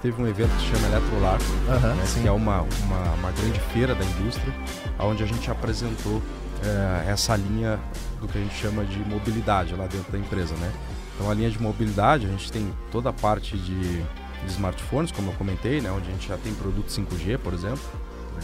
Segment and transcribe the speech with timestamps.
[0.00, 1.38] gente teve um evento que se chama Eletrolar,
[1.68, 4.52] Aham, né, que é uma, uma, uma grande feira da indústria,
[4.98, 6.22] onde a gente apresentou
[6.64, 7.78] eh, essa linha
[8.20, 10.72] do que a gente chama de mobilidade lá dentro da empresa, né?
[11.14, 15.30] Então a linha de mobilidade, a gente tem toda a parte de, de smartphones, como
[15.30, 15.90] eu comentei, né?
[15.90, 17.82] Onde a gente já tem produto 5G, por exemplo.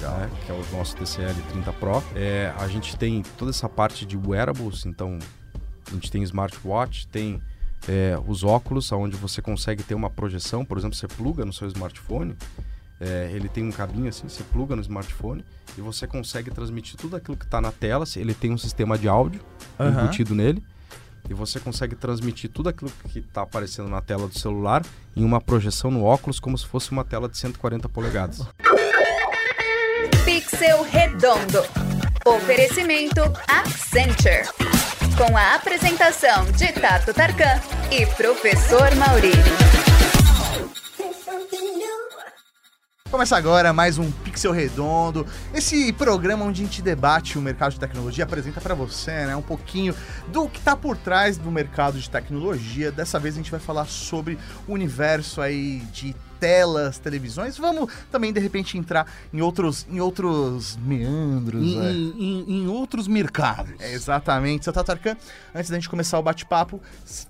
[0.01, 2.03] né, que é o nosso TCL 30 Pro.
[2.15, 5.19] É, a gente tem toda essa parte de wearables, então
[5.89, 7.41] a gente tem smartwatch, tem
[7.89, 11.69] é, os óculos, onde você consegue ter uma projeção, por exemplo, você pluga no seu
[11.69, 12.37] smartphone,
[13.01, 15.45] é, ele tem um cabinho assim, você pluga no smartphone
[15.77, 18.07] e você consegue transmitir tudo aquilo que está na tela.
[18.07, 19.41] se- Ele tem um sistema de áudio
[19.79, 20.03] Aham.
[20.05, 20.63] embutido nele
[21.29, 24.83] e você consegue transmitir tudo aquilo que está aparecendo na tela do celular
[25.15, 28.41] em uma projeção no óculos como se fosse uma tela de 140 polegadas.
[30.25, 31.63] Pixel Redondo.
[32.25, 34.43] Oferecimento Accenture.
[35.17, 37.59] Com a apresentação de Tato Tarkan
[37.91, 39.33] e Professor Mauri.
[43.11, 47.81] Começa agora mais um Pixel Redondo, esse programa onde a gente debate o mercado de
[47.81, 49.95] tecnologia, apresenta pra você, né, um pouquinho
[50.29, 52.93] do que tá por trás do mercado de tecnologia.
[52.93, 57.57] Dessa vez a gente vai falar sobre o universo aí de telas, televisões.
[57.59, 61.91] Vamos também de repente entrar em outros em outros meandros, Em, né?
[61.93, 63.73] em- em- em outros mercados.
[63.79, 64.65] É, exatamente.
[64.65, 65.17] Seu Tatarkan,
[65.55, 66.81] antes da gente começar o bate-papo,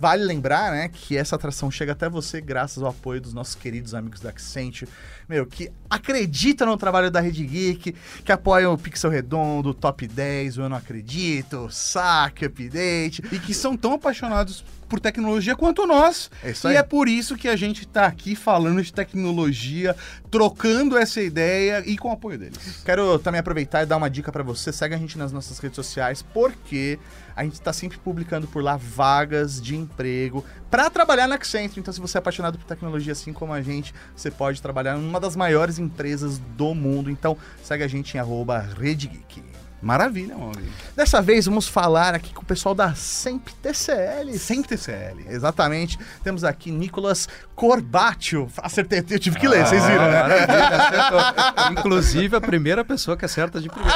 [0.00, 3.94] vale lembrar, né, que essa atração chega até você graças ao apoio dos nossos queridos
[3.94, 4.90] amigos da Accenture,
[5.28, 10.06] meu, que acredita no trabalho da Rede Geek, que apoiam o Pixel Redondo, o Top
[10.06, 13.22] 10, o Eu Não Acredito, o Saque, Update.
[13.32, 16.30] E que são tão apaixonados por tecnologia quanto nós.
[16.42, 16.76] É isso e aí.
[16.76, 19.96] é por isso que a gente tá aqui falando de tecnologia,
[20.30, 22.82] trocando essa ideia e com o apoio deles.
[22.84, 24.72] Quero também aproveitar e dar uma dica pra você.
[24.72, 26.98] Segue a gente nas nossas redes sociais, porque
[27.34, 31.80] a gente tá sempre publicando por lá vagas de emprego pra trabalhar na Accenture.
[31.80, 35.20] Então, se você é apaixonado por tecnologia assim como a gente, você pode trabalhar numa
[35.20, 37.10] das maiores empresas do mundo.
[37.10, 39.55] Então, segue a gente em arroba Rede Geek.
[39.86, 40.68] Maravilha, Mauri.
[40.96, 44.36] Dessa vez, vamos falar aqui com o pessoal da Semp TCL.
[44.36, 45.26] Sempre TCL.
[45.28, 45.96] Exatamente.
[46.24, 48.48] Temos aqui Nicolas Corbatio.
[48.58, 51.70] Acertei, eu tive que ler, vocês viram, Ah, né?
[51.70, 53.94] Inclusive a primeira pessoa que acerta de primeira.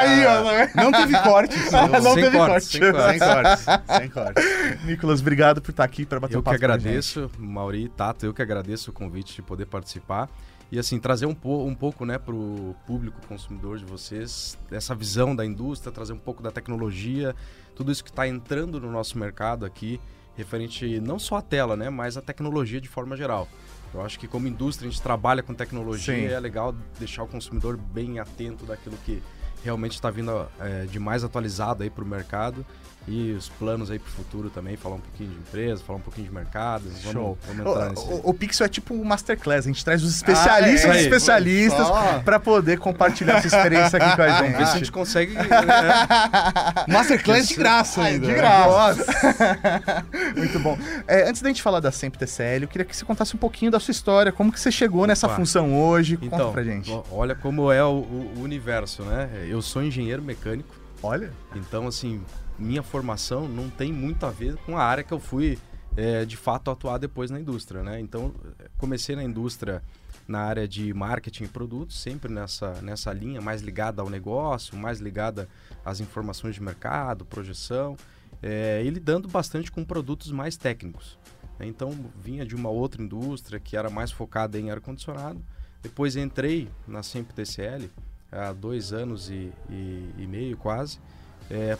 [0.00, 0.82] Aí, ó?
[0.82, 1.72] Não teve cortes.
[1.72, 2.66] Não, Sem teve corte.
[2.66, 3.10] sem cortes.
[3.10, 3.64] Sem cortes.
[3.96, 4.84] Sem cortes.
[4.84, 7.88] Nicolas, obrigado por estar aqui para bater Eu um que papo com a agradeço, Mauri,
[7.88, 10.28] Tato, eu que agradeço o convite de poder participar.
[10.72, 14.94] E assim, trazer um, po um pouco né, para o público consumidor de vocês, essa
[14.94, 17.34] visão da indústria, trazer um pouco da tecnologia,
[17.74, 20.00] tudo isso que está entrando no nosso mercado aqui,
[20.36, 23.48] referente não só à tela, né, mas à tecnologia de forma geral.
[23.92, 26.22] Eu acho que como indústria a gente trabalha com tecnologia Sim.
[26.22, 29.20] e é legal deixar o consumidor bem atento daquilo que
[29.64, 32.64] realmente está vindo é, de mais atualizado aí para o mercado
[33.08, 36.02] e os planos aí para o futuro também, falar um pouquinho de empresa, falar um
[36.02, 36.82] pouquinho de mercado.
[36.84, 37.38] Vamos, Show.
[37.46, 38.04] vamos O, entrar nesse...
[38.06, 41.86] o- o Pixel é tipo um masterclass, a gente traz os especialistas Ah, é, especialistas
[42.24, 44.78] para poder compartilhar essa experiência aqui com a Vamos ver se a gente.
[44.80, 45.32] gente consegue.
[45.34, 45.42] né?
[46.88, 48.26] Masterclass de graça Ai, ainda.
[48.26, 49.06] de graça.
[50.36, 50.78] Muito bom.
[51.08, 53.70] É, antes da gente falar da Semp TCL, eu queria que você contasse um pouquinho
[53.70, 55.36] da sua história, como que você chegou nessa Opa.
[55.36, 56.16] função hoje.
[56.16, 56.90] Conta Então, pra gente.
[56.90, 59.28] o- olha como é o, o- o universo, né?
[59.50, 60.72] Eu sou engenheiro mecânico,
[61.02, 61.32] Olha.
[61.56, 62.22] então assim,
[62.56, 65.58] minha formação não tem muito a ver com a área que eu fui
[65.96, 67.98] é, de fato atuar depois na indústria, né?
[67.98, 68.32] Então,
[68.78, 69.82] comecei na indústria
[70.28, 75.00] na área de marketing e produtos, sempre nessa, nessa linha, mais ligada ao negócio, mais
[75.00, 75.48] ligada
[75.84, 77.96] às informações de mercado, projeção,
[78.40, 81.18] é, e lidando bastante com produtos mais técnicos.
[81.58, 81.66] né?
[81.66, 85.44] Então, vinha de uma outra indústria que era mais focada em ar-condicionado.
[85.82, 87.90] Depois entrei na Sempre TCL
[88.30, 90.98] há dois anos e, e- e meio quase,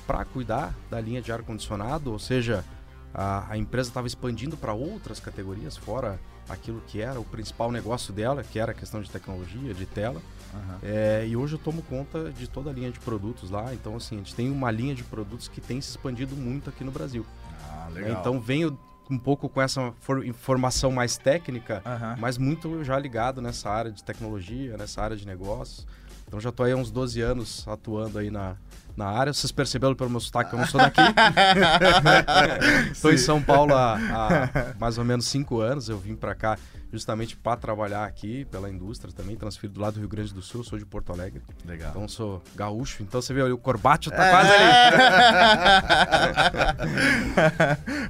[0.07, 2.65] para cuidar da linha de ar-condicionado, ou seja,
[3.15, 6.19] a, a empresa estava expandindo para outras categorias, fora
[6.49, 10.21] aquilo que era o principal negócio dela, que era a questão de tecnologia, de tela.
[10.83, 13.73] É, e hoje eu tomo conta de toda a linha de produtos lá.
[13.73, 16.83] Então, assim, a gente tem uma linha de produtos que tem se expandido muito aqui
[16.83, 17.25] no Brasil.
[17.71, 18.11] Ah, né?
[18.11, 18.77] Então, venho
[19.09, 22.17] um pouco com essa for- informação mais técnica, Aham.
[22.19, 25.87] mas muito já ligado nessa área de tecnologia, nessa área de negócios.
[26.31, 28.55] Então, já estou aí há uns 12 anos atuando aí na,
[28.97, 29.33] na área.
[29.33, 31.01] Vocês perceberam pelo meu sotaque que eu não sou daqui.
[32.93, 35.89] Estou em São Paulo há, há mais ou menos 5 anos.
[35.89, 36.57] Eu vim para cá
[36.93, 40.65] justamente para trabalhar aqui pela indústria também, transferido do lado do Rio Grande do Sul,
[40.65, 41.41] sou de Porto Alegre.
[41.65, 41.91] Legal.
[41.91, 44.31] Então sou gaúcho, então você vê ali, o Corbatio tá É.
[44.31, 44.71] quase ali.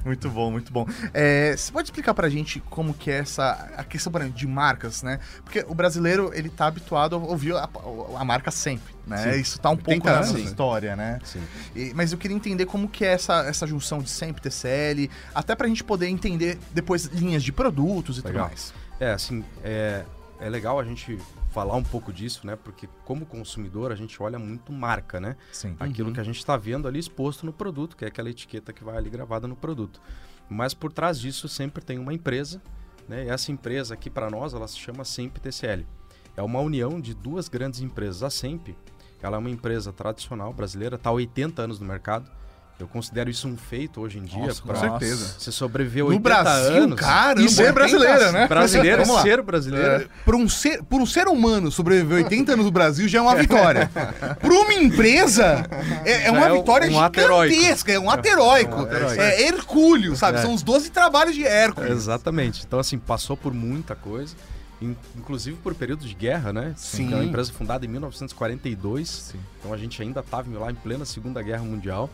[0.05, 0.85] muito bom, muito bom.
[1.13, 4.47] É, você pode explicar pra gente como que é essa a questão por exemplo, de
[4.47, 5.19] marcas, né?
[5.43, 7.69] Porque o brasileiro ele tá habituado a ouvir a,
[8.17, 9.33] a marca sempre, né?
[9.33, 9.39] Sim.
[9.41, 10.45] Isso tá um pouco 80 na anos, nossa né?
[10.45, 11.19] história, né?
[11.23, 11.41] Sim.
[11.75, 15.55] E- mas eu queria entender como que é essa, essa junção de sempre TCL, até
[15.55, 18.45] pra gente poder entender depois linhas de produtos e Legal.
[18.45, 18.70] tudo mais.
[19.01, 20.05] É, assim, é,
[20.39, 21.17] é legal a gente
[21.49, 22.55] falar um pouco disso, né?
[22.55, 25.35] Porque como consumidor a gente olha muito marca, né?
[25.51, 25.75] Sim.
[25.79, 26.13] Aquilo Uhum.
[26.13, 28.95] que a gente está vendo ali exposto no produto, que é aquela etiqueta que vai
[28.95, 29.99] ali gravada no produto.
[30.47, 32.61] Mas por trás disso sempre tem uma empresa,
[33.09, 33.25] né?
[33.25, 35.83] E essa empresa aqui para nós, ela se chama Semp TCL.
[36.37, 38.21] É uma união de duas grandes empresas.
[38.21, 38.69] A Semp,
[39.19, 42.31] ela é uma empresa tradicional brasileira, está há 80 anos no mercado.
[42.81, 44.47] Eu considero isso um feito hoje em dia.
[44.47, 45.35] Nossa, com pra certeza.
[45.37, 46.99] Você sobreviver No 80 Brasil, anos.
[46.99, 47.41] caramba.
[47.41, 48.47] E ser brasileira, né?
[48.47, 49.21] Brasileiro, Vamos lá.
[49.21, 50.09] ser brasileiro.
[50.25, 53.35] Por um, ser, por um ser humano sobreviver 80 anos no Brasil já é uma
[53.39, 53.89] vitória.
[54.39, 55.65] Por uma empresa,
[56.03, 57.91] é, é uma é vitória um gigantesca.
[57.91, 58.75] É um ato heróico.
[58.87, 59.21] É um.
[59.21, 60.39] É Hercúleo, sabe?
[60.39, 60.41] É.
[60.41, 61.91] São os 12 trabalhos de Hércules.
[61.91, 62.63] Exatamente.
[62.65, 64.35] Então, assim, passou por muita coisa,
[64.81, 66.73] in- inclusive por períodos de guerra, né?
[66.75, 67.07] Sim.
[67.07, 69.07] Que É uma empresa fundada em 1942.
[69.09, 69.39] Sim.
[69.59, 72.09] Então a gente ainda estava lá em plena Segunda Guerra Mundial.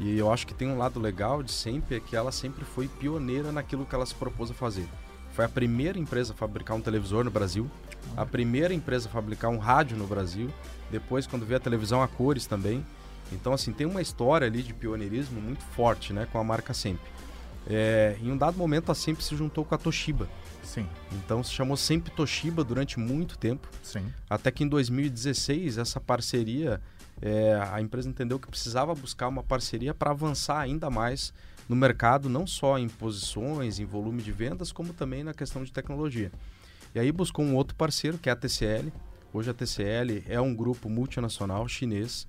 [0.00, 2.88] E eu acho que tem um lado legal de sempre é que ela sempre foi
[2.88, 4.88] pioneira naquilo que ela se propôs a fazer.
[5.34, 7.70] Foi a primeira empresa a fabricar um televisor no Brasil,
[8.16, 10.50] a primeira empresa a fabricar um rádio no Brasil,
[10.90, 12.84] depois quando veio a televisão a cores também.
[13.30, 17.06] Então assim, tem uma história ali de pioneirismo muito forte, né, com a marca Sempre.
[17.66, 20.26] É, em um dado momento a Sempre se juntou com a Toshiba.
[20.62, 23.68] Sim, Então se chamou Sempre Toshiba durante muito tempo.
[23.82, 24.10] sim.
[24.30, 26.80] Até que em 2016, essa parceria,
[27.22, 31.32] é, a empresa entendeu que precisava buscar uma parceria para avançar ainda mais
[31.68, 35.72] no mercado, não só em posições, em volume de vendas, como também na questão de
[35.72, 36.32] tecnologia.
[36.94, 38.92] E aí buscou um outro parceiro, que é a TCL.
[39.32, 42.26] Hoje a TCL é um grupo multinacional chinês.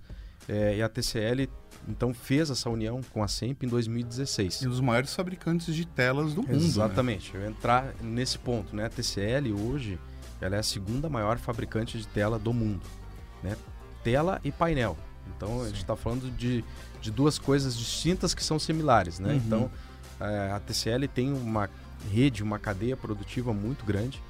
[0.48, 1.48] é, e a TCL,
[1.88, 4.62] então, fez essa união com a SEMP em 2016.
[4.62, 6.52] E um dos maiores fabricantes de telas do mundo.
[6.52, 6.58] né?
[6.58, 7.34] Exatamente.
[7.34, 8.86] Eu ia entrar nesse ponto, né?
[8.86, 10.00] A TCL hoje,
[10.40, 12.86] ela é a segunda maior fabricante de tela do mundo,
[13.42, 13.56] né?
[14.04, 14.98] Tela e painel.
[15.36, 16.64] Então a gente está falando de,
[17.02, 19.30] de duas coisas distintas que são similares, né?
[19.30, 19.36] Uhum.
[19.38, 19.72] Então
[20.20, 21.70] eh, a TCL tem uma
[22.12, 24.22] rede, uma cadeia produtiva muito grande,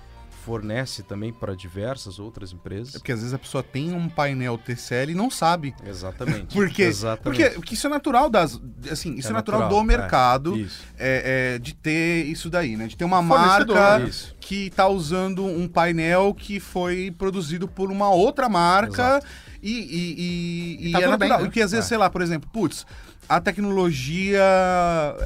[0.44, 2.94] fornece também para diversas outras É empresas.
[2.94, 5.74] porque às vezes a pessoa tem um painel TCL e não sabe.
[5.86, 6.48] Exatamente.
[6.56, 6.84] Por quê?
[6.84, 7.24] Exatamente.
[7.44, 8.60] Porque, porque isso é natural das.
[8.90, 10.84] Assim, isso é, É natural, natural, do mercado Isso.
[10.98, 12.88] é, é, de ter isso daí, né?
[12.88, 14.36] De ter uma marca Isso.
[14.40, 19.28] que tá usando um painel que foi produzido por uma outra marca Exato.
[19.62, 21.40] E, e, e, E tá é tudo bem, natural.
[21.40, 21.46] né?
[21.46, 21.90] Porque às vezes, É.
[21.90, 22.86] sei lá, por exemplo, putz,
[23.30, 24.44] a tecnologia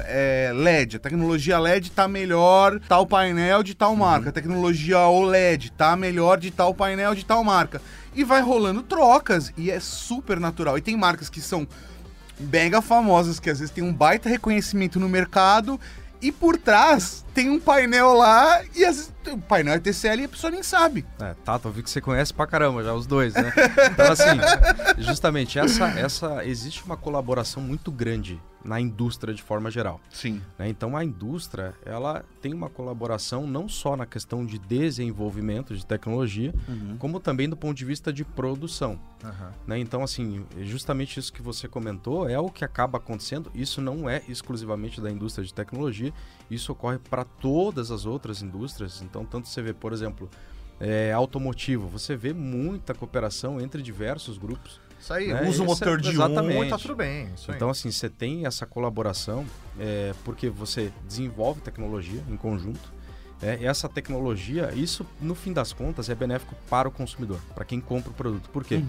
[0.06, 5.70] é, LED, a tecnologia LED tá melhor tal painel de tal marca, a tecnologia OLED
[5.72, 7.80] tá melhor de tal painel de tal marca.
[8.14, 10.78] E vai rolando trocas e é super natural.
[10.78, 11.66] E tem marcas que são
[12.38, 15.78] mega famosas, que às vezes tem um baita reconhecimento no mercado,
[16.22, 20.24] e por trás tem um painel lá, e às vezes o painel é TCL e
[20.24, 21.04] a pessoa nem sabe.
[21.20, 23.52] É, Tato, eu vi que você conhece pra caramba já os dois, né?
[23.92, 24.38] Então, assim,
[24.98, 30.00] justamente, essa, essa existe uma colaboração muito grande na indústria de forma geral.
[30.10, 30.42] Sim.
[30.58, 30.68] né?
[30.68, 36.52] Então, a indústria, ela tem uma colaboração não só na questão de desenvolvimento de tecnologia,
[36.98, 38.98] como também do ponto de vista de produção.
[39.24, 39.52] Aham.
[39.66, 39.78] né?
[39.78, 43.50] Então, assim, justamente isso que você comentou é o que acaba acontecendo.
[43.54, 46.12] Isso não é exclusivamente da indústria de tecnologia,
[46.50, 49.00] isso ocorre para todas as outras indústrias.
[49.00, 50.28] Então, tanto você vê, por exemplo,
[50.80, 54.80] é, automotivo, você vê muita cooperação entre diversos grupos.
[54.98, 55.42] Isso aí, Né?
[55.48, 56.82] usa o é- motor de um e tá exatamente.
[56.82, 57.28] tudo bem.
[57.34, 57.56] Isso aí.
[57.56, 59.44] Então, assim, você tem essa colaboração
[59.78, 62.94] é, porque você desenvolve tecnologia em conjunto.
[63.42, 67.66] É, e essa tecnologia, isso no fim das contas é benéfico para o consumidor, para
[67.66, 68.48] quem compra o produto.
[68.48, 68.82] Por quê?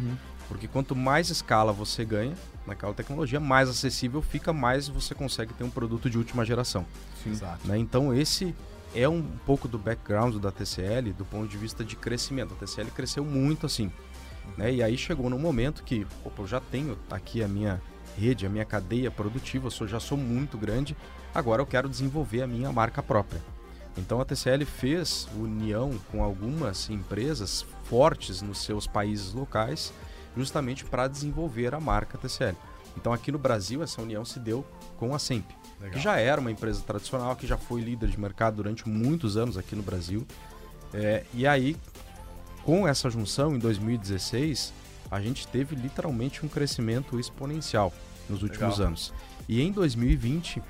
[0.47, 2.33] Porque quanto mais escala você ganha
[2.65, 6.85] naquela tecnologia, mais acessível fica, mais você consegue ter um produto de última geração.
[7.25, 7.67] Exato.
[7.67, 7.77] né?
[7.77, 8.55] Então esse
[8.99, 12.53] é um pouco do background da TCL do ponto de vista de crescimento.
[12.53, 13.91] A TCL cresceu muito assim.
[14.57, 14.73] Né?
[14.75, 17.81] E aí chegou num momento que, opa, eu já tenho aqui a minha
[18.17, 20.95] rede, a minha cadeia produtiva, eu sou- já sou muito grande,
[21.35, 23.41] agora eu quero desenvolver a minha marca própria.
[23.97, 29.93] Então a TCL fez união com algumas empresas fortes nos seus países locais,
[30.35, 32.55] justamente para desenvolver a marca TCL.
[32.95, 34.65] Então aqui no Brasil essa união se deu
[34.97, 35.45] com a Semp,
[35.91, 39.57] que já era uma empresa tradicional, que já foi líder de mercado durante muitos anos
[39.57, 40.25] aqui no Brasil.
[40.93, 41.75] É, e aí,
[42.63, 44.73] com essa junção em 2016,
[45.09, 47.93] a gente teve literalmente um crescimento exponencial
[48.29, 48.87] nos últimos Legal.
[48.87, 49.13] anos.
[49.47, 50.61] E em 2020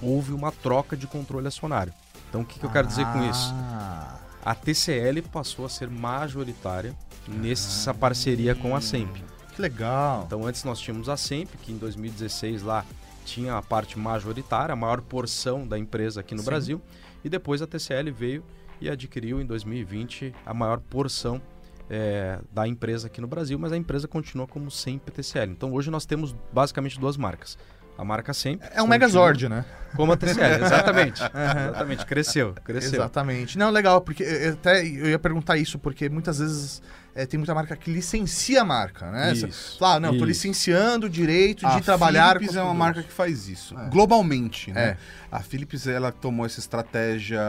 [0.00, 1.92] houve uma troca de controle acionário.
[2.28, 3.52] Então o que, que eu quero dizer com isso?
[3.54, 6.94] Ah, A TCL passou a ser majoritária
[7.26, 9.16] nessa parceria com a Semp.
[9.54, 10.24] Que legal.
[10.26, 12.84] Então antes nós tínhamos a Semp, que em 2016 lá
[13.28, 16.46] tinha a parte majoritária, a maior porção da empresa aqui no Sim.
[16.46, 16.82] Brasil,
[17.24, 18.42] e depois a TCL veio
[18.80, 21.40] e adquiriu em 2020 a maior porção
[21.90, 25.50] eh, da empresa aqui no Brasil, mas a empresa continua como Semp TCL.
[25.52, 27.58] Então hoje nós temos basicamente duas marcas,
[27.96, 28.68] a marca sempre.
[28.72, 29.64] É um Megazord, né?
[29.96, 31.20] Como a TCL, exatamente.
[31.22, 33.00] exatamente, cresceu, cresceu.
[33.00, 33.58] Exatamente.
[33.58, 36.80] Não, legal, porque eu- eu até eu ia perguntar isso, porque muitas vezes
[37.18, 39.32] é, tem muita marca que licencia a marca, né?
[39.32, 40.24] Isso, fala, ah, não, tô isso.
[40.26, 44.70] licenciando o direito de A trabalhar Philips com é uma marca que faz isso, globalmente,
[44.70, 44.90] né?
[44.90, 44.96] É.
[45.30, 47.40] A Philips, ela tomou essa estratégia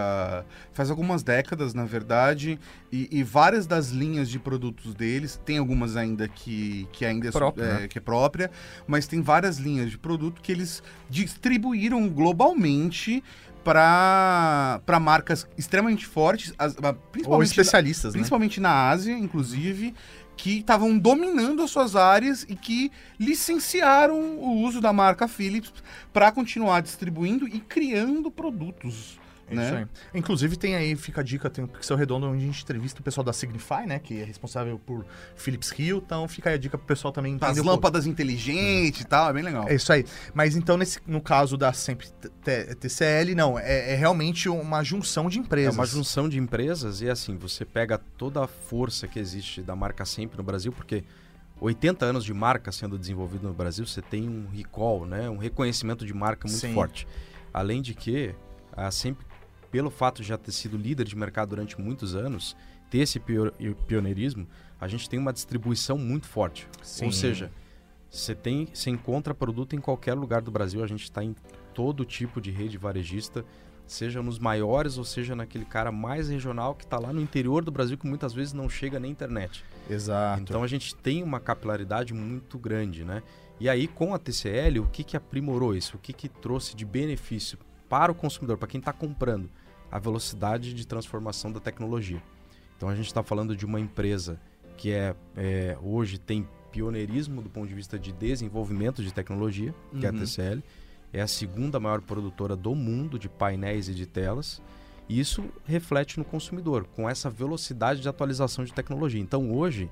[0.73, 2.59] faz algumas décadas, na verdade,
[2.91, 7.31] e, e várias das linhas de produtos deles, tem algumas ainda que, que ainda é,
[7.31, 7.87] Própria, é, né?
[7.87, 8.49] que é própria,
[8.87, 13.23] mas tem várias linhas de produto que eles distribuíram globalmente
[13.63, 18.19] para marcas extremamente fortes, as- a- Ou principalmente especialistas, né?
[18.19, 19.93] principalmente na Ásia, inclusive,
[20.37, 25.73] que estavam dominando as suas áreas e que licenciaram o uso da marca Philips
[26.13, 29.19] para continuar distribuindo e criando produtos.
[29.49, 29.65] É né?
[29.65, 29.85] Isso aí.
[30.19, 33.03] Inclusive tem aí, fica a dica, tem o Pixel Redondo onde a gente entrevista o
[33.03, 33.99] pessoal da Signify, né?
[33.99, 37.51] Que é responsável por Philips Hue, então fica aí a dica pro pessoal também As
[37.51, 37.69] um pouco.
[37.69, 39.67] lâmpadas inteligentes e tal, é bem legal.
[39.67, 40.05] É isso aí.
[40.33, 42.07] Mas então, nesse, no caso da sempre
[42.79, 45.75] TCL, não, é, é realmente uma junção de É empresas.
[45.75, 50.05] uma junção de empresas e assim, você pega toda a força que existe da marca
[50.05, 51.03] sempre no Brasil, porque
[51.61, 55.29] 80 anos de marca sendo desenvolvido no Brasil, você tem um recall, né?
[55.29, 56.73] um reconhecimento de marca muito Sim.
[56.73, 57.07] forte.
[57.53, 58.33] Além de que,
[58.75, 59.25] a sempre,
[59.71, 62.55] pelo fato de já ter sido líder de mercado durante muitos anos,
[62.89, 63.51] ter esse pio-
[63.87, 64.47] pioneirismo,
[64.79, 66.67] a gente tem uma distribuição muito forte.
[66.81, 67.05] Sim.
[67.05, 67.51] Ou seja,
[68.09, 71.35] você tem, você encontra produto em qualquer lugar do Brasil, a gente está em
[71.73, 73.45] todo tipo de rede varejista,
[73.85, 77.71] seja nos maiores ou seja naquele cara mais regional que está lá no interior do
[77.71, 79.63] Brasil que muitas vezes não chega nem internet.
[79.89, 80.41] Exato.
[80.43, 83.23] Então a gente tem uma capilaridade muito grande, né?
[83.59, 85.97] E aí com a TCL, o que que aprimorou isso?
[85.97, 87.57] O que que trouxe de benefício
[87.89, 89.49] para o consumidor, para quem está comprando?
[89.91, 92.21] A velocidade de transformação da tecnologia.
[92.77, 94.39] Então a gente está falando de uma empresa
[94.77, 100.05] que é, é, hoje tem pioneirismo do ponto de vista de desenvolvimento de tecnologia, que
[100.05, 100.19] é a Uhum.
[100.19, 100.63] TCL.
[101.11, 104.61] É a segunda maior produtora do mundo de painéis e de telas.
[105.09, 109.19] E isso reflete no consumidor, com essa velocidade de atualização de tecnologia.
[109.19, 109.89] Então hoje,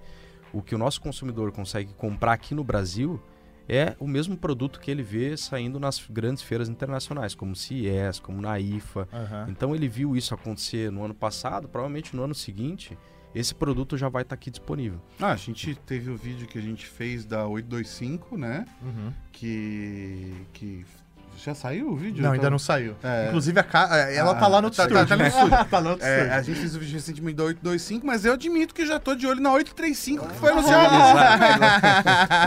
[0.53, 3.19] o que o nosso consumidor consegue comprar aqui no Brasil
[3.67, 8.41] é o mesmo produto que ele vê saindo nas grandes feiras internacionais, como CES, como
[8.41, 9.07] na IFA.
[9.11, 9.47] Aham.
[9.49, 12.97] Então ele viu isso acontecer no ano passado, provavelmente no ano seguinte,
[13.35, 14.99] esse produto já vai estar aqui disponível.
[15.19, 18.65] Ah, a gente teve o vídeo que a gente fez da 825, né?
[18.81, 19.13] Uhum.
[19.31, 20.33] Que.
[20.53, 20.85] que
[21.43, 22.17] já saiu o vídeo?
[22.21, 22.95] Não, Eu ainda tava- não saiu.
[23.03, 23.27] É.
[23.27, 23.95] Inclusive, a ca...
[24.09, 25.05] ela Ah, tá lá no tá- estúdio.
[25.05, 25.49] tá- tá no estúdio.
[25.69, 26.33] tá lá no É, estúdio.
[26.33, 29.25] a gente fez o vídeo recentemente da 825, mas eu admito que já tô de
[29.27, 30.95] olho na 835 que foi anunciada.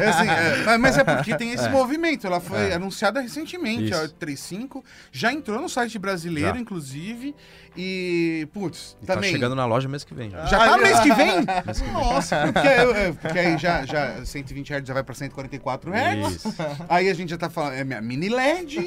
[0.03, 0.29] É assim,
[0.71, 2.27] é, mas- é porque tem esse movimento.
[2.27, 2.75] Ela foi É.
[2.75, 3.95] anunciada recentemente, Isso.
[3.95, 4.85] a 835.
[5.13, 6.61] Já entrou no site brasileiro, Já.
[6.61, 7.35] inclusive.
[7.83, 9.31] E, putz, E tá também.
[9.33, 10.29] chegando na loja mês que vem.
[10.29, 10.45] Já.
[10.45, 11.37] Já tá Ai, mês que vem?
[11.65, 11.93] Mês que vem.
[11.95, 16.35] Nossa, porque, eu- eu- porque aí já, já 120 Hz já vai pra 144 Hz.
[16.35, 16.55] Isso.
[16.91, 18.87] Aí a gente já tá falando, é minha mini LED,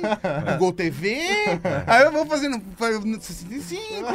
[0.52, 1.18] Google TV.
[1.88, 4.08] Aí eu vou fazendo fa- no 65,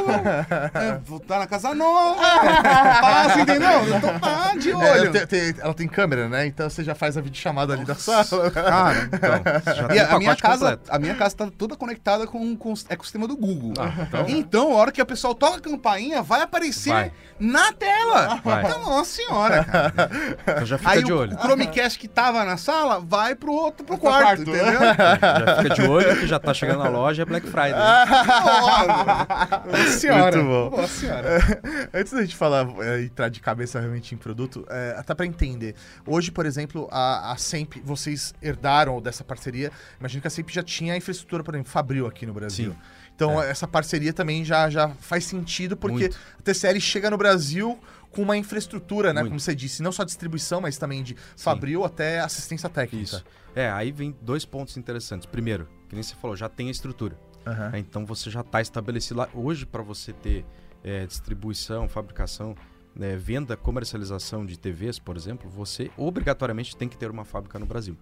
[0.75, 2.21] é, voltar na casa nova.
[2.23, 3.71] Passa, entendeu?
[3.71, 5.13] Eu tô tá de É, olho.
[5.13, 6.47] te- te- ela tem câmera, né?
[6.47, 8.49] Então você já faz a videochamada ali da sala.
[8.53, 10.83] Cara, Então, já e tem a, minha casa, completo.
[10.95, 13.73] a minha casa tá toda conectada com, com o ecossistema do Google.
[13.79, 17.13] Ah, então, Então, a hora que a pessoa toca a campainha, vai aparecer Vai.
[17.39, 18.41] na tela.
[18.45, 18.65] Vai.
[18.65, 20.11] Então, nossa senhora, cara.
[20.43, 21.35] então já fica Aí de o, olho.
[21.37, 24.43] o Chromecast que tava na sala vai pro outro, pro quarto, quarto.
[24.43, 24.81] entendeu?
[24.81, 27.73] Já fica de olho que já tá chegando na loja, é Black Friday.
[29.67, 30.37] Nossa senhora.
[30.43, 30.77] Muito bom.
[30.81, 31.39] Nossa senhora.
[31.93, 35.75] Antes da gente falar, é, entrar de cabeça realmente em produto, é, até pra entender.
[36.07, 39.71] Hoje, por exemplo, a, a Semp, vocês herdaram dessa parceria.
[40.01, 42.73] Imagino que a Semp já tinha a infraestrutura, por exemplo, Fabril aqui no Brasil.
[42.73, 42.79] Sim.
[43.19, 46.19] Então, essa parceria também já, já faz sentido, porque Muito.
[46.39, 47.77] a TCL chega no Brasil
[48.13, 49.23] com uma infraestrutura, né?
[49.23, 49.31] Muito.
[49.31, 53.03] Como você disse, não só distribuição, mas também de Fabril até assistência técnica.
[53.03, 53.25] Isso.
[53.57, 55.27] É, aí vem dois pontos interessantes.
[55.27, 57.19] Primeiro, que nem você falou, já tem a estrutura.
[57.45, 57.81] Né?
[57.81, 59.29] Então você já está estabelecido lá.
[59.35, 60.45] Hoje, para você ter
[60.85, 62.55] é, distribuição, fabricação,
[62.95, 67.67] né, venda, comercialização de TVs, por exemplo, você obrigatoriamente tem que ter uma fábrica no
[67.67, 67.97] Brasil.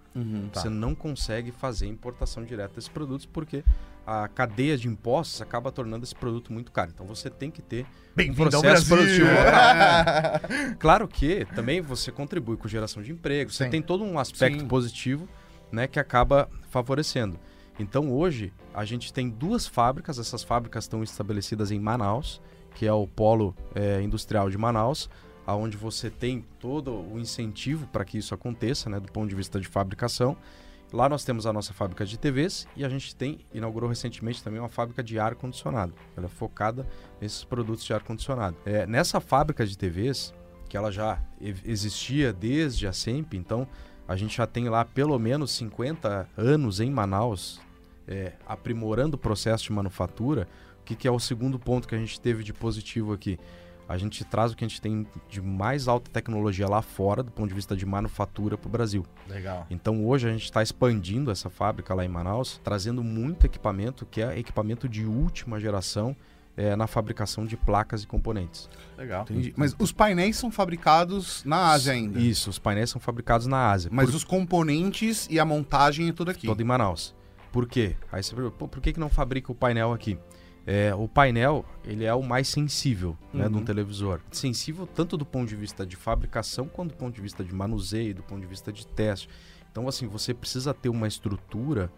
[0.53, 0.61] Tá.
[0.61, 3.63] Você não consegue fazer importação direta desses produtos porque
[4.07, 6.91] a cadeia de impostos acaba tornando esse produto muito caro.
[6.93, 7.85] Então você tem que ter
[8.15, 9.25] Bem-vindo ao processo Brasil!
[9.25, 10.75] produtivo local.
[10.79, 13.69] Claro que também você contribui com geração de emprego, você Sim.
[13.69, 14.67] tem todo um aspecto Sim.
[14.67, 15.27] positivo
[15.69, 17.37] né, que acaba favorecendo.
[17.77, 22.41] Então hoje a gente tem duas fábricas, essas fábricas estão estabelecidas em Manaus,
[22.75, 25.09] que é o polo eh, industrial de Manaus,
[25.45, 29.59] aonde você tem todo o incentivo para que isso aconteça, né, do ponto de vista
[29.59, 30.37] de fabricação.
[30.93, 34.59] Lá nós temos a nossa fábrica de TVs e a gente tem, inaugurou recentemente também
[34.59, 35.93] uma fábrica de ar-condicionado.
[36.15, 36.87] Ela é focada
[37.19, 38.55] nesses produtos de ar-condicionado.
[38.65, 40.33] É, nessa fábrica de TVs,
[40.69, 41.21] que ela já
[41.65, 43.67] existia desde a SEMP, então
[44.07, 47.59] A gente já tem lá pelo menos 50 anos em Manaus,
[48.07, 50.47] é, aprimorando o processo de manufatura.
[50.79, 53.37] O que, que é o segundo ponto que a gente teve de positivo aqui?
[53.87, 57.31] A gente traz o que a gente tem de mais alta tecnologia lá fora, do
[57.31, 59.05] ponto de vista de manufatura, para o Brasil.
[59.29, 59.65] Legal.
[59.69, 64.21] Então hoje a gente está expandindo essa fábrica lá em Manaus, trazendo muito equipamento, que
[64.21, 66.15] é equipamento de última geração
[66.57, 68.67] é, na fabricação de placas e componentes.
[68.97, 69.21] Legal.
[69.21, 69.53] Entendi.
[69.55, 72.19] Mas os painéis são fabricados na Ásia ainda.
[72.19, 73.89] Isso, os painéis são fabricados na Ásia.
[73.93, 76.47] Mas por, os componentes e a montagem é tudo aqui.
[76.47, 77.15] todo em Manaus.
[77.51, 77.95] Por quê?
[78.11, 80.17] Aí você pergunta, "Pô, por que, que não fabrica o painel aqui?
[80.69, 83.63] É, o painel ele é o mais sensível né, de um Uhum.
[83.63, 84.19] televisor.
[84.31, 88.13] Sensível tanto do ponto de vista de fabricação quanto do ponto de vista de manuseio,
[88.13, 89.29] do ponto de vista de teste.
[89.71, 91.89] Então assim, você precisa ter uma estrutura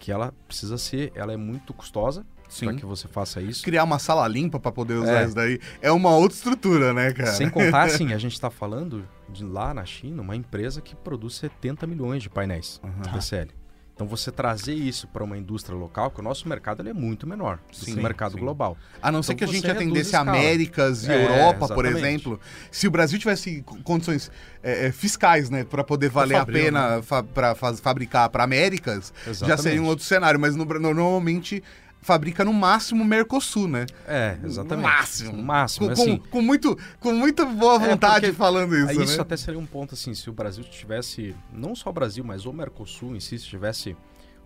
[0.00, 2.24] que ela precisa ser, ela é muito custosa
[2.60, 3.62] para que você faça isso.
[3.64, 5.24] Criar uma sala limpa pra poder usar É.
[5.26, 7.32] isso daí é uma outra estrutura, né, cara?
[7.32, 11.34] Sem contar, assim, a gente está falando de lá na China, uma empresa que produz
[11.36, 13.12] 70 milhões de painéis Uhum.
[13.12, 13.50] PCL.
[13.94, 17.28] Então você trazer isso para uma indústria local, que o nosso mercado ele é muito
[17.28, 18.38] menor do que Sim, o mercado sim.
[18.40, 18.76] global.
[19.00, 20.20] A não ser Então que a gente atendesse a.
[20.20, 22.08] Américas e É, Europa, por exatamente.
[22.16, 22.40] exemplo.
[22.72, 24.32] Se o Brasil tivesse co- condições
[24.64, 29.12] é, é, fiscais, né, para poder valer a Fabril, pena fa para fabricar para Américas,
[29.24, 29.62] já Exatamente.
[29.62, 30.40] seria um outro cenário.
[30.40, 31.62] Mas no, normalmente
[32.04, 33.86] fabrica no máximo Mercosul, né?
[34.06, 34.84] É, exatamente.
[34.84, 35.32] No máximo.
[35.32, 36.16] No máximo, Com, assim.
[36.18, 39.04] com, com muito, com muita boa É, vontade porque falando isso, né?
[39.04, 42.44] isso até seria um ponto assim, se o Brasil tivesse, não só o Brasil, mas
[42.44, 43.96] o Mercosul em si, se tivesse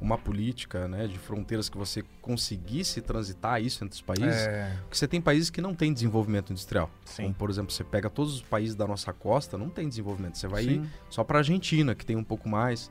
[0.00, 4.96] uma política né, de fronteiras que você conseguisse transitar isso entre os países, É, porque
[4.96, 6.88] você tem países que não têm desenvolvimento industrial.
[7.04, 7.24] Sim.
[7.24, 10.38] Como, por exemplo, você pega todos os países da nossa costa, não tem desenvolvimento.
[10.38, 10.70] Você vai Sim.
[10.70, 12.88] ir só para a Argentina, que tem um pouco mais.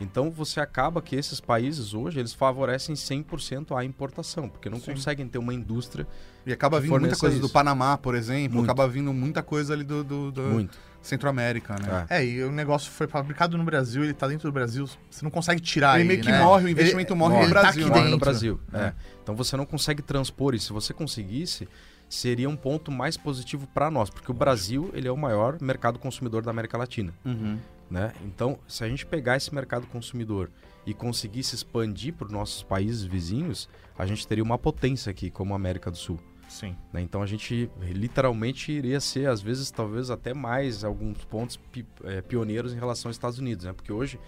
[0.00, 4.92] Então você acaba que esses países hoje, eles favorecem 100% a importação, porque não Sim.
[4.92, 6.06] conseguem ter uma indústria
[6.44, 7.52] E acaba vindo muita coisa do isso.
[7.52, 8.58] Panamá, por exemplo.
[8.58, 8.70] Muito.
[8.70, 10.68] Acaba vindo muita coisa ali do, do, do.
[11.06, 12.06] Centro-América, né?
[12.10, 12.18] É.
[12.18, 15.30] É, e o negócio foi fabricado no Brasil, ele tá dentro do Brasil, você não
[15.30, 16.42] consegue tirar Ele ele, meio que né?
[16.42, 17.82] morre, o investimento Ele- morre ele no tá Brasil.
[17.82, 17.98] aqui né?
[18.00, 18.18] Morre no.
[18.18, 18.60] Brasil.
[18.72, 18.78] É.
[18.78, 18.94] é.
[19.22, 20.66] Então você não consegue transpor isso.
[20.66, 21.68] Se você conseguisse,
[22.08, 25.98] seria um ponto mais positivo para nós, porque o Brasil ele é o maior mercado
[25.98, 27.12] consumidor da América Latina.
[27.24, 27.56] Uhum.
[27.90, 28.12] Né?
[28.24, 30.50] Então, se a gente pegar esse mercado consumidor
[30.86, 33.68] e conseguisse expandir para os nossos países vizinhos,
[33.98, 36.18] a gente teria uma potência aqui, como a América do Sul.
[36.48, 36.76] Sim.
[36.92, 37.00] né?
[37.00, 42.22] Então, a gente literalmente iria ser, às vezes, talvez até mais alguns pontos pi- eh,
[42.22, 43.72] pioneiros em relação aos Estados Unidos, né?
[43.72, 44.18] Porque hoje,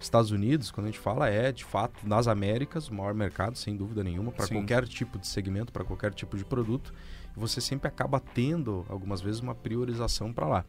[0.00, 3.76] Estados Unidos, quando a gente fala, é de fato nas Américas o maior mercado, sem
[3.76, 6.94] dúvida nenhuma, para qualquer tipo de segmento, para qualquer tipo de produto.
[7.36, 10.64] Você sempre acaba tendo, algumas vezes, uma priorização para lá.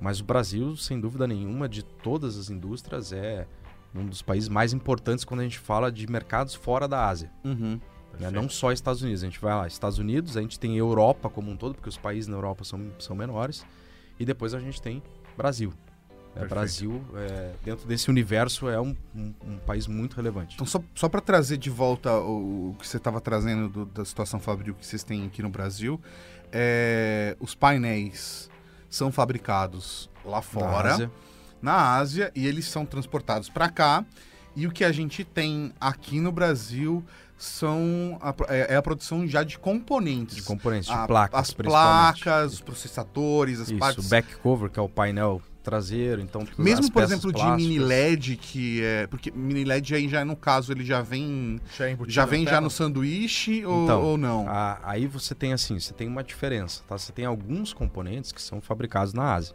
[0.00, 3.46] Mas o Brasil, sem dúvida nenhuma, de todas as indústrias, é
[3.94, 7.30] um dos países mais importantes quando a gente fala de mercados fora da Ásia.
[7.44, 7.78] Uhum.
[8.18, 8.30] né?
[8.30, 9.22] Não só Estados Unidos.
[9.22, 11.98] A gente vai lá, Estados Unidos, a gente tem Europa como um todo, porque os
[11.98, 13.64] países na Europa são, são menores.
[14.18, 15.02] E depois a gente tem
[15.36, 15.72] Brasil.
[16.36, 16.44] É.
[16.46, 20.54] Brasil, é, dentro desse universo, é um, um- um país muito relevante.
[20.54, 24.04] Então, só, só para trazer de volta o, o que você estava trazendo do- da
[24.04, 26.00] situação fabril que vocês têm aqui no Brasil,
[26.52, 28.49] é, os painéis
[28.90, 31.10] são fabricados lá Na fora, Ásia.
[31.62, 34.04] na Ásia, e eles são transportados para cá.
[34.56, 37.02] E o que a gente tem aqui no Brasil
[37.38, 40.36] são a, é, é a produção já de componentes.
[40.36, 44.68] de componentes, de A- placas, as placas, os processadores, as Isso, partes o back cover,
[44.68, 47.62] que é o painel traseiro, então Mesmo, as por peças exemplo, de plásticas.
[47.68, 49.06] mini LED, que é.
[49.06, 51.60] Porque mini LED aí já, no caso, ele já vem.
[51.78, 54.48] Já, é Já vem já no sanduíche ou, Então, ou não?
[54.48, 56.98] A- aí você tem assim, você tem uma diferença, tá?
[56.98, 59.54] Você tem alguns componentes que são fabricados na Ásia.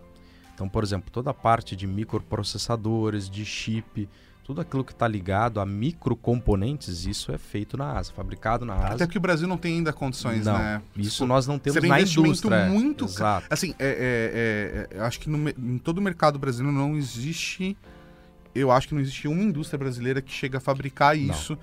[0.54, 4.08] Então, por exemplo, toda a parte de microprocessadores, de chip,
[4.46, 8.90] tudo aquilo que está ligado a microcomponentes, isso é feito na Ásia, fabricado na Ásia.
[8.94, 10.82] Até que o Brasil não tem ainda condições, não, né?
[10.96, 12.56] isso Tipo, nós não temos seria na indústria.
[12.56, 12.70] é.
[12.70, 13.48] muito Exato.
[13.50, 17.76] Assim, é, é- é- eu acho que no em todo o mercado brasileiro não existe.
[18.54, 21.24] Eu acho que não existe uma indústria brasileira que chega a fabricar Não.
[21.34, 21.58] isso,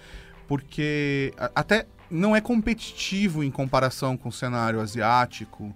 [0.48, 5.72] porque a- até não é competitivo em comparação com o cenário asiático,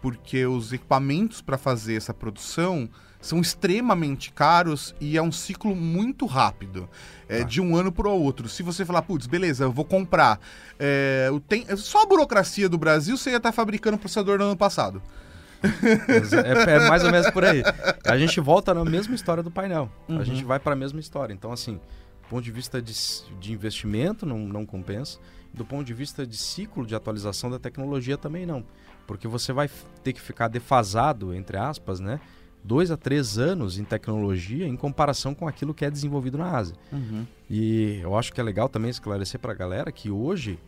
[0.00, 2.88] porque os equipamentos para fazer essa produção
[3.20, 6.88] são extremamente caros e é um ciclo muito rápido,
[7.28, 7.44] é, Tá.
[7.44, 8.48] de um ano para o outro.
[8.48, 10.38] Se você falar, putz, beleza, eu vou comprar,
[10.78, 15.02] é, tem, só a burocracia do Brasil você ia estar fabricando processador no ano passado.
[15.62, 17.62] É, é mais ou menos por aí.
[18.04, 19.90] A gente volta na mesma história do painel.
[20.08, 20.20] Uhum.
[20.20, 21.32] A gente vai para a mesma história.
[21.32, 21.74] Então, assim,
[22.22, 22.92] do ponto de vista de,
[23.40, 25.18] de investimento, não, não compensa.
[25.52, 28.64] Do ponto de vista de ciclo de atualização da tecnologia, também não.
[29.06, 29.70] Porque você vai
[30.04, 32.20] ter que ficar defasado, entre aspas, né?
[32.66, 36.74] Dois a três anos em tecnologia em comparação com aquilo que é desenvolvido na Ásia.
[37.48, 40.58] E eu acho que é legal também esclarecer para a galera que hoje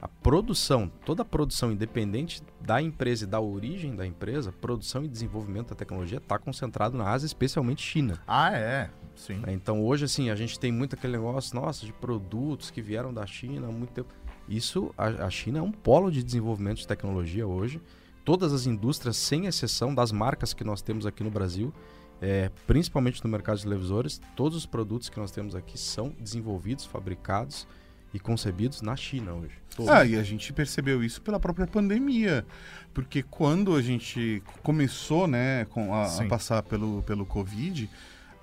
[0.00, 5.08] a produção, toda a produção independente da empresa e da origem da empresa, produção e
[5.08, 8.20] desenvolvimento da tecnologia está concentrado na Ásia, especialmente China.
[8.26, 8.90] Ah, é.
[9.14, 9.36] Sim.
[9.38, 9.54] né?
[9.54, 13.26] Então hoje assim a gente tem muito aquele negócio, nossa, de produtos que vieram da
[13.26, 14.12] China há muito tempo.
[14.46, 17.80] Isso a, a China é um polo de desenvolvimento de tecnologia hoje.
[18.26, 21.72] Todas as indústrias, sem exceção das marcas que nós temos aqui no Brasil,
[22.20, 26.84] é, principalmente no mercado de televisores, todos os produtos que nós temos aqui são desenvolvidos,
[26.84, 27.68] fabricados
[28.12, 29.54] e concebidos na China hoje.
[29.76, 29.92] Todos.
[29.92, 32.44] Ah, e a gente percebeu isso pela própria pandemia.
[32.92, 37.88] Porque quando a gente começou, né, com a, a passar pelo, pelo Covid,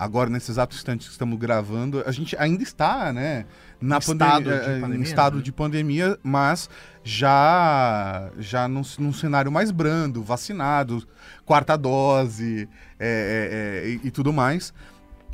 [0.04, 3.46] agora nesse exato instante que estamos gravando, a gente ainda está, né,
[3.80, 5.44] na Em estado pandemia, eh, pandemia, em estado né?
[5.44, 6.70] de pandemia, mas
[7.04, 11.08] já já num, num cenário mais brando, vacinado,
[11.46, 12.68] quarta dose
[13.00, 14.74] é, é, é, e, e tudo mais.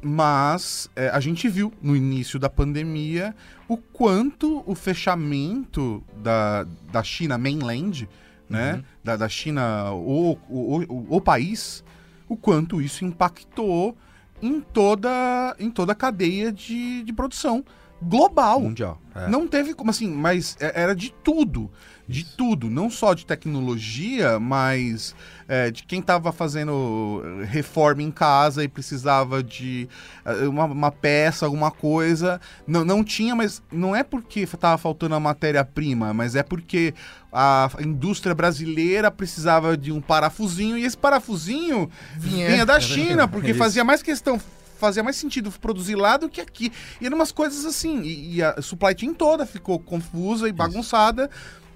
[0.02, 3.36] Mas é, a gente viu no início da pandemia
[3.68, 8.08] o quanto o fechamento da, da China mainland,
[8.50, 8.76] né?
[8.76, 8.84] Uhum.
[9.04, 11.84] Da, da China, o, o, o, o país,
[12.30, 13.98] o quanto isso impactou
[14.42, 17.64] em toda, em toda a cadeia de, de produção
[18.02, 18.62] global.
[18.62, 19.00] mundial.
[19.16, 19.28] É.
[19.28, 21.70] Não teve como assim, mas é- era de tudo.
[22.10, 22.72] De tudo.
[22.72, 25.16] Não só de tecnologia, mas
[25.48, 29.88] é, de quem estava fazendo reforma em casa e precisava de
[30.26, 32.42] eh, uma, uma peça, alguma coisa.
[32.66, 36.96] Não, não tinha, mas não é porque estava faltando a matéria-prima, mas é porque
[37.32, 43.60] a indústria brasileira precisava de um parafusinho e esse parafusinho vinha, da China, porque Isso.
[43.60, 44.42] fazia mais questão
[44.80, 46.72] fazia mais sentido produzir lá do que aqui.
[47.00, 48.02] E eram umas coisas assim.
[48.02, 51.30] E, e a supply chain toda ficou confusa e bagunçada,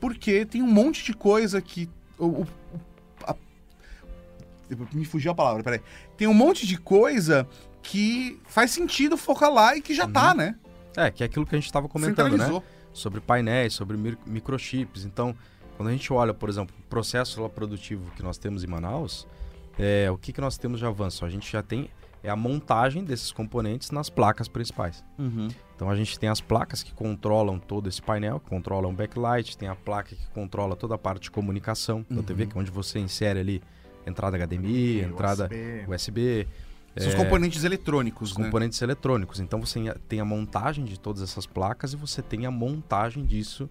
[0.04, 1.90] porque tem um monte de coisa que.
[2.20, 2.48] O, o-
[3.26, 3.34] a-
[4.92, 5.80] me fugiu a palavra, peraí.
[6.18, 7.48] Tem um monte de coisa
[7.82, 10.56] que faz sentido focar lá e que já tá, né?
[10.98, 12.44] É, que é aquilo que a gente estava comentando, né?
[12.92, 15.06] Sobre painéis, sobre microchips.
[15.06, 15.34] Então,
[15.78, 19.26] quando a gente olha, por exemplo, o processo produtivo que nós temos em Manaus,
[19.80, 21.24] é, o que, que nós temos de avanço?
[21.26, 21.90] A gente já tem
[22.24, 25.04] é a montagem desses componentes nas placas principais.
[25.76, 29.58] Então a gente tem as placas que controlam todo esse painel, que controlam o backlight,
[29.58, 32.72] tem a placa que controla toda a parte de comunicação da TV, que é onde
[32.72, 33.62] você insere ali
[34.08, 35.50] entrada HDMI, entrada
[35.88, 36.48] USB,
[36.98, 38.46] São os é, componentes eletrônicos, os né?
[38.46, 39.40] componentes eletrônicos.
[39.40, 43.70] Então você tem a montagem de todas essas placas e você tem a montagem disso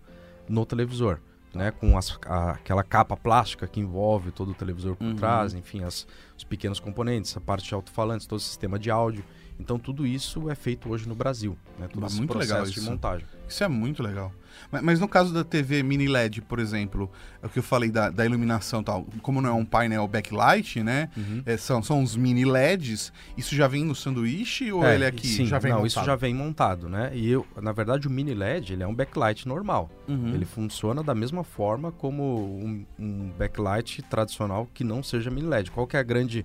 [0.49, 1.21] no televisor,
[1.55, 1.71] né?
[1.71, 5.17] Com as- a- aquela capa plástica que envolve todo o televisor por Uhum.
[5.17, 9.25] trás, enfim, as- os pequenos componentes, a parte de alto-falantes, todo o sistema de áudio.
[9.63, 11.89] Então tudo isso é feito hoje no Brasil, né?
[11.89, 12.91] Todo Ah, esse muito processo legal de isso.
[12.91, 13.27] montagem.
[13.49, 14.33] Isso é muito legal.
[14.71, 17.11] Mas, mas no caso da TV mini LED, por exemplo,
[17.43, 20.83] é o que eu falei da, da iluminação tal, como não é um painel backlight,
[20.83, 21.09] né?
[21.17, 21.43] Uhum.
[21.47, 23.13] é, são, são os mini LEDs.
[23.37, 25.27] Isso já vem no sanduíche ou É, ele é aqui?
[25.27, 26.07] Sim, Já vem não, isso montado.
[26.07, 27.11] já vem montado, né?
[27.15, 29.91] E eu, na verdade, o mini LED ele é um backlight normal.
[30.09, 30.35] Uhum.
[30.35, 35.71] Ele funciona da mesma forma como um, um backlight tradicional que não seja mini LED.
[35.71, 36.45] Qual que é a grande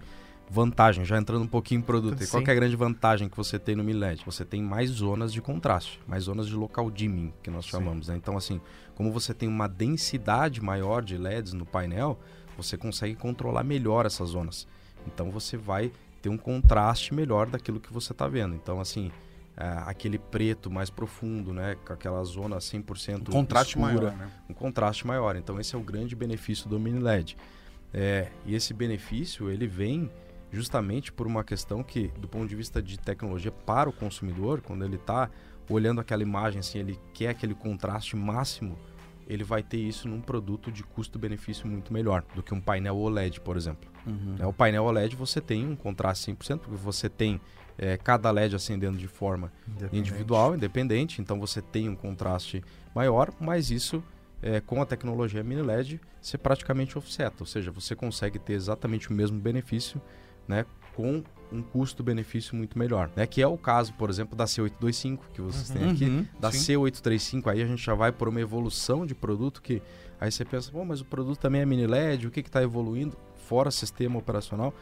[0.49, 1.05] vantagem?
[1.05, 2.31] Já entrando um pouquinho em produto, Sim.
[2.31, 4.23] qual é a grande vantagem que você tem no mini LED?
[4.25, 8.07] Você tem mais zonas de contraste, mais zonas de local dimming, que nós chamamos.
[8.07, 8.15] Né?
[8.15, 8.61] Então, assim,
[8.95, 12.19] como você tem uma densidade maior de LEDs no painel,
[12.55, 14.67] você consegue controlar melhor essas zonas.
[15.05, 18.55] Então, você vai ter um contraste melhor daquilo que você está vendo.
[18.55, 19.11] Então, assim,
[19.59, 21.75] ah, aquele preto mais profundo, né?
[21.83, 24.29] Com aquela zona 100% Contraste escura, maior, né?
[24.47, 25.35] um contraste maior.
[25.35, 27.35] Então esse é o grande benefício do mini LED.
[27.91, 30.11] É, e esse benefício ele vem
[30.51, 34.85] justamente por uma questão que, do ponto de vista de tecnologia para o consumidor, quando
[34.85, 35.29] ele está
[35.69, 38.77] olhando aquela imagem, assim, ele quer aquele contraste máximo,
[39.27, 43.41] ele vai ter isso num produto de custo-benefício muito melhor do que um painel OLED,
[43.41, 43.89] por exemplo.
[44.05, 47.41] Né, O painel OLED você tem um contraste 100%, porque você tem
[47.77, 49.51] é, cada LED acendendo de forma
[49.93, 52.63] individual, independente, então você tem um contraste
[52.95, 54.03] maior, mas isso
[54.41, 59.09] é, com a tecnologia mini LED você praticamente offseta, ou seja, você consegue ter exatamente
[59.09, 60.01] o mesmo benefício
[60.47, 65.19] né, com um custo-benefício muito melhor, né, que é o caso, por exemplo, da C825
[65.33, 66.75] que vocês têm aqui, Uhum, da sim.
[66.75, 69.81] C835, aí a gente já vai por uma evolução de produto que
[70.19, 73.17] aí você pensa, Pô, mas o produto também é mini LED, o que está evoluindo
[73.47, 74.73] fora sistema operacional?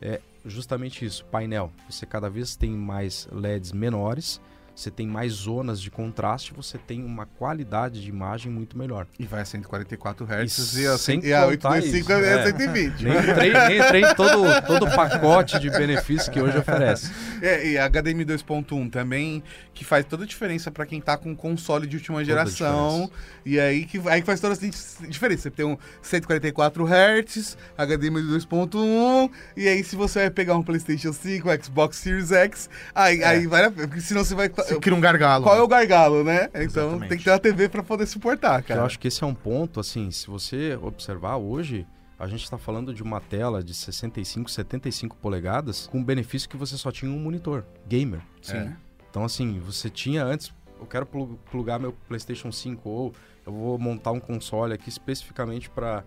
[0.00, 1.70] É justamente isso, painel.
[1.88, 4.40] Você cada vez tem mais LEDs menores,
[4.76, 9.06] você tem mais zonas de contraste, você tem uma qualidade de imagem muito melhor.
[9.18, 12.40] E vai a 144 Hz E e a, sem e a contar 825 isso, é
[12.40, 12.44] é.
[12.44, 13.02] 120.
[13.02, 17.10] Nem entrei, nem entrei em todo, todo o pacote de benefícios que hoje oferece.
[17.40, 21.86] É, e HDMI 2.1 também, que faz toda a diferença pra quem tá com console
[21.86, 23.10] de última geração.
[23.46, 25.44] E aí que, aí que faz toda a diferença.
[25.44, 31.12] Você tem um 144 Hz, HDMI 2.1, e aí se você vai pegar um PlayStation
[31.14, 33.26] 5, Xbox Series X, aí, É.
[33.26, 34.50] aí vai, porque senão você vai.
[34.66, 35.44] Você cria um gargalo.
[35.44, 36.44] Qual é o gargalo, né?
[36.48, 37.08] Então Exatamente.
[37.08, 38.80] tem que ter uma TV pra poder suportar, cara.
[38.80, 41.86] Eu acho que esse é um ponto, assim, se você observar hoje,
[42.18, 46.76] a gente está falando de uma tela de 65, 75 polegadas com benefício que você
[46.76, 48.20] só tinha um monitor, gamer.
[48.42, 48.72] Sim.
[49.10, 53.12] Então, assim, você tinha antes, eu quero plu- plugar meu PlayStation 5 ou
[53.46, 56.02] eu vou montar um console aqui especificamente para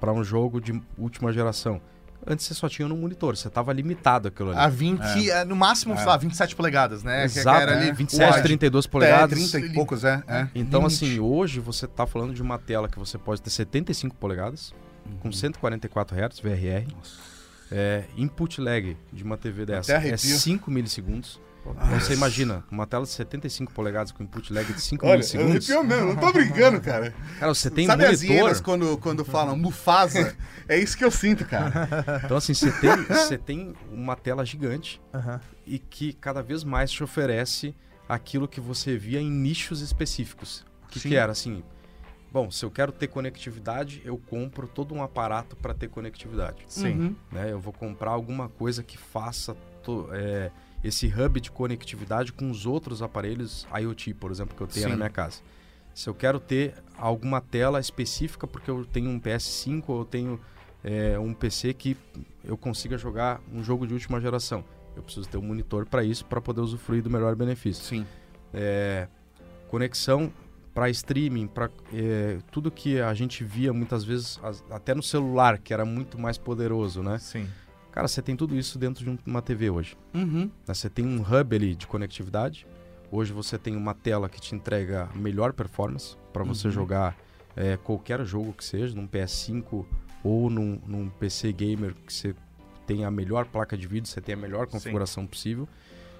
[0.00, 1.80] para um jogo de última geração.
[2.26, 4.58] Antes você só tinha no monitor, você estava limitado aquilo ali.
[4.58, 7.20] A 20, é, no máximo, sei lá, 27 polegadas, né?
[7.28, 8.42] Que Exato, era ali é, 27, wide.
[8.42, 9.50] 32 É, polegadas.
[9.50, 10.22] 30 e poucos, é.
[10.28, 10.48] é.
[10.54, 11.04] Então, limite.
[11.04, 14.72] assim, hoje você está falando de uma tela que você pode ter 75 polegadas,
[15.06, 15.16] Uhum.
[15.20, 16.86] com 144 Hz, VRR.
[17.70, 20.18] É, input lag de uma TV dessa é arrepio.
[20.18, 21.40] 5 milissegundos.
[21.72, 25.16] Então você imagina, uma tela de 75 polegadas com input lag de 5 Olha, eu
[25.18, 25.70] milissegundos.
[25.70, 27.14] arrepio mesmo, não tô brincando, cara.
[27.38, 28.62] Cara, você tem Sabe as hienas monitor.
[28.62, 30.36] quando, quando falam Mufasa?
[30.68, 31.88] é isso que eu sinto, cara.
[32.24, 35.00] Então, assim, você tem, você tem uma tela gigante
[35.66, 37.74] e que cada vez mais te oferece
[38.08, 40.64] aquilo que você via em nichos específicos.
[40.84, 41.62] O que, que era assim?
[42.30, 46.58] Bom, se eu quero ter conectividade, eu compro todo um aparato para ter conectividade.
[46.66, 46.92] Sim.
[46.98, 47.16] Uhum.
[47.32, 47.50] né?
[47.52, 50.50] Eu vou comprar alguma coisa que faça to- é,
[50.82, 54.90] esse hub de conectividade com os outros aparelhos IoT, por exemplo, que eu tenho Sim.
[54.90, 55.40] na minha casa.
[55.94, 60.40] Se eu quero ter alguma tela específica porque eu tenho um PS5 ou eu tenho
[60.84, 61.96] é, um PC que
[62.44, 64.64] eu consiga jogar um jogo de última geração,
[64.94, 67.82] eu preciso ter um monitor para isso, para poder usufruir do melhor benefício.
[67.84, 68.06] Sim.
[68.54, 69.08] É,
[69.68, 70.32] conexão
[70.72, 71.68] para streaming, para
[72.52, 76.38] tudo que a gente via muitas vezes, as- até no celular, que era muito mais
[76.38, 77.18] poderoso, né?
[77.18, 77.48] Sim.
[77.92, 79.96] Cara, você tem tudo isso dentro de um- uma TV hoje.
[80.14, 80.50] Uhum.
[80.66, 80.74] né?
[80.74, 82.66] Você tem um hub ali de conectividade.
[83.10, 86.72] Hoje você tem uma tela que te entrega melhor performance para você Uhum.
[86.72, 87.16] jogar
[87.56, 89.84] é, qualquer jogo que seja, num PS5
[90.22, 92.32] ou num, num PC gamer que você
[92.86, 95.68] tem a melhor placa de vídeo, você tem a melhor configuração possível.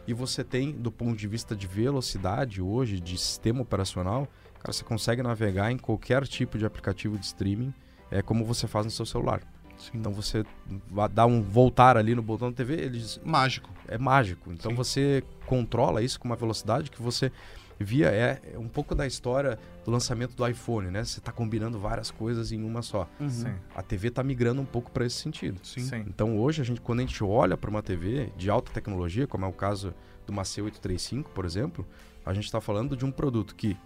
[0.04, 4.26] E você tem, do ponto de vista de velocidade hoje, de sistema operacional,
[4.58, 7.72] cara, você consegue navegar em qualquer tipo de aplicativo de streaming,
[8.10, 9.40] é como você faz no seu celular.
[9.78, 9.90] Sim.
[9.94, 10.44] Então você
[10.90, 13.70] vai dar um voltar ali no botão da TV, ele diz, Mágico.
[13.86, 14.52] é mágico.
[14.52, 14.76] Então Sim.
[14.76, 17.32] você controla isso com uma velocidade que você
[17.80, 21.04] via é, é um pouco da história do lançamento do iPhone, né?
[21.04, 23.08] Você está combinando várias coisas em uma só.
[23.20, 23.28] Uhum.
[23.28, 23.54] Sim.
[23.74, 25.60] A TV está migrando um pouco para esse sentido.
[25.62, 25.82] Sim.
[25.82, 26.04] Sim.
[26.06, 29.44] Então hoje a gente quando a gente olha para uma TV de alta tecnologia, como
[29.44, 29.94] é o caso
[30.26, 31.86] do uma C835, por exemplo,
[32.26, 33.76] a gente está falando de um produto que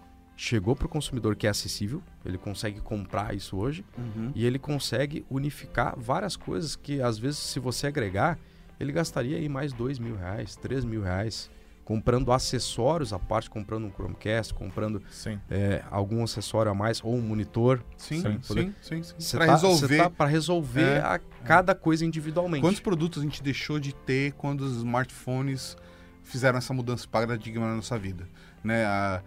[0.44, 4.33] chegou para o consumidor que é acessível, ele consegue comprar isso hoje Uhum.
[4.35, 8.37] e ele consegue unificar várias coisas que às vezes se você agregar
[8.81, 11.48] ele gastaria aí mais dois mil reais, três mil reais
[11.85, 15.00] comprando acessórios à parte, comprando um Chromecast, comprando
[15.48, 17.81] é, algum acessório a mais ou um monitor.
[17.96, 18.38] Sim, Sim.
[18.42, 19.37] sim, sim, sim.
[19.37, 19.96] Pra tá, resolver.
[19.98, 20.98] tá para resolver É.
[21.00, 22.62] a cada coisa individualmente.
[22.62, 25.76] Quantos produtos a gente deixou de ter quando os smartphones
[26.22, 28.28] fizeram essa mudança paradigma na nossa vida?
[28.64, 28.85] Né?
[28.85, 29.20] A,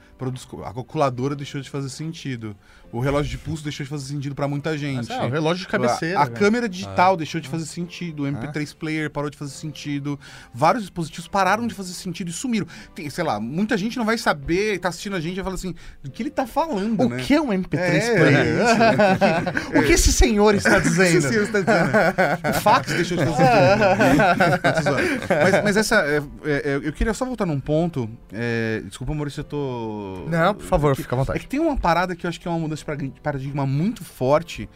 [0.65, 2.55] a calculadora deixou de fazer sentido.
[2.91, 5.09] O relógio de pulso deixou de fazer sentido para muita gente.
[5.09, 6.17] Mas, é, o relógio de cabeceira.
[6.19, 10.17] A, a câmera digital deixou de fazer sentido, o MP3 player parou de fazer sentido,
[10.53, 12.65] vários dispositivos pararam de fazer sentido e sumiram.
[12.93, 15.55] Tem, sei lá, muita gente não vai saber, tá assistindo a gente e vai falar
[15.55, 17.17] assim, do que ele tá falando, O né?
[17.21, 18.37] que é um MP3 É, player?
[18.37, 18.79] é isso,
[19.73, 19.79] né?
[19.81, 21.17] o que esse senhor está dizendo?
[21.17, 22.57] esse senhor está dizendo?
[22.57, 24.95] O fax deixou de fazer sentido.
[25.43, 25.95] Mas, mas essa.
[26.05, 28.09] é, é, eu queria só voltar num ponto.
[28.31, 30.25] é, desculpa, Maurício, eu tô.
[30.29, 31.39] Não, por favor, que- fica à É vontade.
[31.39, 34.69] que tem uma parada que eu acho que é uma mudança de paradigma muito forte.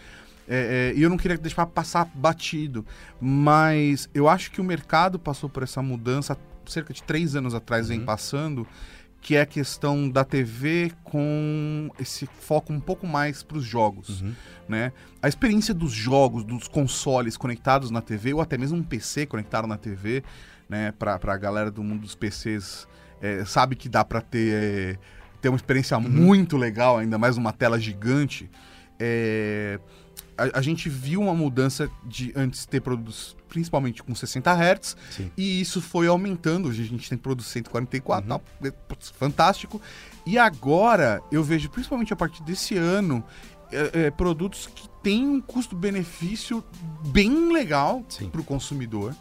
[0.51, 2.83] é, é, e eu não queria deixar passar batido.
[3.21, 6.35] Mas eu acho que o mercado passou por essa mudança
[6.65, 8.05] cerca de três anos atrás, vem Uhum.
[8.05, 8.67] passando.
[9.21, 14.21] Que é a questão da TV com esse foco um pouco mais para os jogos
[14.21, 14.33] Uhum.
[14.67, 14.91] né?
[15.21, 19.67] A experiência dos jogos, dos consoles conectados na TV, ou até mesmo um PC conectado
[19.67, 20.23] na TV,
[20.67, 20.91] né?
[20.97, 22.87] Pra, pra galera do mundo dos PCs,
[23.21, 24.97] é, sabe que dá pra ter, é,
[25.41, 28.49] ter uma experiência muito legal, ainda mais numa tela gigante.
[28.99, 29.79] É,
[30.37, 35.31] a, a gente viu uma mudança de antes ter produtos principalmente com 60 Hz, Sim.
[35.35, 36.69] e isso foi aumentando.
[36.69, 38.39] Hoje a gente tem produtos 144, Uhum.
[38.67, 38.73] é,
[39.17, 39.81] fantástico.
[40.25, 43.23] E agora eu vejo, principalmente a partir desse ano,
[43.71, 46.63] é, é, produtos que têm um custo-benefício
[47.07, 49.15] bem legal para o consumidor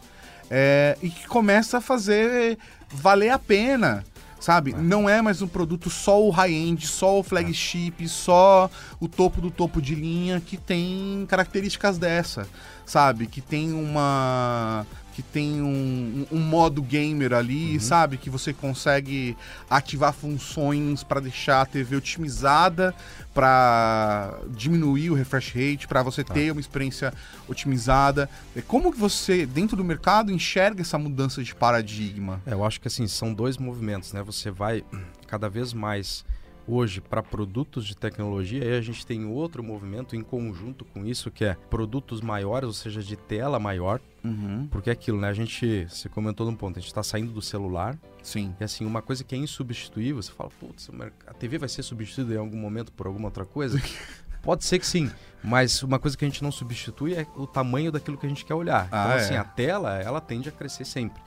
[0.49, 2.57] é, e que começa a fazer
[2.91, 4.03] valer a pena.
[4.39, 4.71] Sabe?
[4.73, 9.51] Não é mais um produto só o high-end, só o flagship, só o topo do
[9.51, 12.47] topo de linha que tem características dessa,
[12.85, 13.27] sabe?
[13.27, 14.87] Que tem uma.
[15.19, 17.79] Que tem um, um- modo gamer ali, Uhum.
[17.81, 18.15] sabe?
[18.17, 19.35] Que você consegue
[19.69, 22.95] ativar funções pra deixar a TV otimizada,
[23.33, 26.33] pra diminuir o refresh rate, pra você Tá.
[26.33, 27.13] ter uma experiência
[27.47, 28.29] otimizada.
[28.55, 32.41] É, Como que você, dentro do mercado, enxerga essa mudança de paradigma?
[32.45, 34.23] É, eu acho que assim, são dois movimentos, né?
[34.23, 34.83] Você vai
[35.27, 36.23] cada vez mais
[36.69, 41.31] hoje para produtos de tecnologia, e a gente tem outro movimento em conjunto com isso,
[41.31, 44.67] que é produtos maiores, ou seja, de tela maior, Uhum.
[44.69, 45.29] porque é aquilo, né?
[45.29, 48.53] A gente, você comentou num ponto, a gente está saindo do celular, Sim.
[48.59, 50.89] e assim, uma coisa que é insubstituível, você fala, putz,
[51.25, 53.81] a TV vai ser substituída em algum momento por alguma outra coisa?
[54.41, 55.11] Pode ser que sim,
[55.43, 58.45] mas uma coisa que a gente não substitui é o tamanho daquilo que a gente
[58.45, 58.87] quer olhar.
[58.89, 59.15] Ah, então, é.
[59.15, 61.21] assim, a tela, ela tende a crescer sempre,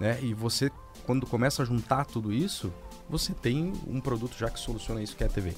[0.00, 0.18] né?
[0.20, 0.68] E você,
[1.06, 2.72] quando começa a juntar tudo isso,
[3.12, 5.52] você tem um produto já que soluciona isso, que é a TV.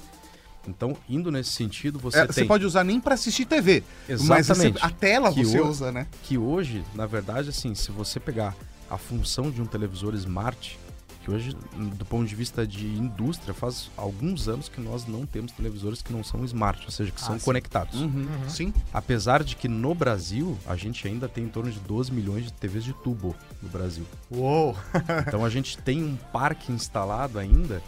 [0.66, 2.32] Então, indo nesse sentido, você É, tem...
[2.34, 4.80] Você pode usar nem pra assistir TV, mas Exatamente.
[4.80, 6.06] você- a tela Que você o- usa, né?
[6.24, 8.56] que hoje, na verdade, assim, se você pegar
[8.90, 10.78] a função de um televisor smart,
[11.24, 11.56] que hoje,
[11.96, 16.12] do ponto de vista de indústria, faz alguns anos que nós não temos televisores que
[16.12, 17.44] não são smart, ou seja, que são sim.
[17.44, 17.98] conectados.
[17.98, 18.28] Uhum.
[18.46, 18.74] Sim.
[18.92, 22.52] Apesar de que no Brasil, a gente ainda tem em torno de 12 milhões de
[22.52, 24.04] TVs de tubo no Brasil.
[24.30, 24.76] Uou!
[25.26, 27.82] Então a gente tem um parque instalado ainda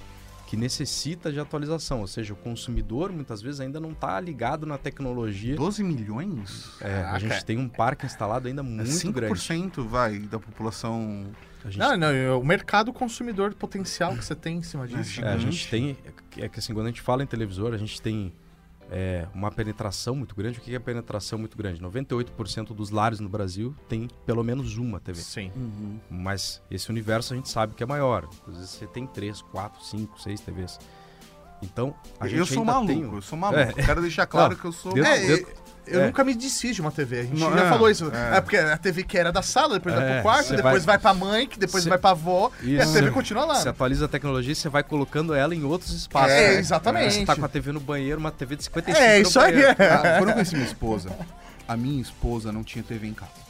[0.46, 4.78] que necessita de atualização, ou seja, o consumidor muitas vezes ainda não está ligado na
[4.78, 5.56] tecnologia.
[5.56, 6.70] 12 milhões?
[6.80, 7.18] É, a Caraca.
[7.18, 9.80] gente tem um parque instalado ainda É muito 5% grande.
[9.88, 11.26] vai da população.
[11.66, 15.02] A gente Não, não, é o mercado consumidor potencial que você tem em cima disso.
[15.10, 15.32] gigante.
[15.32, 15.96] É, a gente tem.
[16.38, 18.32] É que assim, quando a gente fala em televisor, a gente tem
[18.88, 20.58] é, uma penetração muito grande.
[20.58, 21.80] O que é penetração muito grande?
[21.82, 25.20] 98% dos lares no Brasil tem pelo menos uma TV.
[25.20, 25.50] Sim.
[26.08, 28.28] Mas esse universo a gente sabe que é maior.
[28.46, 30.78] Às vezes você tem 3, 4, 5, 6 TVs.
[31.62, 33.60] Então, a gente eu sou ainda maluco, tem um- eu sou maluco.
[33.60, 33.72] É.
[33.72, 34.92] Quero deixar claro Não, que eu sou.
[34.92, 35.52] dentro- É, dentro-
[35.86, 36.06] eu, é.
[36.06, 37.20] nunca me desfiz de uma TV.
[37.20, 38.10] A gente Não, já é, falou isso.
[38.12, 38.36] é.
[38.36, 38.40] É.
[38.40, 40.98] porque a TV que era da sala, depois vai É, pro quarto, depois vai- vai,
[40.98, 42.92] pra mãe, que depois Você- vai pra avó, e a Isso.
[42.92, 43.54] TV continua lá.
[43.56, 46.30] Você atualiza a tecnologia e você vai colocando ela em outros espaços.
[46.32, 46.58] É, né?
[46.58, 47.14] exatamente.
[47.14, 49.52] Você tá com a TV no banheiro, uma TV de 55 É, isso aí.
[49.52, 49.76] banheiro.
[49.78, 51.10] Ah, Quando eu conheci minha esposa,
[51.68, 53.45] a minha esposa não tinha TV em casa.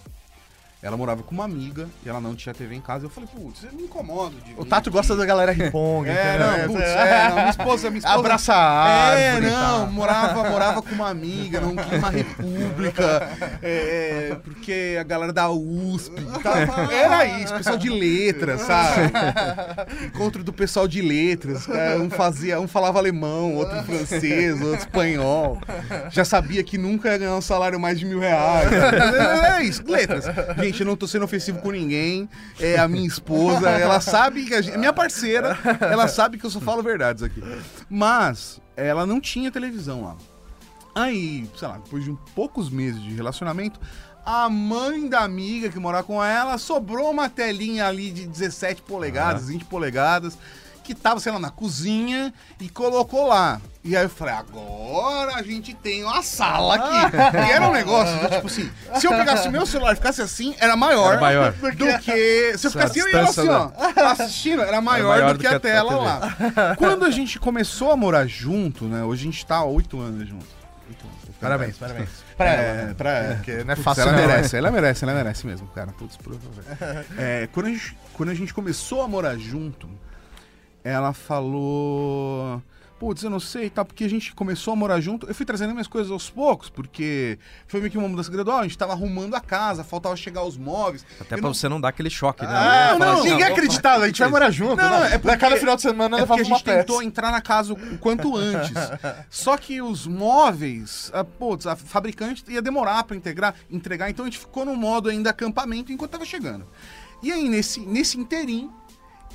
[0.87, 3.07] Ela morava com uma amiga e ela não tinha TV em casa.
[3.07, 4.97] Eu falei, putz, eu me incomodo de O Tato aqui.
[4.97, 6.09] gosta da galera ripong.
[6.09, 8.15] É, não, putz, é, não, minha esposa, minha esposa.
[8.19, 13.29] Abraça a É, árvore e não, morava, morava com uma amiga num clima república,
[13.61, 19.13] é, é, porque a galera da USP tava, era isso, pessoal de letras, sabe?
[20.07, 25.59] Encontro do pessoal de letras, cara, um fazia, um falava alemão, outro francês, outro espanhol,
[26.11, 28.71] já sabia que nunca ia ganhar um salário mais de mil reais.
[28.73, 30.27] É isso, letras.
[30.59, 34.55] Gente, eu não tô sendo ofensivo com ninguém, é a minha esposa, ela sabe que
[34.55, 37.43] a gente, minha parceira, ela sabe que eu só falo verdades aqui.
[37.89, 40.17] Mas ela não tinha televisão lá.
[40.95, 43.79] Aí, sei lá, depois de um poucos meses de relacionamento,
[44.25, 49.49] a mãe da amiga que morava com ela sobrou uma telinha ali de 17 polegadas,
[49.49, 50.37] 20 polegadas,
[50.87, 53.61] que tava, sei lá, na cozinha e colocou lá.
[53.83, 57.17] E aí eu falei, agora a gente tem uma sala aqui.
[57.37, 60.55] e era um negócio, do tipo assim, se eu pegasse meu celular e ficasse assim,
[60.59, 61.53] era maior, Era maior.
[61.53, 62.57] do que...
[62.59, 63.71] Se eu ficasse eu ia assim, ó,
[64.13, 66.37] assistindo, era maior, maior do que a, tela lá.
[66.79, 69.03] Quando a gente começou a morar junto, né?
[69.05, 70.47] Hoje a gente tá há oito anos junto.
[71.41, 72.09] Parabéns, parabéns.
[72.37, 72.95] Pra É, ela.
[72.95, 73.35] pra ela.
[73.37, 74.27] Porque não é Putz, fácil ela não, né?
[74.27, 75.93] merece, ela merece, ela merece mesmo, cara.
[75.93, 77.05] Putz, por favor.
[77.19, 79.89] É, quando, a gente, quando a gente começou a morar junto,
[80.93, 82.63] ela falou.
[82.99, 83.85] Putz, eu não sei, tá?
[83.85, 85.27] Porque a gente começou a morar junto.
[85.29, 88.61] Eu fui trazendo minhas coisas aos poucos, porque foi meio que uma mudança gradual.
[88.61, 91.05] A gente tava arrumando a casa, faltava chegar os móveis.
[91.21, 92.49] Até Eu pra não- você não dar aquele choque, né?
[92.51, 94.77] Ah, Falar não, assim, ninguém acreditava, a gente vai morar junto.
[94.77, 95.13] Não, não, né?
[95.15, 97.07] é porque- Cada final de semana É porque a gente tentou peça.
[97.07, 98.73] entrar na casa o quanto antes.
[99.29, 104.29] Só que os móveis, a, putz, a fabricante ia demorar pra integrar, entregar, então a
[104.29, 106.67] gente ficou no modo ainda acampamento enquanto tava chegando.
[107.23, 108.73] E aí, nesse, nesse inteirinho,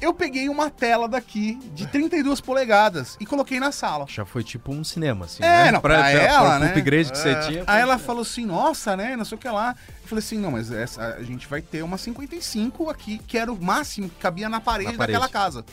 [0.02, 4.06] eu peguei uma tela daqui de 32 polegadas e coloquei na sala.
[4.10, 5.72] Já foi tipo um cinema, assim, É, né?
[5.72, 6.72] não, pra ela, pro né?
[6.72, 7.64] upgrade que você tinha.
[7.68, 9.76] Aí ela falou assim, nossa, né, não sei o que lá.
[10.02, 13.52] Eu falei assim, não, mas essa, a gente vai ter uma 55 aqui, que era
[13.54, 15.20] o máximo que cabia na parede, Na parede.
[15.20, 15.64] daquela casa.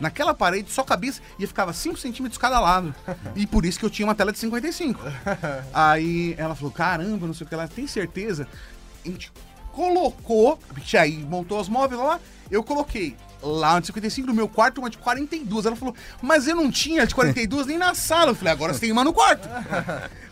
[0.00, 2.94] Naquela parede só cabia e ficava 5 centímetros cada lado.
[3.34, 5.00] E por isso que eu tinha uma tela de 55.
[5.72, 8.46] Aí ela falou, caramba, não sei o que lá, tem certeza?
[9.04, 9.32] A gente
[9.72, 10.58] colocou,
[10.98, 12.18] aí montou os móveis lá,
[12.50, 13.14] eu coloquei
[13.46, 15.66] lá uma de 55 no meu quarto, uma de 42.
[15.66, 18.30] Ela falou, mas eu não tinha de 42 nem na sala.
[18.32, 19.48] Eu falei, agora você tem uma no quarto.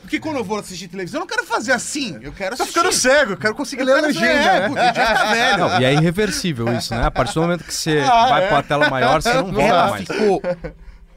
[0.03, 2.19] Porque quando eu vou assistir televisão, eu não quero fazer assim.
[2.21, 2.79] Eu quero Tá assistir.
[2.81, 4.27] ficando cego, eu quero conseguir ler a legenda.
[4.27, 4.87] É, né?
[4.87, 5.59] gente já tá velho.
[5.59, 7.07] Não, e é irreversível isso, né?
[7.07, 8.49] A partir do momento que você Ah, vai é.
[8.49, 10.07] pra tela maior, você não volta Ela mais.
[10.07, 10.43] ficou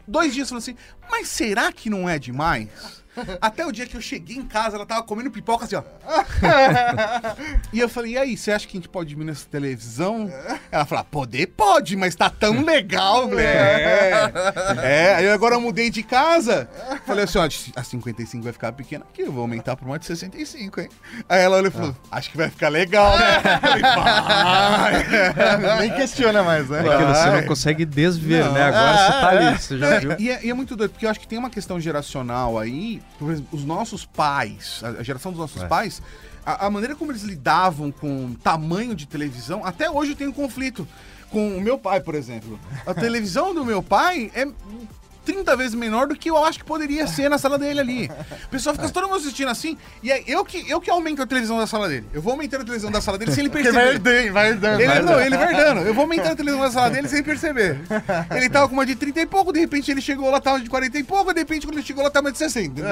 [0.07, 0.75] dois dias falando assim,
[1.11, 2.69] mas será que não é demais?
[3.41, 5.83] Até o dia que eu cheguei em casa, ela tava comendo pipoca assim, ó.
[7.71, 10.31] e eu falei, e aí, você acha que a gente pode diminuir essa televisão?
[10.71, 13.39] Ela falou, poder pode, mas tá tão legal, velho.
[13.39, 14.31] É.
[14.83, 16.69] é, aí agora eu mudei de casa.
[17.05, 20.05] Falei assim, ó, a 55 vai ficar pequena aqui, eu vou aumentar pra uma de
[20.05, 20.89] 65, hein?
[21.27, 23.39] Aí ela olhou e falou, acho que vai ficar legal, né?
[23.61, 25.79] Falei, vai.
[25.81, 26.85] Nem questiona mais, né?
[26.85, 28.53] É aquilo, você não consegue desver, Não.
[28.53, 28.63] né?
[28.63, 30.15] Agora você tá ali, você já viu?
[30.19, 33.01] E é, e é muito doido, porque eu acho que tem uma questão geracional aí.
[33.51, 35.67] Os nossos pais, a a geração dos nossos É.
[35.67, 36.01] pais,
[36.45, 40.33] a, a maneira como eles lidavam com tamanho de televisão, até hoje eu tenho um
[40.33, 40.87] conflito.
[41.29, 42.57] Com o meu pai, por exemplo.
[42.85, 44.47] A televisão do meu pai é
[45.27, 48.11] 30 vezes menor do que eu acho que poderia ser na sala dele ali.
[48.45, 51.27] O pessoal fica todo mundo assistindo assim, e é eu que, eu que aumento a
[51.27, 52.05] televisão da sala dele.
[52.13, 54.09] Eu vou aumentando a televisão da sala dele sem ele Porque vai perceber.
[54.09, 54.81] herdando, vai herdando.
[54.81, 55.81] Ele, vai não, ele vai dando.
[55.81, 57.77] Eu vou aumentando a televisão da sala dele sem perceber.
[58.33, 60.69] Ele tava com uma de 30 e pouco, de repente ele chegou lá, tava de
[60.69, 62.89] 40 e pouco, de repente quando ele chegou lá, tava de 60, entendeu?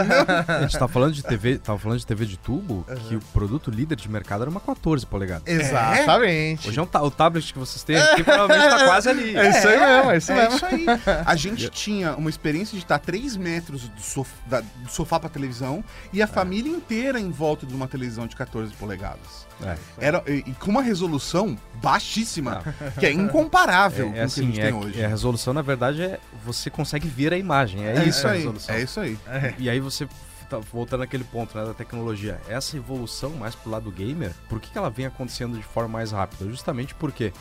[0.47, 3.71] A gente tá falando de TV, tava falando de TV de tubo, que o produto
[3.71, 5.43] líder de mercado era uma 14 polegadas.
[5.47, 6.67] Exatamente.
[6.67, 9.35] Hoje é um o tablet que vocês têm aqui provavelmente tá quase ali.
[9.35, 10.55] É isso aí mesmo, é isso É mesmo.
[10.55, 10.85] isso aí.
[11.25, 15.29] A gente tinha uma experiência de estar 3 metros do, sof- da- do sofá pra
[15.29, 19.45] televisão e a família inteira em volta de uma televisão de 14 polegadas.
[19.63, 19.77] É.
[19.99, 22.63] Era, e, e com uma resolução baixíssima,
[22.99, 25.01] que é incomparável É, com é o que a gente assim, é, tem hoje.
[25.01, 27.85] é a resolução, na verdade, é você consegue ver a imagem.
[27.85, 28.37] É, isso a aí.
[28.39, 28.75] resolução.
[28.75, 29.17] É isso aí.
[29.57, 30.07] E aí você
[30.49, 32.39] tá voltando naquele ponto né, da tecnologia.
[32.49, 36.11] Essa evolução mais pro lado gamer, por que, que ela vem acontecendo de forma mais
[36.11, 36.49] rápida?
[36.49, 37.31] Justamente porque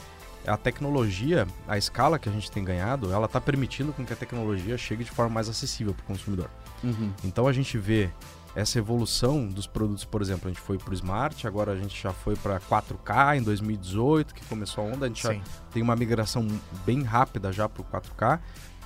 [0.47, 4.17] a tecnologia, a escala que a gente tem ganhado, ela tá permitindo com que a
[4.17, 6.51] tecnologia chegue de forma mais acessível pro consumidor.
[6.83, 7.13] Uhum.
[7.25, 8.11] Então a gente vê
[8.55, 12.13] essa evolução dos produtos, por exemplo, a gente foi pro Smart, agora a gente já
[12.13, 15.43] foi para 4K em 2018, que começou a onda, a gente já Sim.
[15.73, 16.47] tem uma migração
[16.87, 18.39] bem rápida já pro 4K,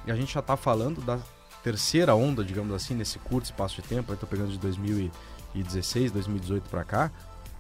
[0.07, 1.19] e a gente já tá falando da
[1.63, 6.71] terceira onda, digamos assim, nesse curto espaço de tempo, eu tô pegando de 2016, 2018
[6.71, 7.13] para cá,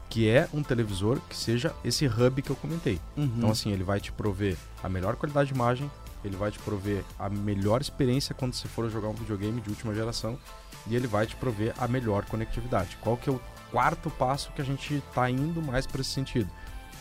[0.08, 3.00] que é um televisor que seja esse hub que eu comentei.
[3.16, 3.30] Uhum.
[3.36, 5.90] Então, assim, ele vai te prover a melhor qualidade de imagem,
[6.24, 9.94] ele vai te prover a melhor experiência quando você for jogar um videogame de última
[9.94, 10.38] geração
[10.86, 12.96] e ele vai te prover a melhor conectividade.
[13.00, 13.40] Qual que é o
[13.70, 16.50] quarto passo que a gente está indo mais para esse sentido?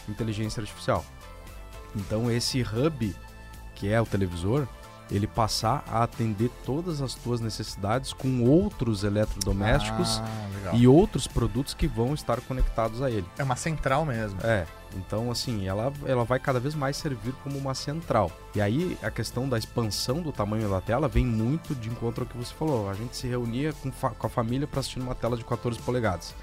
[0.07, 1.05] Inteligência artificial.
[1.95, 3.15] Então, esse hub,
[3.75, 4.67] que é o televisor,
[5.09, 11.73] ele passar a atender todas as tuas necessidades com outros eletrodomésticos Ah, e outros produtos
[11.73, 13.25] que vão estar conectados a ele.
[13.37, 14.39] É uma central mesmo.
[14.43, 18.31] É, então assim, ela, ela vai cada vez mais servir como uma central.
[18.53, 22.29] E aí a questão da expansão do tamanho da tela vem muito de encontro ao
[22.29, 22.89] que você falou.
[22.89, 26.35] A gente se reunia com, com a família para assistir uma tela de 14 polegadas.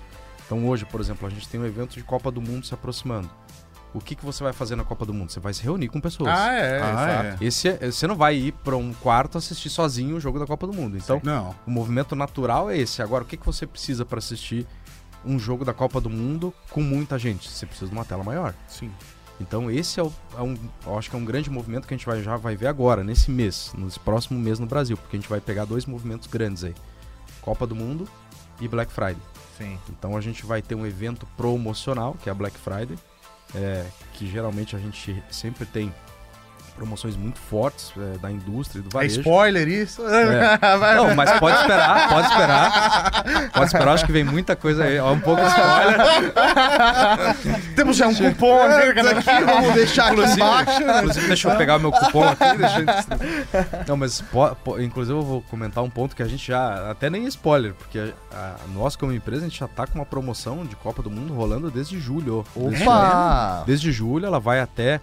[0.47, 3.31] Então hoje, por exemplo, a gente tem um evento de Copa do Mundo se aproximando.
[3.95, 5.31] O que, que você vai fazer na Copa do Mundo?
[5.31, 6.29] Você vai se reunir com pessoas.
[6.37, 6.91] Ah, é, Ah,
[7.23, 7.45] exato.
[7.45, 10.67] Esse é- você não vai ir para um quarto assistir sozinho o jogo da Copa
[10.67, 10.97] do Mundo.
[10.97, 11.55] Então, Não.
[11.65, 13.01] o movimento natural é esse.
[13.01, 14.67] Agora, o que, que você precisa para assistir
[15.25, 17.49] um jogo da Copa do Mundo com muita gente?
[17.49, 18.53] Você precisa de uma tela maior.
[18.67, 18.91] Sim.
[19.41, 21.97] Então esse é, o- é um, eu acho que é um grande movimento que a
[21.97, 25.21] gente vai, já vai ver agora, nesse mês, nesse próximo mês no Brasil, porque a
[25.21, 26.75] gente vai pegar dois movimentos grandes aí.
[27.41, 28.09] Copa do Mundo
[28.61, 29.17] e Black Friday.
[29.59, 29.79] Sim.
[29.89, 32.97] Então a gente vai ter um evento promocional, que é a Black Friday,
[33.55, 35.93] é, que geralmente a gente sempre tem
[36.75, 39.21] promoções muito fortes é, da indústria do É varejo.
[39.21, 40.03] spoiler isso?
[40.07, 40.59] É.
[40.97, 43.51] Não, mas pode esperar, pode esperar.
[43.53, 44.99] Pode esperar, acho que vem muita coisa aí.
[44.99, 45.97] Ó, um pouco de spoiler.
[47.77, 50.83] Temos já um cupom aqui, vamos deixar aqui Inclusive, embaixo.
[50.83, 52.57] inclusive, deixa eu pegar o meu cupom aqui.
[52.59, 52.85] Deixa.
[53.87, 56.91] Não, mas po- po- inclusive eu vou comentar um ponto que a gente já.
[56.91, 57.99] Até nem é spoiler, porque
[58.33, 61.11] a, a- nós, como empresa, a gente já tá com uma promoção de Copa do
[61.11, 62.45] Mundo rolando desde julho.
[62.57, 63.63] Desde, Opa!
[63.67, 65.01] desde julho, ela vai até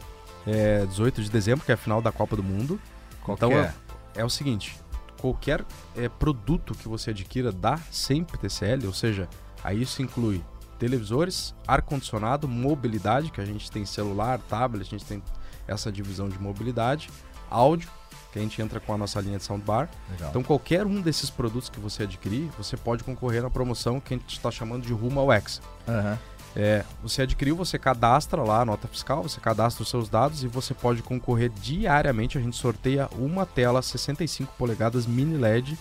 [0.48, 2.80] é, 18 de dezembro, que é a final da Copa do Mundo.
[3.24, 3.74] Qual então que é?
[4.16, 4.78] é o seguinte:
[5.20, 5.64] qualquer
[5.96, 9.30] é, produto que você adquira da sempre TCL, ou seja,
[9.64, 10.44] aí isso inclui
[10.80, 15.22] televisores, ar-condicionado, mobilidade, que a gente tem celular, tablet, a gente tem
[15.68, 17.10] essa divisão de mobilidade,
[17.50, 17.88] áudio,
[18.32, 19.89] que a gente entra com a nossa linha de soundbar.
[20.10, 20.30] Legal.
[20.30, 24.18] Então qualquer um desses produtos que você adquirir, você pode concorrer na promoção que a
[24.18, 25.62] gente está chamando de Rumo ao X.
[25.88, 26.18] Aham.
[26.56, 30.47] É, você adquiriu, você cadastra lá a nota fiscal, você cadastra os seus dados e
[30.47, 32.38] você pode concorrer diariamente.
[32.38, 35.78] A gente sorteia uma tela 65 polegadas mini LED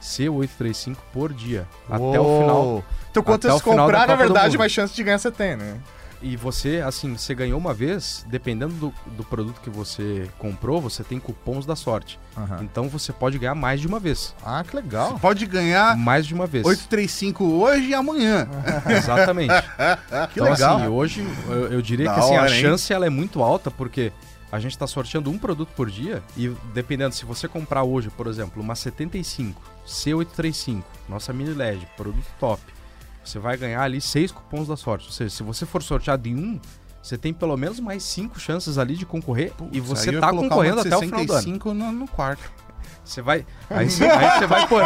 [0.00, 1.66] C835 por dia.
[1.88, 2.40] Até o Uou.
[2.40, 2.84] final.
[3.10, 5.78] Então, quanto você comprar, na verdade, mais chance de ganhar você tem, né?
[6.22, 11.02] E você, assim, você ganhou uma vez, dependendo do, do produto que você comprou, você
[11.02, 12.18] tem cupons da sorte.
[12.60, 14.34] Então você pode ganhar mais de uma vez.
[14.44, 15.18] Ah, que legal.
[15.18, 16.66] Pode ganhar Mais de uma vez.
[16.66, 18.48] 835 hoje e amanhã.
[18.88, 19.52] Exatamente.
[20.32, 20.76] Que então, legal.
[20.76, 22.60] assim, hoje eu, eu diria Da que assim, a hora, hein?
[22.60, 24.12] chance ela é muito alta, porque
[24.52, 28.26] a gente está sorteando um produto por dia e dependendo se você comprar hoje, por
[28.26, 32.60] exemplo, uma 75 C835, nossa mini LED, produto top,
[33.24, 35.06] você vai ganhar ali seis cupons da sorte.
[35.06, 36.60] Ou seja, se você for sorteado em um,
[37.02, 40.96] você tem pelo menos mais cinco chances ali de concorrer e você tá concorrendo até
[40.96, 41.42] o final do ano.
[41.42, 42.50] 65 no, no quarto.
[43.04, 43.44] Você vai.
[43.68, 44.82] Aí você, aí você vai pôr.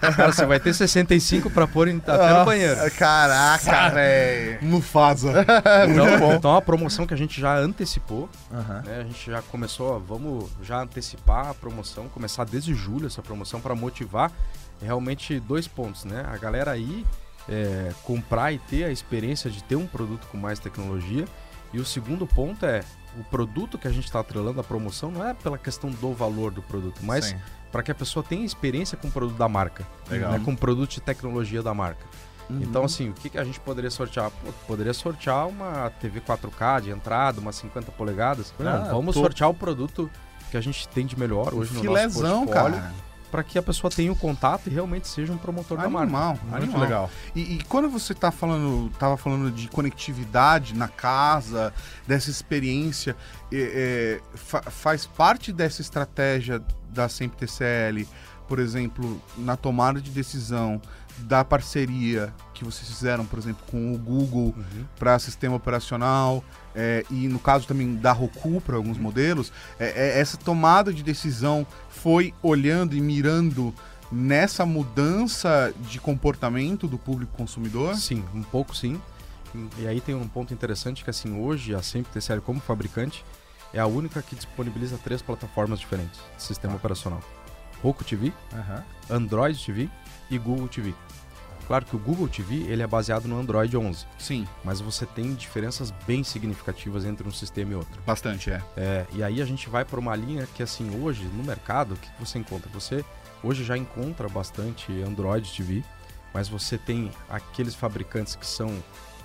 [0.00, 2.80] Cara, você vai ter 65 pra pôr em- até no banheiro.
[2.80, 4.58] Ah, Caraca, velho.
[4.62, 5.44] Mufasa.
[5.90, 8.28] Então, então é uma promoção que a gente já antecipou.
[8.52, 8.82] Aham.
[8.84, 9.00] né?
[9.00, 13.60] A gente já começou, ó, vamos já antecipar a promoção, começar desde julho essa promoção
[13.60, 14.32] para motivar
[14.82, 16.24] realmente dois pontos, né?
[16.28, 17.04] A galera aí
[17.48, 21.24] é, comprar e ter a experiência de ter um produto com mais tecnologia.
[21.72, 22.82] E o segundo ponto é
[23.18, 26.50] o produto que a gente está atrelando à promoção não é pela questão do valor
[26.50, 27.34] do produto, mas
[27.72, 30.32] para que a pessoa tenha experiência com o produto da marca, Legal.
[30.32, 30.40] né?
[30.44, 32.06] com o produto de tecnologia da marca.
[32.48, 32.60] Uhum.
[32.62, 34.30] Então, assim, o que, que a gente poderia sortear?
[34.30, 38.54] Pô, poderia sortear uma TV 4K de entrada, umas 50 polegadas.
[38.58, 40.10] Não, Ah, vamos tô- sortear o produto
[40.50, 42.94] que a gente tem de melhor hoje no Filézão, nosso portfólio, cara.
[43.30, 46.02] Para que a pessoa tenha o contato e realmente seja um promotor da marca.
[46.04, 46.80] Animal, Muito animal.
[46.80, 47.10] legal.
[47.34, 51.72] E, e quando você tá falando, tava falando de conectividade na casa,
[52.06, 53.14] dessa experiência,
[53.52, 58.06] é, é, fa- faz parte dessa estratégia da Sempre TCL,
[58.46, 60.80] por exemplo, na tomada de decisão
[61.18, 64.84] da parceria que vocês fizeram, por exemplo, com o Google Uhum.
[64.98, 66.42] para sistema operacional
[66.80, 71.02] é, e no caso também da Roku para alguns modelos, é, é, essa tomada de
[71.02, 73.74] decisão foi olhando e mirando
[74.12, 77.96] nessa mudança de comportamento do público consumidor?
[77.96, 79.00] Sim, um pouco sim.
[79.76, 83.24] E aí tem um ponto interessante que assim, hoje a Sempre TCL como fabricante
[83.74, 87.20] é a única que disponibiliza três plataformas diferentes de sistema operacional.
[87.82, 88.32] Roku TV.
[89.10, 89.88] Android TV
[90.30, 90.94] e Google TV.
[91.68, 95.34] Claro que o Google TV ele é baseado no Android 11, Sim, mas você tem
[95.34, 98.00] diferenças bem significativas entre um sistema e outro.
[98.06, 98.62] bastante, é.
[98.74, 101.96] É, e aí a gente vai para uma linha que assim hoje no mercado o
[101.98, 102.70] que você encontra?
[102.72, 103.04] Você
[103.44, 105.84] hoje já encontra bastante Android TV,
[106.32, 108.72] mas você tem aqueles fabricantes que são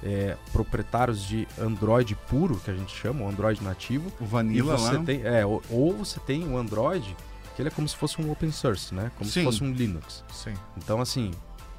[0.03, 4.97] é, proprietários de Android puro, que a gente chama, o Android nativo, O Vanilla você
[4.97, 5.03] lá.
[5.03, 7.15] tem, é, ou, ou você tem o Android
[7.55, 9.11] que ele é como se fosse um open source, né?
[9.17, 9.39] Como Sim.
[9.39, 10.23] se fosse um Linux.
[10.33, 10.55] Sim.
[10.75, 11.31] Então, assim,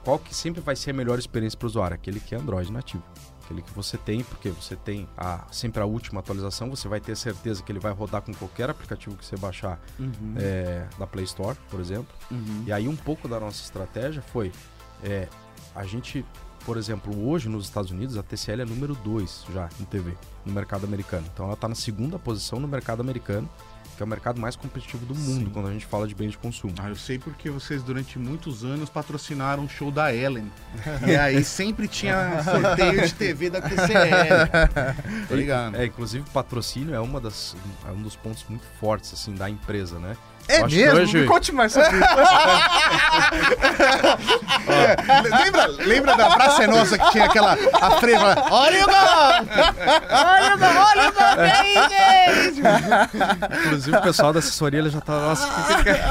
[0.05, 1.95] qual que sempre vai ser a melhor experiência para o usuário?
[1.95, 3.03] Aquele que é Android nativo.
[3.45, 7.17] Aquele que você tem, porque você tem a, sempre a última atualização, você vai ter
[7.17, 11.25] certeza que ele vai rodar com qualquer aplicativo que você baixar Uhum, é, da Play
[11.25, 12.15] Store, por exemplo.
[12.31, 12.65] uhum.
[12.67, 14.51] E aí um pouco da nossa estratégia foi
[15.03, 15.29] é,
[15.75, 16.25] a gente,
[16.65, 20.53] por exemplo, hoje nos Estados Unidos a TCL é número 2 já em TV no
[20.53, 21.27] mercado americano.
[21.33, 23.49] Então ela está na segunda posição no mercado americano,
[23.95, 25.51] que é o mercado mais competitivo do mundo Sim.
[25.53, 26.75] quando a gente fala de bens de consumo.
[26.79, 30.51] Ah, eu sei porque vocês durante muitos anos patrocinaram o show da Ellen.
[31.07, 35.27] e aí sempre tinha sorteio de TV da TCL.
[35.29, 35.77] Tô ligado.
[35.77, 39.99] É, inclusive patrocínio é uma das é um dos pontos muito fortes assim da empresa,
[39.99, 40.17] né?
[40.47, 41.01] É acho mesmo?
[41.01, 42.05] hoje- Me conte mais sobre isso.
[44.69, 44.97] É,
[45.45, 48.95] lembra, lembra da Praça é Nossa que tinha aquela a freira lá, Olha o gol!
[50.11, 50.69] Olha o gol!
[50.87, 51.25] Olha o gol!
[53.67, 56.03] Inclusive o pessoal da assessoria ele já tá, nossa, o que que é?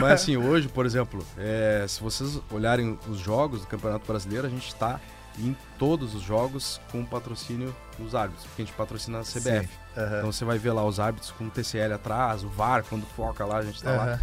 [0.00, 4.50] Mas assim, hoje, por exemplo, é, se vocês olharem os jogos do Campeonato Brasileiro, a
[4.50, 5.00] gente está
[5.38, 9.68] em todos os jogos com patrocínio dos árbitros, porque a gente patrocina a CBF.
[9.96, 10.18] Aham.
[10.18, 13.44] Então você vai ver lá os árbitros com o TCL atrás, o VAR, quando foca
[13.44, 14.04] lá, a gente tá lá.
[14.04, 14.20] Aham.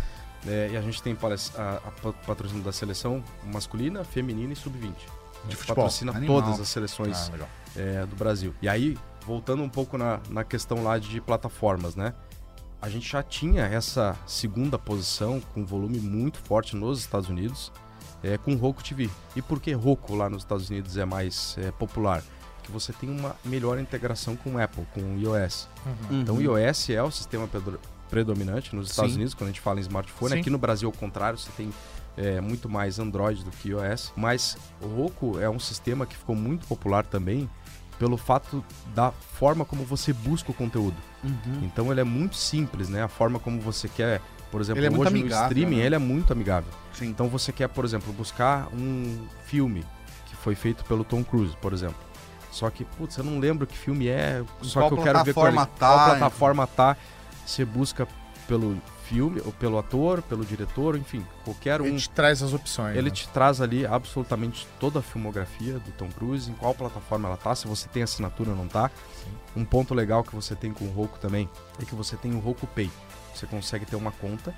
[0.47, 1.17] É, e a gente tem
[1.57, 4.87] a, a pa- patrocínio da seleção masculina, feminina e sub-20.
[4.91, 5.75] A gente futebol.
[5.75, 6.41] patrocina Animal.
[6.41, 7.45] todas as seleções Ah,
[7.75, 8.53] é, do Brasil.
[8.61, 12.13] E aí, voltando um pouco na, na questão lá de plataformas, né?
[12.81, 17.69] A gente já tinha essa segunda posição com volume muito forte nos Estados Unidos,
[18.23, 19.09] é, com o Roku TV.
[19.35, 22.23] E por que Roku lá nos Estados Unidos é mais é, popular?
[22.63, 25.67] Que você tem uma melhor integração com o Apple, com o iOS.
[26.11, 29.17] Então o iOS é o sistema pedro- predominante nos Estados Sim.
[29.17, 30.33] Unidos quando a gente fala em smartphone.
[30.33, 30.39] Sim.
[30.39, 31.71] Aqui no Brasil, ao contrário, você tem
[32.17, 34.11] é, muito mais Android do que iOS.
[34.15, 37.49] Mas o Roku é um sistema que ficou muito popular também
[37.97, 38.63] pelo fato
[38.95, 40.95] da forma como você busca o conteúdo.
[41.23, 41.61] Uhum.
[41.63, 43.03] Então ele é muito simples, né?
[43.03, 45.85] A forma como você quer, por exemplo, Ele é muito hoje amigável, no streaming, né?
[45.85, 46.71] ele é muito amigável.
[46.93, 47.07] Sim.
[47.07, 49.85] Então você quer, por exemplo, buscar um filme
[50.27, 51.97] que foi feito pelo Tom Cruise, por exemplo.
[52.51, 55.33] Só que, putz, eu não lembro que filme é, só qual que eu quero ver
[55.33, 56.97] qual, ele- qual tá, plataforma tá.
[57.45, 58.07] Você busca
[58.47, 61.85] pelo filme, ou pelo ator, pelo diretor, enfim, qualquer um.
[61.85, 62.95] Ele te traz as opções.
[62.95, 63.15] Ele né?
[63.15, 67.53] te traz ali absolutamente toda a filmografia do Tom Cruise, em qual plataforma ela tá,
[67.55, 68.89] se você tem assinatura ou não tá.
[69.55, 71.49] Um ponto legal que você tem com o Roku também
[71.81, 72.89] é que você tem o Roku Pay.
[73.39, 74.53] Você consegue ter uma conta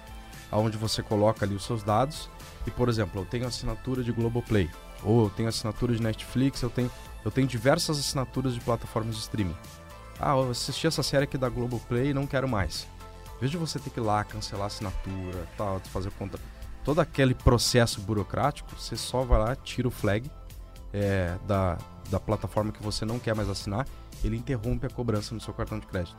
[0.51, 2.29] onde você coloca ali os seus dados
[2.65, 4.69] e, por exemplo, eu tenho assinatura de Globoplay,
[5.03, 6.91] ou eu tenho assinatura de Netflix, eu tenho,
[7.23, 9.55] eu tenho diversas assinaturas de plataformas de streaming.
[10.19, 12.87] Ah, eu assisti essa série aqui da Globoplay e não quero mais.
[13.39, 16.39] De você ter que ir lá, cancelar a assinatura, tal, fazer conta.
[16.83, 20.29] Todo aquele processo burocrático, você só vai lá, tira o flag
[20.93, 21.77] é, da,
[22.11, 23.87] da plataforma que você não quer mais assinar,
[24.23, 26.15] ele interrompe a cobrança no seu cartão de crédito.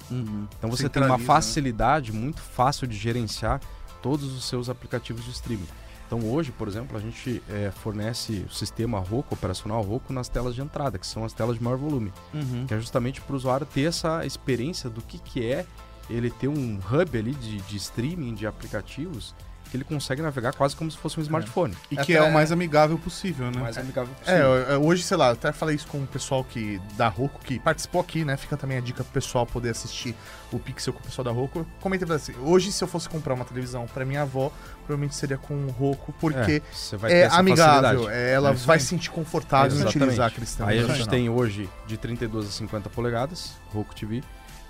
[0.59, 1.25] Então você tem uma né?
[1.25, 3.61] facilidade muito fácil de gerenciar
[4.03, 5.69] todos os seus aplicativos de streaming.
[6.07, 10.55] Então hoje, por exemplo, a gente é, fornece o sistema Roku, operacional Roku, nas telas
[10.55, 12.67] de entrada, que são as telas de maior volume, Uhum.
[12.67, 15.65] que é justamente para o usuário ter essa experiência do que, que é
[16.11, 19.35] ele ter um hub ali de, de streaming, de aplicativos,
[19.73, 21.75] que ele consegue navegar quase como se fosse um smartphone.
[21.91, 23.59] E É que é o mais amigável possível, né?
[23.59, 24.53] Mais amigável É, possível.
[24.55, 27.59] eu- hoje, sei lá, eu até falei isso com o pessoal que da Roku, que
[27.59, 28.37] participou aqui, né?
[28.37, 30.15] Fica também a dica pro pessoal poder assistir
[30.53, 31.67] o Pixel com o pessoal da Roku.
[31.81, 34.53] Comentei pra assim, hoje se eu fosse comprar uma televisão pra minha avó,
[34.85, 38.21] provavelmente seria com o Roku, porque É, você é, amigável, facilidade.
[38.21, 41.31] é, ela É vai se sentir confortável em utilizar aquele sistema Aí a gente tem
[41.31, 44.23] hoje de 32 a 50 polegadas, Roku TV.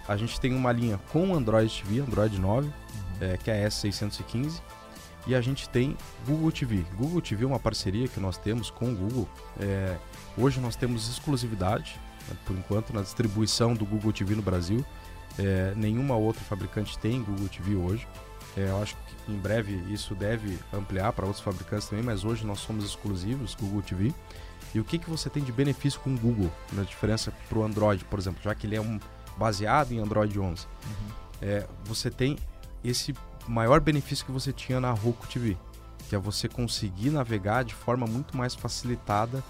[0.07, 2.70] A gente tem uma linha com Android TV, Android 9,
[3.20, 4.61] é, que é a S615.
[5.27, 5.97] E a gente tem
[6.27, 6.85] Google TV.
[6.97, 9.29] Google TV é uma parceria que nós temos com o Google.
[9.61, 9.97] É,
[10.37, 11.99] hoje nós temos exclusividade,
[12.29, 14.85] né, por enquanto, na distribuição do Google TV no Brasil.
[15.39, 18.07] É, nenhuma outra fabricante tem Google TV hoje.
[18.57, 22.45] É, eu acho que em breve isso deve ampliar para outros fabricantes também, mas hoje
[22.45, 24.12] nós somos exclusivos Google TV.
[24.75, 27.64] E o que, que você tem de benefício com o Google, na diferença para o
[27.64, 28.99] Android, por exemplo, já que ele é um
[29.37, 30.66] baseado em Android 11?
[31.41, 32.39] É, você tem
[32.85, 33.14] esse
[33.47, 35.57] maior benefício que você tinha na Roku TV,
[36.09, 39.43] que é você conseguir navegar de forma muito mais facilitada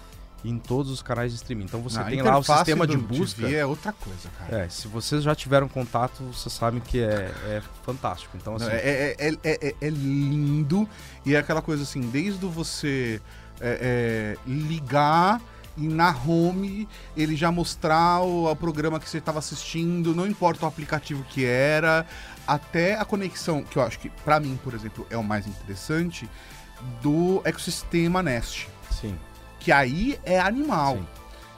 [0.45, 1.63] em todos os canais de streaming.
[1.63, 3.41] Então você tem lá o sistema de busca.
[3.43, 4.65] TV é outra coisa, cara.
[4.65, 8.35] É, se vocês já tiveram contato, vocês sabem que é, é fantástico.
[8.35, 10.87] Então, assim, Não, é, é, é, é- é lindo
[11.25, 13.21] e é aquela coisa assim, desde você
[13.61, 15.41] é, é, ligar
[15.75, 16.87] e na home
[17.17, 21.45] ele já mostrar o, o programa que você estava assistindo, não importa o aplicativo que
[21.45, 22.05] era,
[22.47, 26.29] até a conexão, que eu acho que pra mim, por exemplo, é o mais interessante,
[27.01, 28.67] do ecossistema Nest.
[28.91, 29.17] sim,
[29.59, 30.97] Que aí é animal.
[30.97, 31.07] sim.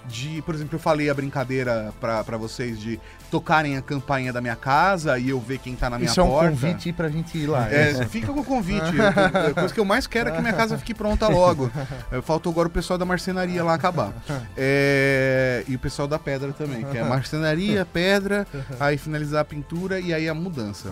[0.07, 2.99] De, por exemplo, eu falei a brincadeira pra vocês de
[3.31, 6.23] tocarem a campainha da minha casa e eu ver quem tá na minha Isso é
[6.23, 6.49] um porta.
[6.51, 7.69] convite pra gente ir lá.
[7.71, 8.81] É, fica com o convite.
[9.01, 11.71] A coisa que eu mais quero é que minha casa fique pronta logo.
[12.11, 14.11] É, Faltou agora o pessoal da marcenaria lá acabar.
[14.57, 18.47] É, e o pessoal da pedra também, que é marcenaria, pedra,
[18.79, 20.89] aí finalizar a pintura e aí a mudança.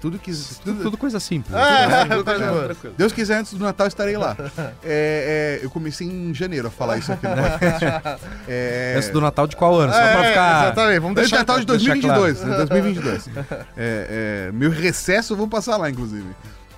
[0.00, 0.32] Tudo que.
[0.32, 1.54] Tudo, Tudo, tudo coisa simples.
[1.54, 2.76] Ah, Tudo coisa.
[2.96, 4.36] Deus quiser, antes do Natal estarei lá.
[4.82, 7.84] É, é, eu comecei em janeiro a falar isso aqui no podcast.
[8.48, 9.92] É, Antes do Natal de qual ano?
[9.92, 10.64] Só pra É, ficar.
[10.66, 12.40] Exatamente, vamos Antes do deixar Natal de deixar 2022.
[12.42, 13.28] né, 2022.
[13.76, 16.34] É, é, meu recesso eu vou passar lá, inclusive.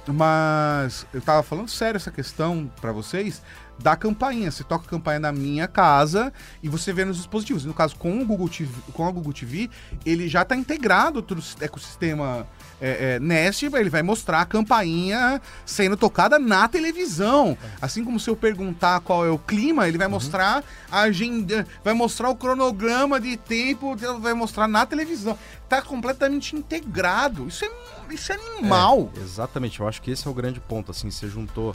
[0.07, 3.43] Mas eu tava falando sério essa questão pra vocês
[3.79, 4.51] da campainha.
[4.51, 7.65] Você toca a campainha na minha casa e você vê nos dispositivos.
[7.65, 9.71] No caso, com o Google TV, com a Google TV,
[10.05, 12.47] ele já tá integrado todo o ecossistema
[12.81, 17.57] é, é, Nest, ele vai mostrar a campainha sendo tocada na televisão.
[17.81, 21.95] Assim como se eu perguntar qual é o clima, ele vai mostrar a agenda, vai
[21.95, 25.39] mostrar o cronograma de tempo, vai mostrar na televisão.
[25.69, 27.49] Tá completamente integrado.
[27.49, 27.71] Isso é,
[28.11, 29.11] isso é animal.
[29.17, 30.91] É, exatamente, eu acho que esse é o grande ponto.
[30.91, 31.75] Assim, você juntou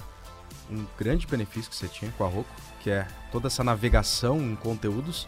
[0.71, 2.49] um grande benefício que você tinha com a Roku,
[2.79, 5.27] que é toda essa navegação em conteúdos,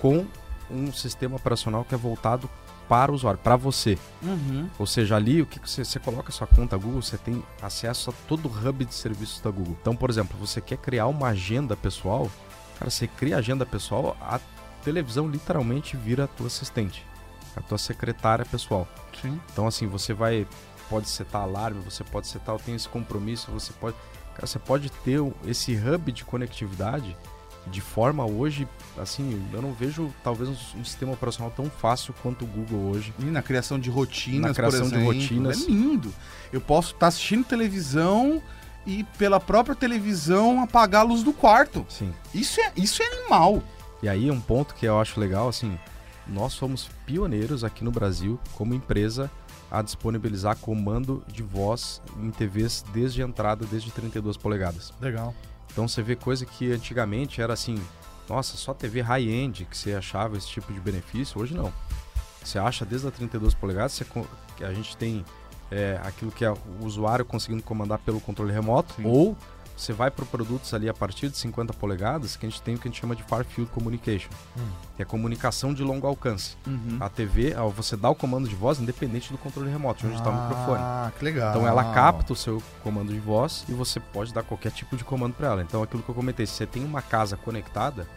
[0.00, 0.26] com
[0.70, 2.48] um sistema operacional que é voltado
[2.88, 3.98] para o usuário, para você.
[4.22, 4.68] Uhum.
[4.78, 8.12] Ou seja, ali o que você, você coloca sua conta Google, você tem acesso a
[8.28, 9.76] todo o hub de serviços da Google.
[9.80, 12.30] Então, por exemplo, você quer criar uma agenda pessoal,
[12.78, 14.40] cara, você cria agenda pessoal, a
[14.84, 17.04] televisão literalmente vira a tua assistente,
[17.56, 18.86] a tua secretária pessoal.
[19.20, 19.40] Sim.
[19.52, 20.46] Então, assim, você vai.
[20.88, 23.96] Pode setar alarme, você pode setar, eu tenho esse compromisso, você pode.
[24.36, 27.16] Cara, você pode ter esse hub de conectividade
[27.68, 32.44] de forma hoje, assim, eu não vejo talvez um, um sistema operacional tão fácil quanto
[32.44, 33.12] o Google hoje.
[33.18, 35.62] E na criação de rotinas, Na criação de rotinas.
[35.62, 36.14] É lindo.
[36.52, 38.40] Eu posso estar assistindo televisão
[38.86, 41.84] e pela própria televisão apagar a luz do quarto.
[41.88, 42.14] Sim.
[42.32, 43.62] Isso é, isso é animal.
[44.02, 45.76] E aí um ponto que eu acho legal, assim,
[46.26, 49.30] nós somos pioneiros aqui no Brasil como empresa
[49.70, 54.92] a disponibilizar comando de voz em TVs desde a entrada, desde 32 polegadas.
[55.00, 55.34] Legal.
[55.70, 57.78] Então você vê coisa que antigamente era assim,
[58.28, 61.72] nossa, só TV high-end que você achava esse tipo de benefício, hoje não.
[62.42, 64.06] Você acha desde a 32 polegadas, você
[64.64, 65.24] a gente tem
[65.70, 69.04] é, aquilo que é o usuário conseguindo comandar pelo controle remoto, Sim.
[69.04, 69.36] ou
[69.76, 72.78] você vai para produtos ali a partir de 50 polegadas, que a gente tem o
[72.78, 74.30] que a gente chama de Far Field Communication,
[74.96, 76.56] que é comunicação de longo alcance.
[76.98, 80.30] A TV, você dá o comando de voz independente do controle remoto, de onde está
[80.30, 80.80] o microfone.
[80.80, 81.50] Ah, que legal.
[81.50, 85.04] Então ela capta o seu comando de voz e você pode dar qualquer tipo de
[85.04, 85.62] comando para ela.
[85.62, 88.08] Então aquilo que eu comentei, se você tem uma casa conectada,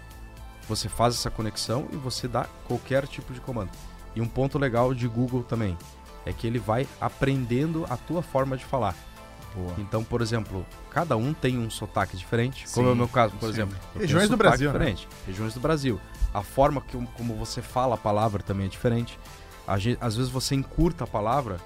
[0.68, 3.72] você faz essa conexão e você dá qualquer tipo de comando.
[4.16, 5.78] E um ponto legal de Google também
[6.26, 8.95] é que ele vai aprendendo a tua forma de falar.
[9.55, 9.73] Boa.
[9.77, 13.33] Então, por exemplo, cada um tem um sotaque diferente, como Sim, é o meu caso,
[13.35, 13.53] por sim.
[13.53, 13.77] exemplo.
[13.97, 14.77] Regiões um do Brasil, né?
[14.77, 15.07] diferente.
[15.25, 15.99] Regiões do Brasil.
[16.33, 19.19] A forma que, como você fala a palavra também é diferente.
[19.67, 21.57] Às vezes você encurta a palavra,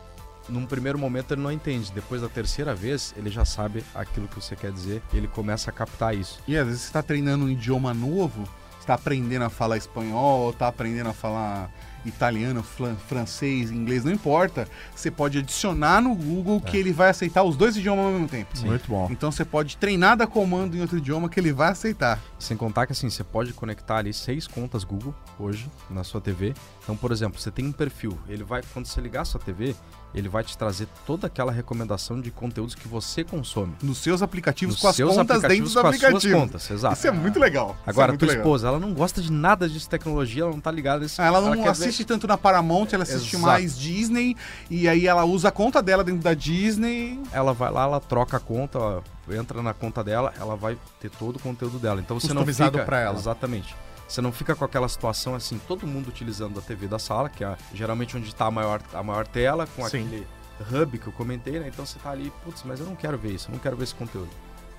[0.49, 1.91] num primeiro momento ele não entende.
[1.93, 5.73] Depois da terceira vez, ele já sabe aquilo que você quer dizer, ele começa a
[5.73, 6.39] captar isso.
[6.47, 8.43] E às vezes você tá treinando um idioma novo,
[8.84, 11.71] você tá aprendendo a falar espanhol, tá aprendendo a falar
[12.05, 14.67] italiano, flan- francês, inglês, não importa.
[14.93, 18.49] Você pode adicionar no Google que ele vai aceitar os dois idiomas ao mesmo tempo.
[18.65, 19.07] Muito bom.
[19.09, 22.19] Então você pode treinar da comando em outro idioma que ele vai aceitar.
[22.38, 26.53] Sem contar que assim, você pode conectar ali seis contas Google hoje na sua TV.
[26.84, 29.73] Então, por exemplo, você tem um perfil, ele vai quando você ligar a sua TV,
[30.14, 33.74] ele vai te trazer toda aquela recomendação de conteúdos que você consome.
[33.82, 36.72] Nos seus aplicativos Nos com as seus contas dentro aplicativos do com as suas contas,
[36.72, 36.95] exato.
[36.95, 37.76] Isso é muito legal.
[37.86, 38.43] É Agora, muito tua legal.
[38.43, 41.20] esposa, ela não gosta de nada disso tecnologia, ela não tá ligada nesse.
[41.22, 43.45] Ela não ver- assiste tanto na Paramount, ela assiste Exato.
[43.45, 44.36] mais Disney,
[44.70, 47.20] e aí ela usa a conta dela dentro da Disney.
[47.32, 49.01] Ela vai lá, ela troca a conta, ó,
[49.32, 51.99] entra na conta dela, ela vai ter todo o conteúdo dela.
[51.99, 53.18] Então você não fica pra ela.
[53.18, 53.76] Exatamente.
[54.08, 57.43] Você não fica com aquela situação assim, todo mundo utilizando a TV da sala, que
[57.43, 60.06] é geralmente onde está a maior, a maior tela, com Sim.
[60.06, 60.28] aquele
[60.72, 61.68] hub que eu comentei, né?
[61.68, 63.86] Então você tá ali, putz, mas eu não quero ver isso, eu não quero ver
[63.86, 64.30] esse conteúdo.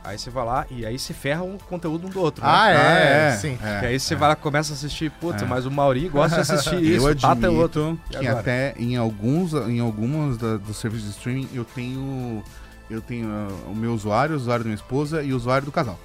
[0.05, 2.45] Aí você vai lá e aí você ferra o conteúdo um do outro.
[2.45, 2.51] né?
[2.53, 2.99] Ah, é, Ah,
[3.33, 3.37] é.
[3.39, 3.59] sim.
[3.63, 3.81] É.
[3.81, 5.47] Que aí você vai lá começa a assistir, putz, É.
[5.47, 7.83] mas o Mauri gosta de assistir isso, eu Tata é outro.
[7.89, 12.43] admito E que até em alguns, em algumas dos serviços de streaming eu tenho
[12.91, 15.73] eu tenho ah, o meu usuário, o usuário da minha esposa e o usuário do
[15.73, 15.99] casal.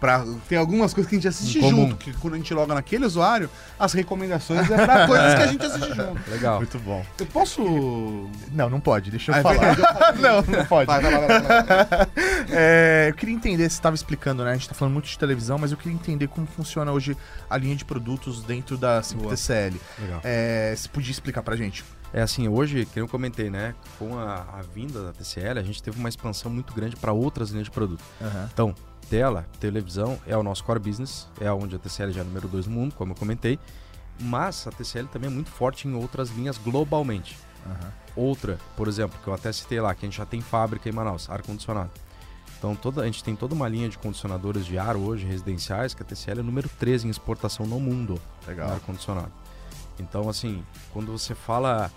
[0.00, 1.82] Pra, tem algumas coisas que a gente assiste Em comum.
[1.88, 5.46] junto, que quando a gente loga naquele usuário, as recomendações é pra coisas que a
[5.46, 6.20] gente assiste junto.
[6.30, 6.56] Legal.
[6.56, 7.04] Muito bom.
[7.18, 7.62] Eu posso.
[8.50, 9.74] Não, não pode, deixa eu Ah, é falar.
[9.74, 10.22] verdade.
[10.22, 10.86] não, não pode.
[10.86, 12.06] Vai, vai, vai, vai, vai.
[12.52, 14.50] É, eu queria entender, você estava explicando, né?
[14.52, 17.16] A gente tá falando muito de televisão, mas eu queria entender como funciona hoje
[17.48, 19.36] a linha de produtos dentro da Simples Boa.
[19.36, 19.76] TCL.
[20.00, 20.20] Legal.
[20.24, 21.84] É, você podia explicar pra gente?
[22.12, 23.74] É assim, hoje, que eu comentei, né?
[23.98, 27.50] Com a, a vinda da TCL, a gente teve uma expansão muito grande para outras
[27.50, 28.02] linhas de produto.
[28.52, 28.74] Então,
[29.10, 32.68] tela, televisão é o nosso core business, é onde a TCL já é número 2
[32.68, 33.58] no mundo, como eu comentei.
[34.20, 37.36] Mas a TCL também é muito forte em outras linhas globalmente.
[38.14, 40.92] Outra, por exemplo, que eu até citei lá, que a gente já tem fábrica em
[40.92, 41.90] Manaus, ar-condicionado.
[42.58, 46.02] Então toda, a gente tem toda uma linha de condicionadores de ar hoje, residenciais, que
[46.02, 48.70] a TCL é número 13 em exportação no mundo Legal.
[48.70, 49.32] ar-condicionado.
[49.98, 51.90] Então, assim, quando você fala,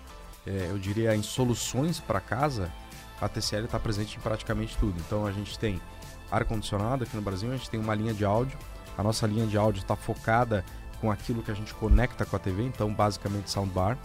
[0.47, 2.71] é, eu diria, em soluções para casa,
[3.21, 4.95] a TCL está presente em praticamente tudo.
[4.99, 5.81] Então, a gente tem
[6.33, 8.57] ar-condicionado aqui no Brasil, a gente tem uma linha de áudio.
[8.97, 10.65] A nossa linha de áudio está focada
[10.99, 13.97] com aquilo que a gente conecta com a TV, então, basicamente, soundbar.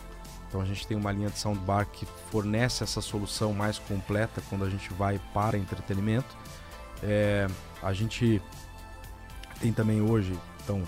[0.49, 4.65] Então, a gente tem uma linha de soundbar que fornece essa solução mais completa quando
[4.65, 6.37] a gente vai para entretenimento.
[7.03, 7.47] É,
[7.83, 8.43] a gente
[9.61, 10.83] tem também hoje, então,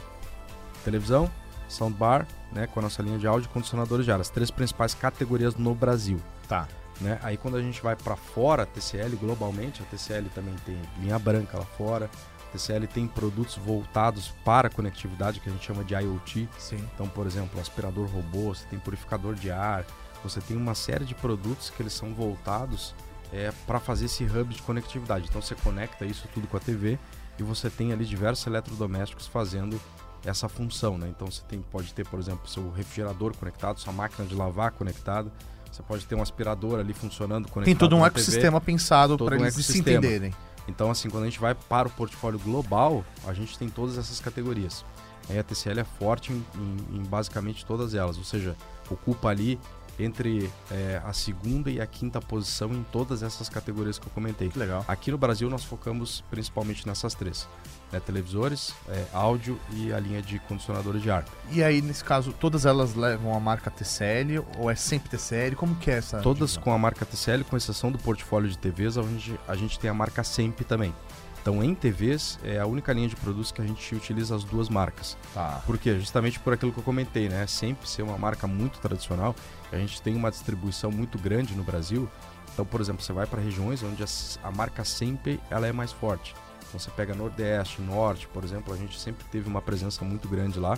[0.85, 1.31] televisão,
[1.69, 5.55] soundbar, né, com a nossa linha de áudio condicionadores de ar, as três principais categorias
[5.55, 6.21] no Brasil.
[6.49, 6.67] Tá.
[7.01, 7.19] Né?
[7.23, 11.19] Aí quando a gente vai para fora, a TCL globalmente, a TCL também tem linha
[11.19, 12.11] branca lá fora,
[12.49, 16.49] a TCL tem produtos voltados para a conectividade que a gente chama de IoT.
[16.59, 16.85] Sim.
[16.95, 19.87] Então, por exemplo, aspirador robô, você tem purificador de ar,
[20.23, 22.95] você tem uma série de produtos que eles são voltados
[23.33, 25.27] é, para fazer esse hub de conectividade.
[25.29, 26.99] Então você conecta isso tudo com a TV
[27.39, 29.81] e você tem ali diversos eletrodomésticos fazendo
[30.25, 31.09] essa função, né?
[31.09, 35.33] Então você tem, pode ter, por exemplo, seu refrigerador conectado, sua máquina de lavar conectada,
[35.71, 38.21] você pode ter um aspirador ali funcionando Tem todo um na TV.
[38.21, 39.99] ecossistema pensado para um eles se ecossistema.
[39.99, 40.35] entenderem.
[40.69, 44.21] Então, assim, quando a gente vai para o portfólio global, a gente tem todas essas
[44.21, 44.85] categorias.
[45.29, 48.57] Aí a TCL é forte em, em- em basicamente todas elas, ou seja,
[48.91, 49.59] ocupa ali
[50.05, 54.49] entre é, a segunda e a quinta posição em todas essas categorias que eu comentei.
[54.49, 54.85] Que legal.
[54.87, 57.49] Aqui no Brasil nós focamos principalmente nessas três:
[57.93, 61.25] né, televisores, é, áudio e a linha de condicionadores de ar.
[61.51, 65.57] E aí, nesse caso, todas elas levam a marca TCL ou é sempre TCL?
[65.57, 66.21] Como que é essa?
[66.21, 66.63] Todas divisão?
[66.63, 69.95] com a marca TCL, com exceção do portfólio de TVs, onde a gente tem a
[69.95, 70.95] marca SEMP também.
[71.41, 74.69] Então, em TVs, é a única linha de produtos que a gente utiliza as duas
[74.69, 75.17] marcas.
[75.33, 75.63] Tá.
[75.65, 75.99] Por quê?
[75.99, 77.47] Justamente por aquilo que eu comentei, né?
[77.47, 79.35] Sempre ser uma marca muito tradicional.
[79.73, 82.09] A gente tem uma distribuição muito grande no Brasil.
[82.53, 84.05] Então, por exemplo, você vai para regiões onde
[84.43, 86.35] a, marca sempre ela é mais forte.
[86.69, 90.59] Então, você pega Nordeste, Norte, por exemplo, a gente sempre teve uma presença muito grande
[90.59, 90.77] lá.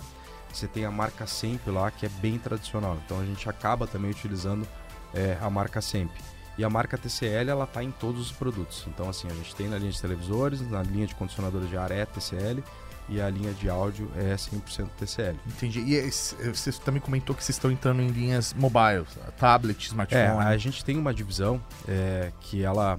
[0.51, 2.97] Você tem a marca sempre lá, que é bem tradicional.
[3.03, 4.65] Então, a gente acaba também utilizando
[5.13, 6.21] é, a marca sempre.
[6.57, 8.85] E a marca TCL, ela está em todos os produtos.
[8.87, 11.91] Então, assim, a gente tem na linha de televisores, na linha de condicionadores de ar
[11.91, 12.63] é TCL
[13.09, 15.37] e a linha de áudio é 100% TCL.
[15.47, 15.79] Entendi.
[15.79, 19.05] E você também comentou que vocês estão entrando em linhas mobile,
[19.37, 20.23] tablet, smartphone.
[20.23, 22.97] É, a gente tem uma divisão é, que ela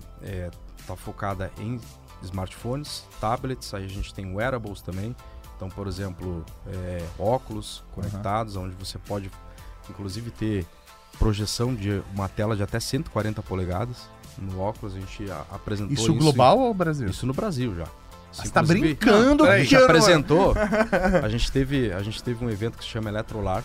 [0.79, 1.81] está focada em
[2.23, 5.15] smartphones, tablets, aí a gente tem wearables também.
[5.57, 9.31] Então, por exemplo, é, óculos conectados, onde você pode
[9.89, 10.67] inclusive ter
[11.19, 14.09] projeção de uma tela de até 140 polegadas
[14.39, 14.95] no óculos.
[14.95, 17.09] A gente apresentou Isso global ou Brasil?
[17.09, 17.87] Isso no Brasil já.
[18.33, 20.55] Você tá Inclusive, brincando, a gente apresentou.
[21.23, 23.63] a gente teve a gente teve um evento que se chama Eletrolar,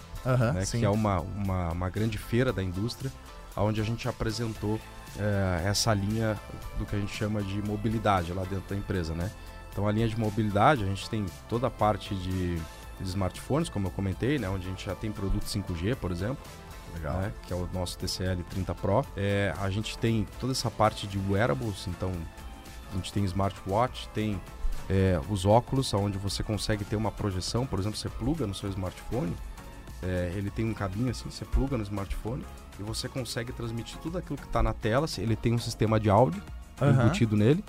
[0.54, 3.12] né, que é uma, uma, uma grande feira da indústria,
[3.58, 4.80] onde a gente apresentou
[5.18, 6.39] eh, essa linha
[6.78, 9.32] do que a gente chama de mobilidade lá dentro da empresa, né?
[9.72, 13.88] Então a linha de mobilidade, a gente tem toda a parte de, de smartphones, como
[13.88, 16.38] eu comentei, né, onde a gente já tem produto 5G, por exemplo.
[17.20, 19.06] Né, que é o nosso TCL 30 Pro.
[19.16, 22.12] É, a gente tem toda essa parte de wearables, então
[22.92, 24.40] a gente tem smartwatch, tem
[24.90, 28.70] é, os óculos, onde você consegue ter uma projeção, por exemplo, você pluga no seu
[28.70, 29.36] smartphone,
[30.02, 32.44] é, ele tem um cabinho assim, você pluga no smartphone
[32.80, 36.00] e você consegue transmitir tudo aquilo que está na tela, se- ele tem um sistema
[36.00, 36.42] de áudio
[36.82, 36.92] Aham.
[37.04, 37.64] embutido nele,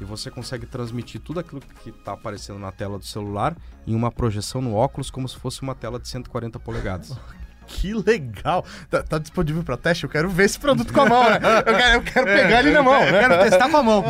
[0.00, 3.56] e você consegue transmitir tudo aquilo que está aparecendo na tela do celular
[3.86, 7.16] em uma projeção no óculos, como se fosse uma tela de 140 polegadas.
[7.68, 8.64] Que legal.
[8.90, 10.04] Tá, tá disponível pra teste?
[10.04, 11.36] Eu quero ver esse produto com a mão, né?
[11.36, 13.20] Eu quero, eu quero pegar ele na mão, Eu né?
[13.20, 14.04] quero testar com a mão.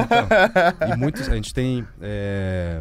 [0.92, 2.80] E muitos, a gente tem é,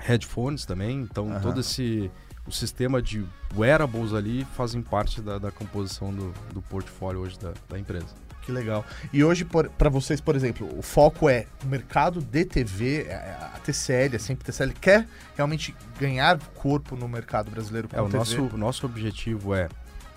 [0.00, 2.10] headphones também, então todo esse
[2.46, 3.24] o sistema de
[3.56, 8.08] wearables ali fazem parte da, da composição do, do portfólio hoje da, da empresa.
[8.42, 8.84] Que legal.
[9.12, 13.14] E hoje, por, pra vocês, por exemplo, o foco é o mercado de TV, é,
[13.54, 18.06] a TCL, a sempre TCL, quer realmente ganhar corpo no mercado brasileiro com É, o
[18.06, 18.18] TV?
[18.18, 19.68] nosso, o nosso objetivo é,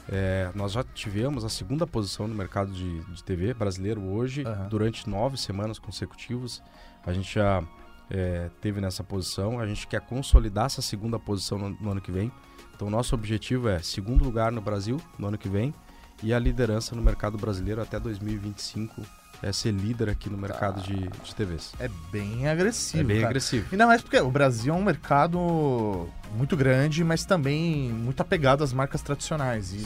[0.10, 4.68] é, Nós já tivemos a segunda posição no mercado de, de TV brasileiro hoje, Aham.
[4.70, 6.62] durante nove semanas consecutivas.
[7.06, 7.64] A gente já
[8.10, 9.60] é, teve nessa posição.
[9.60, 12.32] A gente quer consolidar essa segunda posição no, no ano que vem.
[12.76, 15.74] Então, o nosso objetivo é segundo lugar no Brasil no ano que vem
[16.26, 19.02] e a liderança no mercado brasileiro até 2025
[19.44, 21.74] é ser líder aqui no mercado de, de TVs.
[21.80, 23.28] É bem agressivo, É bem cara.
[23.30, 23.68] agressivo.
[23.72, 28.72] Ainda mais porque o Brasil é um mercado muito grande, mas também muito apegado às
[28.74, 29.74] marcas tradicionais.
[29.74, 29.86] E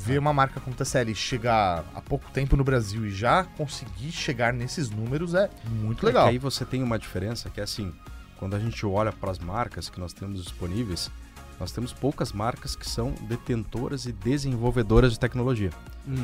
[0.00, 4.52] ver uma marca como TCL chegar há pouco tempo no Brasil e já conseguir chegar
[4.52, 6.24] nesses números é muito É legal.
[6.24, 7.92] que aí você tem uma diferença que é assim,
[8.38, 11.10] quando a gente olha para as marcas que nós temos disponíveis,
[11.58, 15.70] nós temos poucas marcas que são detentoras e desenvolvedoras de tecnologia.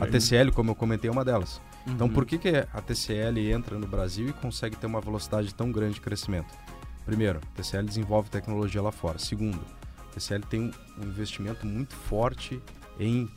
[0.00, 1.60] A TCL, como eu comentei, é uma delas.
[1.86, 5.70] Então, por que, que a TCL entra no Brasil e consegue ter uma velocidade tão
[5.70, 6.54] grande de crescimento?
[7.04, 9.18] Primeiro, a TCL desenvolve tecnologia lá fora.
[9.18, 9.60] Segundo,
[9.98, 12.62] a TCL tem um investimento muito forte
[12.98, 13.28] em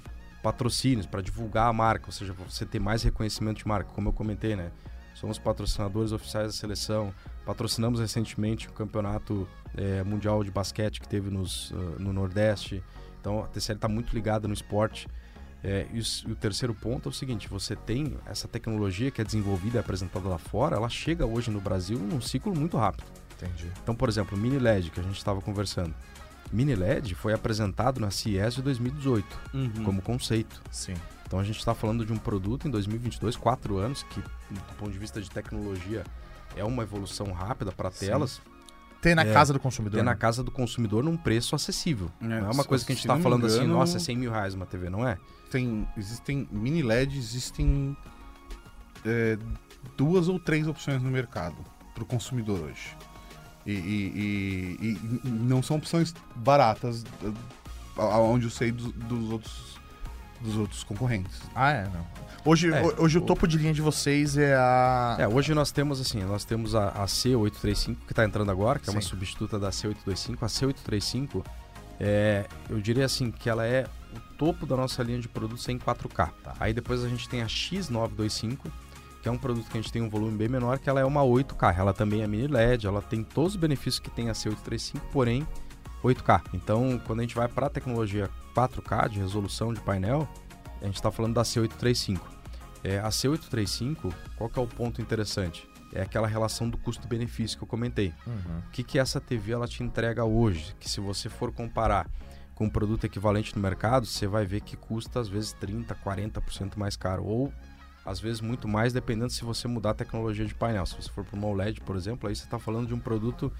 [0.41, 4.13] patrocínios para divulgar a marca, ou seja, você ter mais reconhecimento de marca, como eu
[4.13, 4.71] comentei, né?
[5.13, 7.11] Somos patrocinadores oficiais da seleção,
[7.45, 9.47] patrocinamos recentemente o campeonato
[9.77, 12.83] eh, mundial de basquete que teve nos, ah, no Nordeste.
[13.21, 15.07] Então a TCL está muito ligada no esporte.
[15.63, 19.21] É, e, o, e o terceiro ponto é o seguinte: você tem essa tecnologia que
[19.21, 23.05] é desenvolvida e apresentada lá fora, ela chega hoje no Brasil num ciclo muito rápido.
[23.35, 23.71] Entendi.
[23.83, 25.93] Então, por exemplo, o Mini LED que a gente estava conversando.
[26.51, 29.83] Mini LED foi apresentado na CES de 2018 Uhum.
[29.83, 30.61] como conceito.
[30.71, 30.93] Sim.
[31.25, 34.91] Então a gente está falando de um produto em 2022, quatro anos, que do ponto
[34.91, 36.05] de vista de tecnologia
[36.55, 38.05] é uma evolução rápida para Sim.
[39.01, 39.99] Ter na É, casa do consumidor.
[39.99, 40.17] ter na né?
[40.17, 42.11] casa do consumidor num preço acessível.
[42.21, 44.17] É, não é uma coisa que a gente está falando assim, engano, nossa, é 100
[44.17, 45.17] mil reais uma TV, não é?
[45.51, 47.95] Tem, existem mini LED, existem
[49.05, 49.37] é,
[49.95, 51.55] duas ou três opções no mercado
[51.93, 52.95] para o consumidor hoje.
[53.65, 57.03] E, e- e- e não são opções baratas,
[57.97, 59.66] aonde eu sei dos, dos outros
[60.41, 61.41] dos outros concorrentes.
[61.55, 62.05] Ah, é, não.
[62.45, 65.17] Hoje, É, ho- hoje o o- topo de linha de vocês é a.
[65.19, 68.89] É, hoje nós temos assim, nós temos a, a C835 que está entrando agora, que
[68.89, 69.09] é uma Sim.
[69.09, 70.37] substituta da C825.
[70.41, 71.43] A C835,
[71.99, 73.85] é, eu diria assim que ela é
[74.15, 76.29] o topo da nossa linha de produtos em 4K.
[76.43, 76.53] Tá.
[76.59, 78.57] Aí depois a gente tem a X925,
[79.21, 81.05] que é um produto que a gente tem um volume bem menor, que ela é
[81.05, 81.75] uma 8K.
[81.77, 85.45] Ela também é mini LED, ela tem todos os benefícios que tem a C835, porém
[86.03, 86.41] 8K.
[86.53, 90.27] Então, quando a gente vai para a tecnologia 4K de resolução de painel,
[90.81, 92.19] a gente está falando da C835.
[92.83, 95.69] É, a C835, qual que é o ponto interessante?
[95.93, 98.13] É aquela relação do custo-benefício que eu comentei.
[98.25, 98.59] Uhum.
[98.67, 100.75] O que, que essa TV ela te entrega hoje?
[100.79, 102.09] Que se você for comparar
[102.55, 106.77] com um produto equivalente no mercado, você vai ver que custa às vezes 30%, 40%
[106.77, 107.23] mais caro.
[107.25, 107.53] Ou
[108.07, 110.85] às vezes muito mais, dependendo se você mudar a tecnologia de painel.
[110.85, 113.51] Se você for para uma OLED, por exemplo, aí você está falando de um produto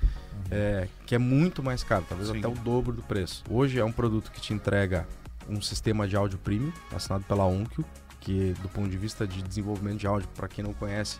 [0.50, 2.40] é, que é muito mais caro, talvez Sim.
[2.40, 3.44] até o dobro do preço.
[3.50, 5.06] Hoje é um produto que te entrega
[5.50, 7.84] um sistema de áudio premium, assinado pela Onkyo,
[8.22, 11.20] que do ponto de vista de desenvolvimento de áudio, para quem não conhece,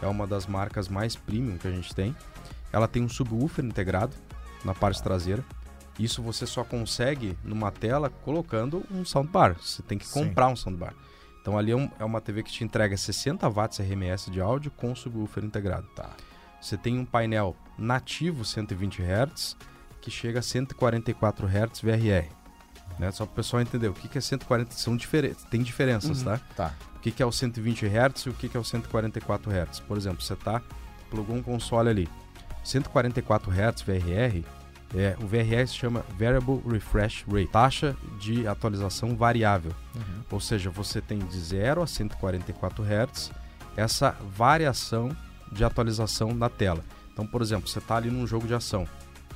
[0.00, 2.16] é uma das marcas mais premium que a gente tem.
[2.72, 4.16] Ela tem um subwoofer integrado
[4.64, 5.44] na parte traseira.
[5.98, 9.56] Isso você só consegue numa tela colocando um soundbar.
[9.60, 10.24] Você tem que Sim.
[10.24, 10.94] comprar um soundbar.
[11.42, 14.70] Então ali é, um- é uma TV que te entrega 60 watts RMS de áudio
[14.70, 15.86] com subwoofer integrado.
[15.94, 16.10] Tá.
[16.60, 19.56] Você tem um painel nativo 120 Hz
[20.00, 22.28] que chega a 144 Hz VRR.
[22.98, 23.10] Né?
[23.10, 26.24] Só para o pessoal entender o que, que é 140 são diferentes, tem diferenças, Uhum.
[26.24, 26.40] tá?
[26.56, 26.74] Tá.
[26.96, 29.80] O que, que é o 120 Hz e o que, que é o 144 Hz.
[29.80, 30.62] Por exemplo, você tá
[31.10, 32.08] plugou um console ali,
[32.62, 34.44] 144 Hz VRR,
[34.94, 39.72] é, o VRR se chama Variable Refresh Rate, taxa de atualização variável.
[39.94, 40.22] Uhum.
[40.30, 43.32] Ou seja, você tem de 0 a 144 Hz
[43.76, 45.16] essa variação
[45.50, 46.82] de atualização da tela.
[47.12, 48.86] Então, por exemplo, você está ali num jogo de ação,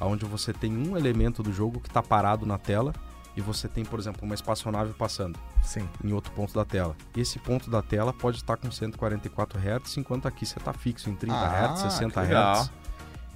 [0.00, 2.92] onde você tem um elemento do jogo que está parado na tela
[3.36, 5.86] e você tem, por exemplo, uma espaçonave passando Sim.
[6.02, 6.96] em outro ponto da tela.
[7.14, 11.14] Esse ponto da tela pode estar com 144 Hz, enquanto aqui você está fixo em
[11.14, 12.62] 30 Ah, Hz, 60 que legal.
[12.62, 12.70] Hz.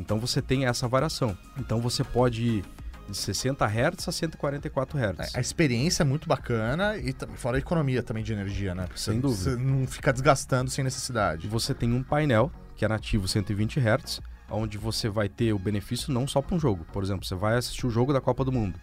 [0.00, 1.36] Então você tem essa variação.
[1.58, 2.64] Então você pode ir
[3.08, 5.34] de 60 Hz a 144 Hz.
[5.34, 8.84] A experiência é muito bacana e fora a economia também de energia, né?
[8.86, 9.50] Porque Sem você- dúvida.
[9.50, 11.46] Você não fica desgastando sem necessidade.
[11.48, 16.12] você tem um painel que é nativo 120 Hz, onde você vai ter o benefício
[16.12, 16.84] não só para um jogo.
[16.92, 18.80] Por exemplo, você vai assistir o jogo da Copa do Mundo.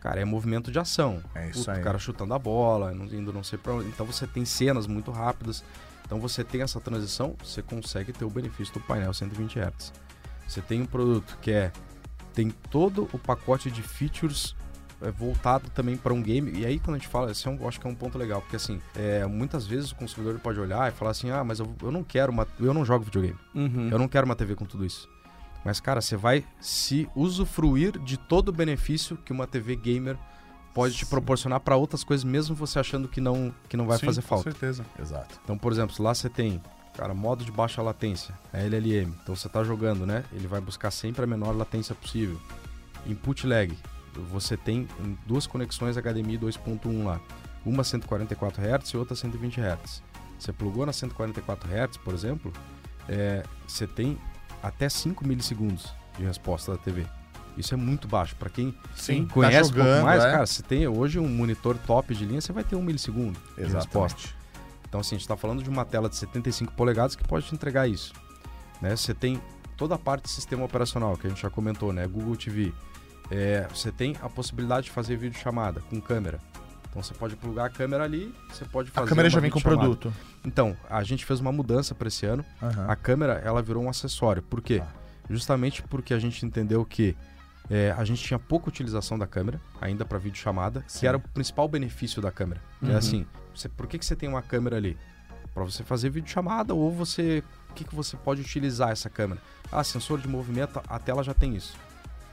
[0.00, 1.20] Cara, é movimento de ação.
[1.34, 1.80] É isso Puta, aí.
[1.80, 3.88] O cara chutando a bola, indo não sei pra onde.
[3.88, 5.64] Então você tem cenas muito rápidas.
[6.04, 9.92] Então você tem essa transição, você consegue ter o benefício do painel 120 Hz.
[10.46, 11.72] Você tem um produto que é
[12.32, 14.54] tem todo o pacote de features
[15.00, 16.52] é, voltado também para um game.
[16.52, 18.40] E aí, quando a gente fala, esse é um, acho que é um ponto legal,
[18.40, 21.74] porque assim, é, muitas vezes o consumidor pode olhar e falar assim: ah, mas eu,
[21.82, 22.46] eu não quero uma.
[22.60, 23.38] Eu não jogo videogame.
[23.54, 23.88] Uhum.
[23.90, 25.08] Eu não quero uma TV com tudo isso.
[25.64, 30.16] Mas, cara, você vai se usufruir de todo o benefício que uma TV gamer
[30.72, 34.06] pode te proporcionar para outras coisas, mesmo você achando que não, que não vai Sim,
[34.06, 34.50] fazer com falta.
[34.50, 34.84] certeza.
[35.00, 35.40] Exato.
[35.42, 36.60] Então, por exemplo, lá você tem,
[36.96, 39.12] cara, modo de baixa latência, a LLM.
[39.22, 40.24] Então você tá jogando, né?
[40.32, 42.40] Ele vai buscar sempre a menor latência possível.
[43.06, 43.76] Input lag.
[44.30, 47.20] Você tem em duas conexões HDMI 2.1 lá.
[47.64, 50.02] Uma 144 Hz e outra 120 Hz.
[50.38, 52.52] Você plugou na 144 Hz, por exemplo,
[53.08, 54.18] é, você tem
[54.62, 57.06] até 5 milissegundos de resposta da TV.
[57.56, 58.36] Isso é muito baixo.
[58.36, 60.30] Para quem Sim, conhece tá um pouco mais, é.
[60.30, 63.64] cara, você tem hoje um monitor top de linha, você vai ter um milissegundo de
[63.64, 64.28] resposta.
[64.88, 67.54] Então, assim, a gente está falando de uma tela de 75 polegadas que pode te
[67.54, 68.12] entregar isso.
[68.80, 68.94] Né?
[68.94, 69.40] Você tem
[69.76, 72.06] toda a parte de sistema operacional, que a gente já comentou, né?
[72.06, 72.72] Google TV.
[73.30, 76.38] É, você tem a possibilidade de fazer videochamada com câmera.
[76.88, 79.58] Então, você pode plugar a câmera ali, você pode fazer A câmera já vem com
[79.58, 80.12] o produto.
[80.44, 82.44] Então, a gente fez uma mudança para esse ano.
[82.62, 82.86] Aham.
[82.88, 84.42] A câmera, ela virou um acessório.
[84.42, 84.82] Por quê?
[84.82, 84.88] Ah.
[85.28, 87.16] Justamente porque a gente entendeu que
[87.70, 91.00] é, a gente tinha pouca utilização da câmera, ainda para videochamada, Sim.
[91.00, 92.60] que era o principal benefício da câmera.
[92.80, 92.92] Que Uhum.
[92.92, 94.96] É assim, você, por que, que você tem uma câmera ali?
[95.54, 97.42] Para você fazer videochamada ou você...
[97.70, 99.40] O que, que você pode utilizar essa câmera?
[99.70, 101.76] Ah, sensor de movimento, a tela já tem isso.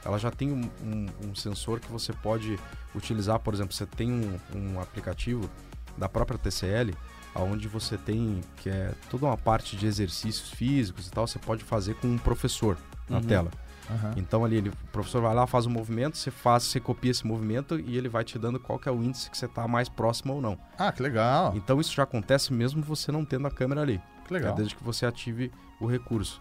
[0.04, 2.58] Ela já tem um, um- um sensor que você pode
[2.94, 5.50] utilizar, por exemplo, você tem um, um aplicativo
[5.98, 6.94] da própria TCL,
[7.34, 11.64] onde você tem, que é toda uma parte de exercícios físicos e tal, você pode
[11.64, 12.76] fazer com um professor
[13.08, 13.22] na Uhum.
[13.24, 13.50] tela.
[13.90, 14.14] Aham.
[14.16, 17.26] Então ali ele- o professor vai lá, faz um movimento, você faz, você copia esse
[17.26, 19.88] movimento e ele vai te dando qual que é o índice que você está mais
[19.88, 20.58] próximo ou não.
[20.78, 21.52] Ah, que legal.
[21.56, 24.00] Então isso já acontece mesmo você não tendo a câmera ali.
[24.26, 24.52] Que legal.
[24.52, 26.40] É desde que você ative o recurso.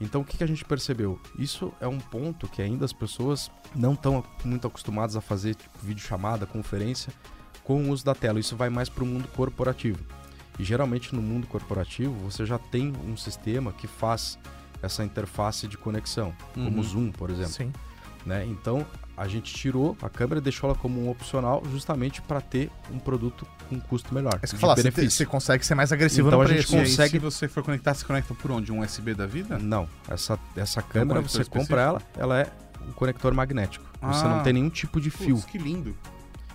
[0.00, 1.18] Então o que, que a gente percebeu?
[1.38, 5.76] Isso é um ponto que ainda as pessoas não estão muito acostumadas a fazer tipo,
[5.82, 7.12] videochamada, conferência
[7.64, 8.38] com o uso da tela.
[8.38, 9.98] Isso vai mais para o mundo corporativo.
[10.58, 14.38] E geralmente no mundo corporativo você já tem um sistema que faz
[14.82, 16.80] essa interface de conexão, como Uhum.
[16.80, 17.72] o Zoom, por exemplo Sim.
[18.24, 18.44] né?
[18.46, 18.84] Então
[19.16, 22.98] a gente tirou a câmera e deixou ela como um opcional justamente para ter um
[22.98, 24.38] produto com custo melhor.
[24.42, 26.76] É falar, você, te- você consegue ser mais agressivo Então no a gente preço.
[26.76, 28.70] Consegue- se você for conectar, se conecta por onde?
[28.70, 29.58] Um USB da vida?
[29.58, 32.52] Não, essa, essa câmera conector você compra ela, ela é
[32.86, 33.86] um conector magnético.
[34.02, 34.28] Você Ah.
[34.28, 35.36] não tem nenhum tipo de fio.
[35.36, 35.96] Putz, que lindo.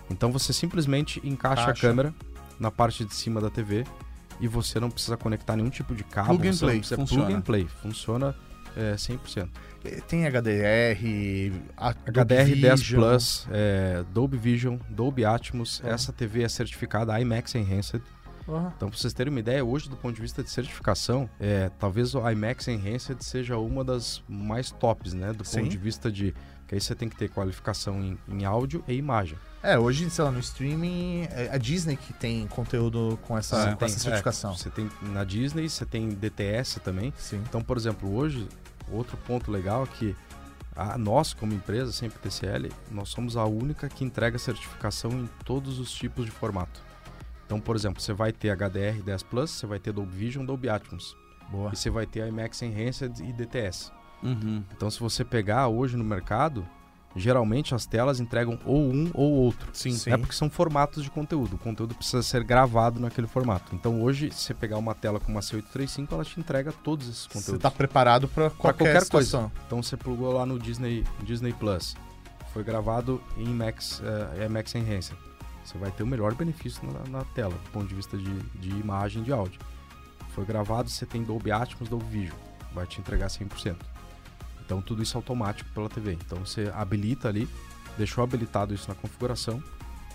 [0.08, 2.14] Então você simplesmente encaixa a câmera
[2.60, 3.84] na parte de cima da TV
[4.40, 6.28] e você não precisa conectar nenhum tipo de cabo.
[6.38, 7.22] Plug and play, precisa- funciona.
[7.24, 8.34] Plug and play, funciona
[8.76, 9.48] é, 100%.
[9.84, 13.00] Eh, Tem HDR, HDR 10 Vision.
[13.02, 15.80] Plus, é, Dolby Vision, Dolby Atmos.
[15.84, 15.88] Ah.
[15.90, 18.02] Essa TV é certificada IMAX Enhanced.
[18.48, 18.72] Aham.
[18.76, 22.14] Então, pra vocês terem uma ideia, hoje, do ponto de vista de certificação, é, talvez
[22.14, 25.32] o IMAX Enhanced seja uma das mais tops, né?
[25.32, 25.60] Do Sim.
[25.60, 26.34] ponto de vista de.
[26.66, 29.38] Que aí você tem que ter qualificação em, em áudio e imagem.
[29.62, 33.70] É, hoje, sei lá, no streaming, é a Disney que tem conteúdo com essa, Você
[33.70, 34.56] com tem- essa é, certificação.
[34.56, 37.12] você tem na Disney, você tem DTS também.
[37.16, 37.42] Sim.
[37.48, 38.48] Então, por exemplo, hoje,
[38.90, 40.16] outro ponto legal é que
[40.74, 45.78] a, nós, como empresa, sempre TCL, nós somos a única que entrega certificação em todos
[45.78, 46.82] os tipos de formato.
[47.46, 50.70] Então, por exemplo, você vai ter HDR 10 Plus, você vai ter Dolby Vision, Dolby
[50.70, 51.16] Atmos.
[51.50, 51.70] Boa.
[51.72, 53.92] E você vai ter IMAX Enhanced e DTS.
[54.22, 54.64] Uhum.
[54.74, 56.66] Então, se você pegar hoje no mercado,
[57.14, 59.68] geralmente as telas entregam ou um ou outro.
[59.72, 59.92] Sim.
[59.92, 60.12] Sim.
[60.12, 61.56] É porque são formatos de conteúdo.
[61.56, 63.74] O conteúdo precisa ser gravado naquele formato.
[63.74, 67.22] Então, hoje, se você pegar uma tela com uma C835, ela te entrega todos esses
[67.24, 67.62] Você conteúdos.
[67.62, 69.50] tá preparado pra Pra qualquer, qualquer coisa.
[69.66, 71.94] Então, você plugou lá no Disney, Disney Plus.
[72.52, 74.02] foi gravado em Max,
[74.38, 75.16] é, Max Enhancer.
[75.64, 78.24] Você vai ter o melhor benefício na, na tela, do ponto de vista de,
[78.58, 79.60] de imagem e de áudio.
[80.34, 82.36] Foi gravado, você tem Dolby Atmos, Dolby Vision,
[82.74, 83.76] vai te entregar 100%.
[84.64, 86.12] Então tudo isso é automático pela TV.
[86.12, 87.48] Então você habilita ali,
[87.96, 89.62] deixou habilitado isso na configuração,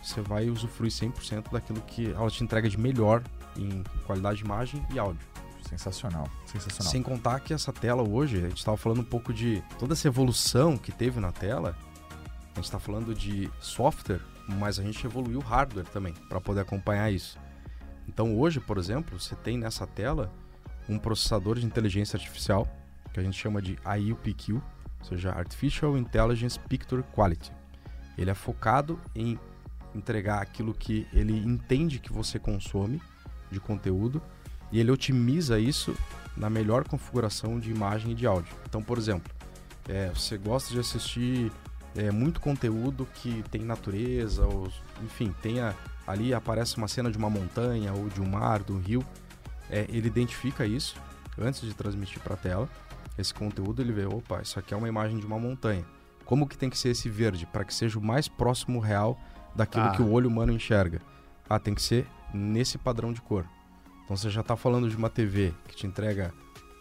[0.03, 3.23] você vai usufruir 100% daquilo que ela te entrega de melhor
[3.57, 5.25] em qualidade de imagem e áudio.
[5.67, 6.91] Sensacional, sensacional.
[6.91, 10.07] Sem contar que essa tela hoje, a gente estava falando um pouco de toda essa
[10.07, 11.75] evolução que teve na tela.
[12.53, 16.61] A gente está falando de software, mas a gente evoluiu o hardware também para poder
[16.61, 17.37] acompanhar isso.
[18.07, 20.31] Então hoje, por exemplo, você tem nessa tela
[20.87, 22.65] um processador de inteligência artificial
[23.13, 24.61] que a gente chama de AIPQ, ou
[25.03, 27.51] seja, Artificial Intelligence Picture Quality.
[28.17, 29.39] Ele é focado em
[29.93, 33.01] entregar aquilo que ele entende que você consome
[33.51, 34.21] de conteúdo
[34.71, 35.95] e ele otimiza isso
[36.35, 38.53] na melhor configuração de imagem e de áudio.
[38.67, 39.31] Então, por exemplo,
[39.87, 41.51] é, você gosta de assistir
[41.95, 44.71] é, muito conteúdo que tem natureza, ou,
[45.03, 48.79] enfim, tenha ali aparece uma cena de uma montanha ou de um mar, de um
[48.79, 49.03] rio,
[49.69, 50.95] é, ele identifica isso
[51.37, 52.69] antes de transmitir para a tela.
[53.17, 55.85] Esse conteúdo ele vê, opa, isso aqui é uma imagem de uma montanha.
[56.25, 59.19] Como que tem que ser esse verde para que seja o mais próximo real
[59.55, 59.91] daquilo ah.
[59.91, 61.01] que o olho humano enxerga?
[61.49, 63.45] Ah, tem que ser nesse padrão de cor.
[64.03, 66.33] Então você já está falando de uma TV que te entrega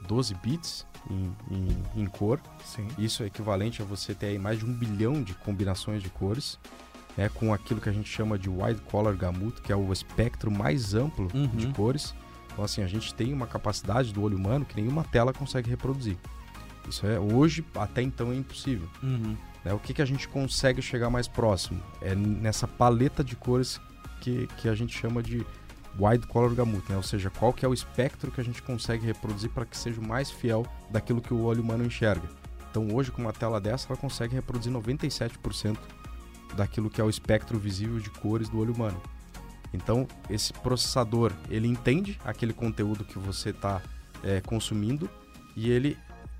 [0.07, 2.41] 12 bits em, em, em, cor.
[2.65, 2.87] Sim.
[2.99, 6.59] Isso é equivalente a você ter aí mais de um bilhão de combinações de cores.
[7.19, 10.51] É, com aquilo que a gente chama de wide color gamut, que é o espectro
[10.51, 11.47] mais amplo uhum.
[11.47, 12.15] de cores.
[12.57, 16.17] Então, assim, a gente tem uma capacidade do olho humano que nenhuma tela consegue reproduzir.
[16.89, 18.89] Isso é hoje, até então, é impossível.
[19.03, 19.37] Uhum.
[19.63, 19.75] Né?
[19.75, 21.83] O que, que a gente consegue chegar mais próximo?
[22.01, 23.79] É nessa paleta de cores
[24.23, 25.45] que, que a gente chama de
[26.01, 26.97] wide color gamut, né?
[26.97, 30.01] Ou seja, qual que é o espectro que a gente consegue reproduzir para que seja
[30.01, 32.27] mais fiel daquilo que o olho humano enxerga.
[32.71, 35.77] Então hoje com uma tela dessa ela consegue reproduzir 97%
[36.57, 38.99] daquilo que é o espectro visível de cores do olho humano.
[39.73, 43.83] Então esse processador ele entende aquele conteúdo que você está
[44.23, 45.09] é, consumindo
[45.55, 45.97] e ele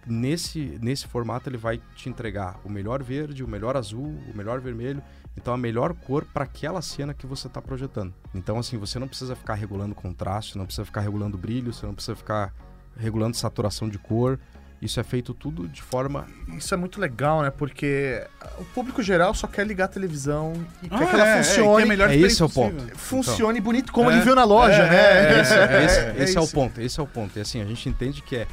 [0.07, 4.61] nesse, nesse formato ele vai te entregar o melhor verde, o melhor azul, o melhor
[4.61, 5.03] vermelho
[5.37, 8.15] então a melhor cor para aquela cena que você está projetando.
[8.35, 11.95] Então assim, você não precisa ficar regulando contraste, não precisa ficar regulando brilho, você não
[11.95, 12.55] precisa ficar
[12.97, 14.39] regulando saturação de cor.
[14.81, 16.27] Isso é feito tudo de forma.
[16.49, 17.51] Isso é muito legal, né?
[17.51, 18.23] Porque
[18.59, 20.53] o público geral só quer ligar a televisão
[20.83, 21.83] e ah, quer que ela é, funcione.
[21.83, 22.97] É, melhor é esse é o ponto.
[22.97, 25.39] Funcione então, bonito como é, ele viu na loja, é, né?
[25.39, 26.81] É, esse, esse, esse é, o ponto.
[26.81, 27.39] Esse é o ponto.
[27.39, 28.47] E assim, a gente entende que é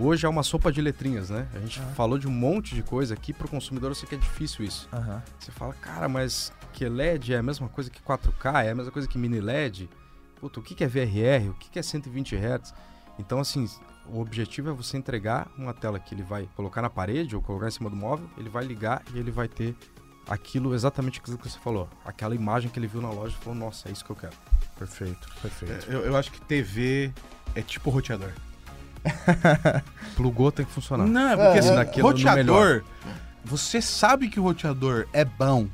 [0.00, 1.48] Hoje é uma sopa de letrinhas, né?
[1.52, 1.92] A gente uhum.
[1.94, 4.64] falou de um monte de coisa aqui para o consumidor, eu sei que é difícil
[4.64, 4.88] isso.
[4.92, 5.20] Uhum.
[5.40, 8.92] Você fala, cara, mas que LED é a mesma coisa que 4K, é a mesma
[8.92, 9.90] coisa que mini LED?
[10.36, 11.50] Puta, o que é VRR?
[11.50, 12.72] O que é 120 Hz?
[13.18, 13.68] Então, assim,
[14.12, 17.68] o objetivo é você entregar uma tela que ele vai colocar na parede ou colocar
[17.68, 19.74] em cima do móvel, ele vai ligar e ele vai ter
[20.28, 21.88] aquilo, exatamente aquilo que você falou.
[22.04, 24.34] Aquela imagem que ele viu na loja e falou, nossa, é isso que eu quero.
[24.78, 25.90] Perfeito, perfeito.
[25.90, 27.12] É, eu, eu acho que TV
[27.54, 28.32] é tipo roteador.
[30.16, 31.06] Plugou tem que funcionar.
[31.06, 32.84] Não, é porque assim, é, roteador,
[33.44, 35.68] você sabe que o roteador é bom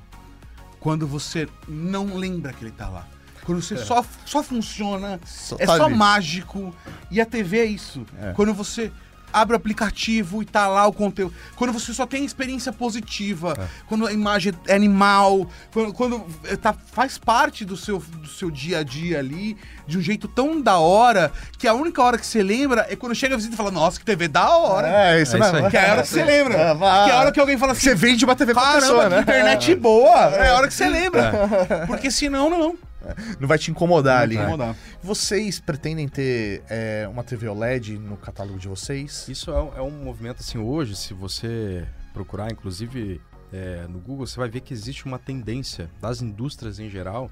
[0.79, 3.07] quando você não lembra que ele tá lá.
[3.45, 3.79] Quando você é.
[3.79, 5.95] só, só funciona, só é tá só ali.
[5.95, 6.75] mágico.
[7.11, 8.05] E a TV é isso.
[8.21, 8.33] É.
[8.33, 8.91] Quando você
[9.35, 11.35] abre o aplicativo e tá lá o conteúdo.
[11.57, 13.67] Quando você só tem experiência positiva, é.
[13.89, 18.49] quando a imagem é animal, quando, quando eh, tá, faz parte do seu, do seu
[18.49, 19.57] dia a dia ali,
[19.89, 23.15] de um jeito tão da hora, que a única hora que você lembra é quando
[23.15, 24.89] chega a visita e fala, nossa, que TV da hora.
[24.89, 25.41] É, isso é.
[25.41, 26.55] Isso que é a hora que você lembra.
[26.55, 29.09] É, que é a hora que alguém fala assim, você vende uma TV pra pessoa,
[29.09, 29.21] né?
[29.21, 29.75] internet é.
[29.75, 30.21] boa.
[30.37, 31.67] É a hora que você lembra.
[31.69, 31.87] É.
[31.87, 32.77] Porque senão, não.
[33.41, 34.37] Não vai te incomodar não ali.
[34.37, 34.77] Incomodar.
[35.03, 39.29] Vocês pretendem ter é, uma TV OLED no catálogo de vocês?
[39.29, 43.21] Isso é, é um movimento assim hoje, se você procurar, inclusive
[43.53, 47.31] é, no Google, você vai ver que existe uma tendência das indústrias em geral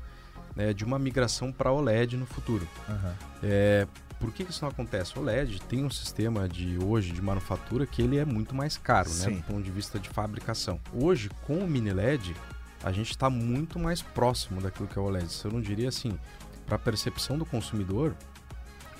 [0.54, 2.68] né, de uma migração para OLED no futuro.
[2.88, 3.12] Uhum.
[3.42, 3.86] É,
[4.20, 5.18] por que, isso não acontece?
[5.18, 9.10] O OLED tem um sistema de hoje de manufatura que ele é muito mais caro,
[9.10, 10.78] né, do ponto de vista de fabricação.
[10.92, 12.34] Hoje, com o mini LED,
[12.82, 15.28] a gente está muito mais próximo daquilo que é o OLED.
[15.44, 16.18] Eu não diria assim,
[16.66, 18.16] para a percepção do consumidor,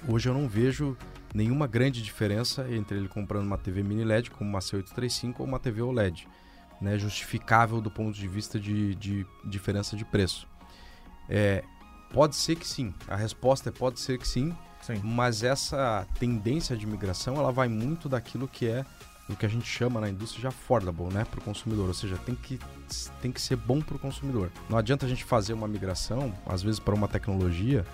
[0.08, 0.96] hoje eu não vejo
[1.34, 5.58] nenhuma grande diferença entre ele comprando uma TV mini LED como uma C835 ou uma
[5.58, 6.28] TV OLED,
[6.80, 10.46] né, justificável do ponto de vista de, de diferença de preço.
[11.28, 11.64] É,
[12.12, 16.76] pode ser que sim, a resposta é pode ser que sim, sim, mas essa tendência
[16.76, 18.84] de migração ela vai muito daquilo que é
[19.32, 22.16] o que a gente chama na indústria de affordable, né, para o consumidor, ou seja,
[22.16, 22.58] tem que,
[23.20, 24.50] tem que ser bom para o consumidor.
[24.68, 27.84] Não adianta a gente fazer uma migração, às vezes para uma tecnologia,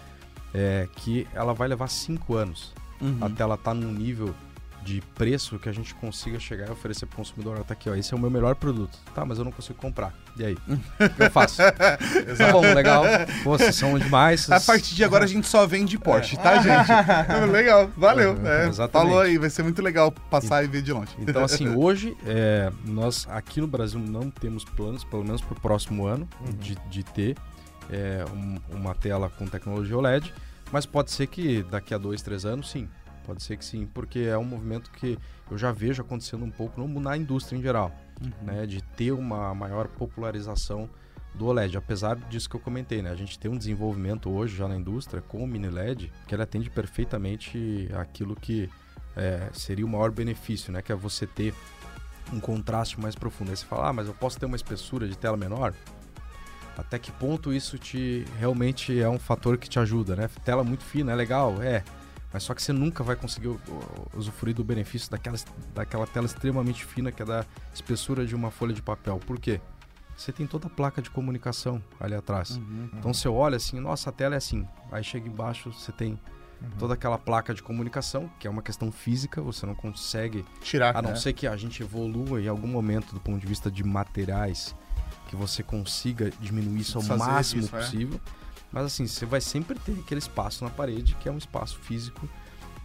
[0.53, 3.19] é, que ela vai levar cinco anos uhum.
[3.21, 4.35] até ela estar tá num nível
[4.83, 7.59] de preço que a gente consiga chegar e oferecer para o consumidor.
[7.65, 8.97] Tá aqui, ó, esse é o meu melhor produto.
[9.15, 10.15] Tá, mas eu não consigo comprar.
[10.39, 10.55] E aí?
[10.69, 11.57] O que eu faço?
[12.39, 13.05] tá bom, legal.
[13.45, 14.51] Pô, vocês são demais.
[14.51, 16.89] A partir de agora a gente só vende Porsche, tá, gente?
[17.53, 18.39] legal, valeu.
[18.47, 18.93] É, É, exatamente.
[19.11, 21.13] falou aí, vai ser muito legal passar e ver de longe.
[21.19, 25.61] Então, assim, hoje, é, nós aqui no Brasil não temos planos, pelo menos para o
[25.61, 26.27] próximo ano,
[26.61, 27.37] de, de ter
[27.91, 30.33] é, um- uma tela com tecnologia OLED,
[30.71, 32.89] mas pode ser que daqui a dois, três anos, sim.
[33.29, 35.19] Pode ser que sim, porque é um movimento que
[35.51, 37.95] eu já vejo acontecendo um pouco no- na indústria em geral,
[38.41, 40.89] né, de ter uma maior popularização
[41.35, 43.11] do OLED, apesar disso que eu comentei, né?
[43.11, 46.43] A gente tem um desenvolvimento hoje já na indústria com o mini LED que ele
[46.43, 48.71] atende perfeitamente aquilo que
[49.15, 50.81] é, seria o maior benefício, né?
[50.81, 51.53] Que é você ter
[52.33, 53.51] um contraste mais profundo.
[53.51, 55.75] Aí você fala, ah, mas eu posso ter uma espessura de tela menor?
[56.79, 60.31] Até que ponto isso te realmente é um fator que te ajuda, né?
[60.47, 61.85] Tela muito fina, é legal, é.
[62.33, 63.49] Mas só que você nunca vai conseguir
[64.15, 65.37] usufruir do benefício daquela,
[65.75, 69.19] daquela tela extremamente fina que é da espessura de uma folha de papel.
[69.19, 69.61] Por quê?
[70.17, 72.61] Você tem toda a placa de comunicação ali atrás.
[72.93, 74.67] Então você olha assim, nossa, a tela é assim.
[74.91, 76.19] Aí chega embaixo, você tem
[76.79, 81.01] toda aquela placa de comunicação, que é uma questão física, você não consegue Tirar, a
[81.01, 81.17] não né?
[81.17, 84.75] ser que a gente evolua em algum momento do ponto de vista de materiais,
[85.29, 87.81] que você consiga diminuir isso ao Fazer máximo isso, é.
[88.73, 92.29] Mas assim, você vai sempre ter aquele espaço na parede, que é um espaço físico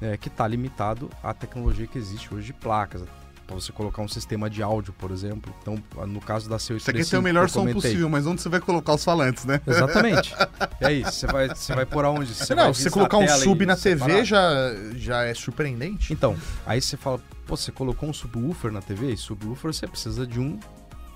[0.02, 3.04] é, que está limitado à tecnologia que existe hoje de placas.
[3.46, 5.54] Para você colocar um sistema de áudio, por exemplo.
[5.62, 5.78] Então,
[6.08, 8.62] no caso da seu Você quer ter o melhor som possível, mas onde você vai
[8.62, 9.60] colocar os falantes, né?
[9.68, 10.34] Exatamente.
[10.82, 12.34] E aí, você vai, você vai por aonde?
[12.34, 14.50] Você vai não, se você colocar um sub na TV já,
[14.96, 16.12] já é surpreendente.
[16.12, 16.36] Então,
[16.66, 20.40] aí você fala, pô, você colocou um subwoofer na TV, e subwoofer você precisa de
[20.42, 20.60] um,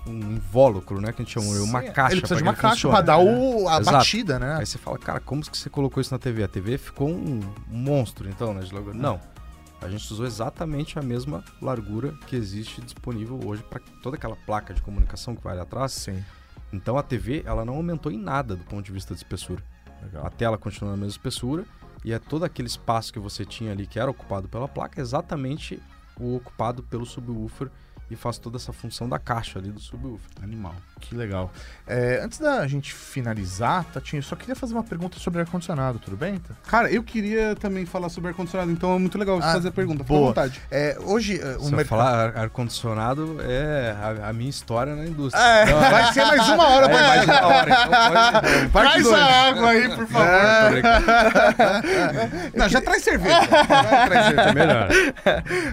[0.06, 1.12] um invólucro, né?
[1.12, 2.14] Que a gente chama, uma caixa.
[2.14, 3.96] Ele precisa de uma caixa pra dar o, a Exato.
[3.96, 4.56] batida, né?
[4.58, 6.44] Aí você fala, cara, como que você colocou isso na TV?
[6.44, 8.62] A TV ficou um, monstro, então, né?
[8.62, 8.96] de largura.
[8.96, 9.20] Não.
[9.80, 14.74] A gente usou exatamente a mesma largura que existe disponível hoje para toda aquela placa
[14.74, 15.92] de comunicação que vai ali atrás.
[15.92, 16.24] Sim.
[16.72, 19.62] Então a TV, ela não aumentou em nada do ponto de vista de espessura.
[20.22, 21.64] A tela continua na mesma espessura
[22.04, 25.02] e é todo aquele espaço que você tinha ali que era ocupado pela placa, é
[25.02, 25.80] exatamente
[26.18, 27.70] o ocupado pelo subwoofer
[28.10, 30.30] e faz toda essa função da caixa ali do subwoofer.
[30.42, 30.74] Animal.
[31.00, 31.50] Que legal.
[31.86, 36.16] É, antes da gente finalizar, Tatinho, eu só queria fazer uma pergunta sobre ar-condicionado, tudo
[36.16, 36.38] bem?
[36.38, 36.54] Tá?
[36.66, 40.02] Cara, eu queria também falar sobre ar-condicionado, então é muito legal Ah, fazer a pergunta.
[40.04, 40.28] Fica à boa.
[40.28, 40.60] vontade.
[40.70, 41.86] É, hoje, é, o Se eu mercado...
[41.88, 45.42] falar ar- ar-condicionado, é a, a minha história na indústria.
[45.42, 48.88] É, Então, Vai ser mais uma hora é, pra mais uma hora, então pode...
[48.88, 49.18] Traz dois.
[49.18, 50.26] a água aí, por favor.
[50.28, 50.82] É.
[52.58, 53.38] Não, já traz cerveja.
[53.48, 54.52] Já traz cerveja.
[54.54, 54.88] Melhor.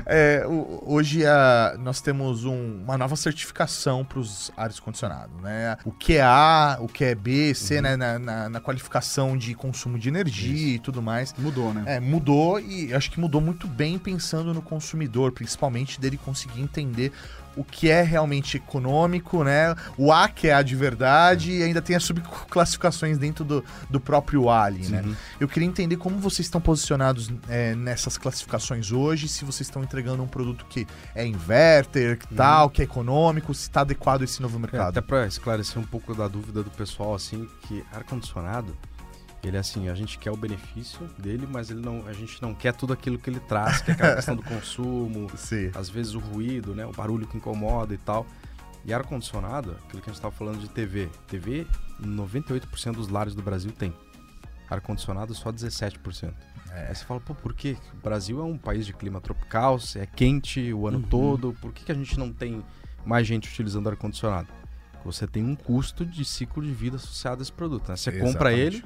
[0.06, 5.77] É, o- hoje a- nós temos um- uma nova certificação para os ares condicionados, né?
[5.85, 7.95] O que é A, o que é B, C, né?
[7.95, 11.33] Na, na- na qualificação de consumo de energia e tudo mais.
[11.37, 11.83] Mudou, né?
[11.85, 17.11] É, mudou e acho que mudou muito bem pensando no consumidor, principalmente dele conseguir entender
[17.56, 19.76] o que é realmente econômico, né?
[19.98, 23.99] O A que é A de verdade e ainda tem as subclassificações dentro do, do
[23.99, 25.02] próprio ali, né?
[25.06, 25.15] Uhum.
[25.40, 30.22] Eu queria entender como vocês estão posicionados é, nessas classificações hoje, se vocês estão entregando
[30.22, 34.41] um produto que é inverter, que tal, que é econômico, se está adequado a esse
[34.41, 34.90] novo É, mercado.
[34.90, 38.76] até para esclarecer um pouco da dúvida do pessoal, assim, que ar-condicionado,
[39.44, 42.53] ele é assim, a gente quer o benefício dele, mas ele não, a gente não
[42.53, 45.72] quer tudo aquilo que ele traz, que é aquela questão do consumo, Sim.
[45.76, 48.26] às vezes o ruído, né, o barulho que incomoda e tal.
[48.84, 51.10] E ar-condicionado, aquilo que a gente estava falando de TV.
[51.28, 51.66] TV,
[51.99, 53.94] 98% dos lares do Brasil tem.
[54.70, 56.34] Ar-condicionado, só 17%.
[56.72, 56.88] É.
[56.90, 57.78] Aí você fala, pô, por quê?
[57.94, 61.86] O Brasil é um país de clima tropical, é quente o ano todo, por que,
[61.86, 62.64] que a gente não tem
[63.03, 64.48] mais gente utilizando ar-condicionado?
[65.03, 67.90] Você tem um custo de ciclo de vida associado a esse produto.
[67.90, 67.95] Né?
[67.95, 68.78] Você compra Exatamente.
[68.78, 68.84] ele,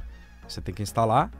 [0.54, 1.32] você tem que instalar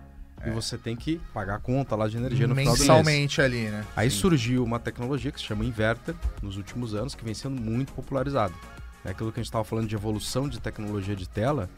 [0.46, 2.88] e você tem que pagar a conta lá de energia no final do mês.
[2.90, 3.86] Mensalmente ali, né?
[3.96, 4.18] Aí Sim.
[4.20, 8.54] surgiu uma tecnologia que se chama inverter nos últimos anos, que vem sendo muito popularizada.
[9.04, 11.70] É aquilo que a gente estava falando de evolução de tecnologia de tela,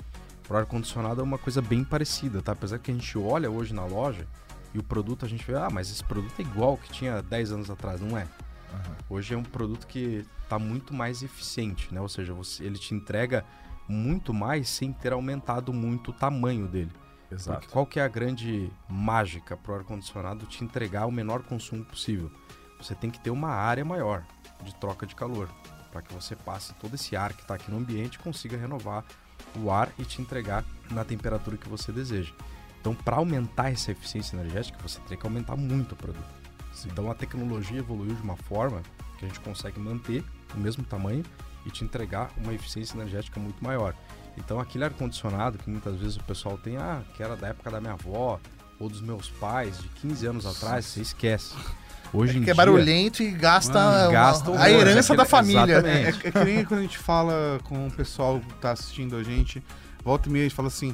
[0.47, 2.51] para o ar-condicionado é uma coisa bem parecida, tá?
[2.51, 4.27] Apesar que a gente olha hoje na loja
[4.73, 7.21] e o produto a gente vê, ah, mas esse produto é igual ao que tinha
[7.21, 8.27] 10 anos atrás, não é?
[9.09, 11.99] Hoje é um produto que está muito mais eficiente, né?
[11.99, 13.43] Ou seja, você- ele te entrega
[13.87, 16.91] muito mais sem ter aumentado muito o tamanho dele.
[17.31, 17.59] Exato.
[17.59, 21.85] Porque qual que é a grande mágica para o ar-condicionado te entregar o menor consumo
[21.85, 22.31] possível?
[22.79, 24.23] Você tem que ter uma área maior
[24.63, 25.49] de troca de calor,
[25.91, 29.03] para que você passe todo esse ar que está aqui no ambiente e consiga renovar
[29.55, 32.33] o ar e te entregar na temperatura que você deseja.
[32.79, 36.41] Então, para aumentar essa eficiência energética, você tem que aumentar muito o produto.
[36.85, 38.81] Então, a tecnologia evoluiu de uma forma
[39.17, 40.23] que a gente consegue manter
[40.55, 41.23] o mesmo tamanho
[41.65, 43.93] e te entregar uma eficiência energética muito maior.
[44.37, 47.79] Então, aquele ar-condicionado que muitas vezes o pessoal tem, ah, que era da época da
[47.81, 48.39] minha avó
[48.79, 51.53] ou dos meus pais, de 15 anos atrás, você esquece.
[52.13, 52.53] Hoje em que dia...
[52.53, 55.77] é barulhento e gasta, Mano, uma- gasta a horror, herança aquele- da família.
[55.85, 59.23] É, é que nem quando a gente fala com o pessoal que tá assistindo a
[59.23, 59.63] gente,
[60.03, 60.91] volta e meia gente fala assim: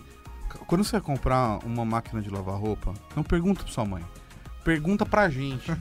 [0.52, 4.04] "C- quando você vai comprar uma máquina de lavar roupa, não pergunta pra sua mãe.
[4.68, 5.72] Pergunta pra gente.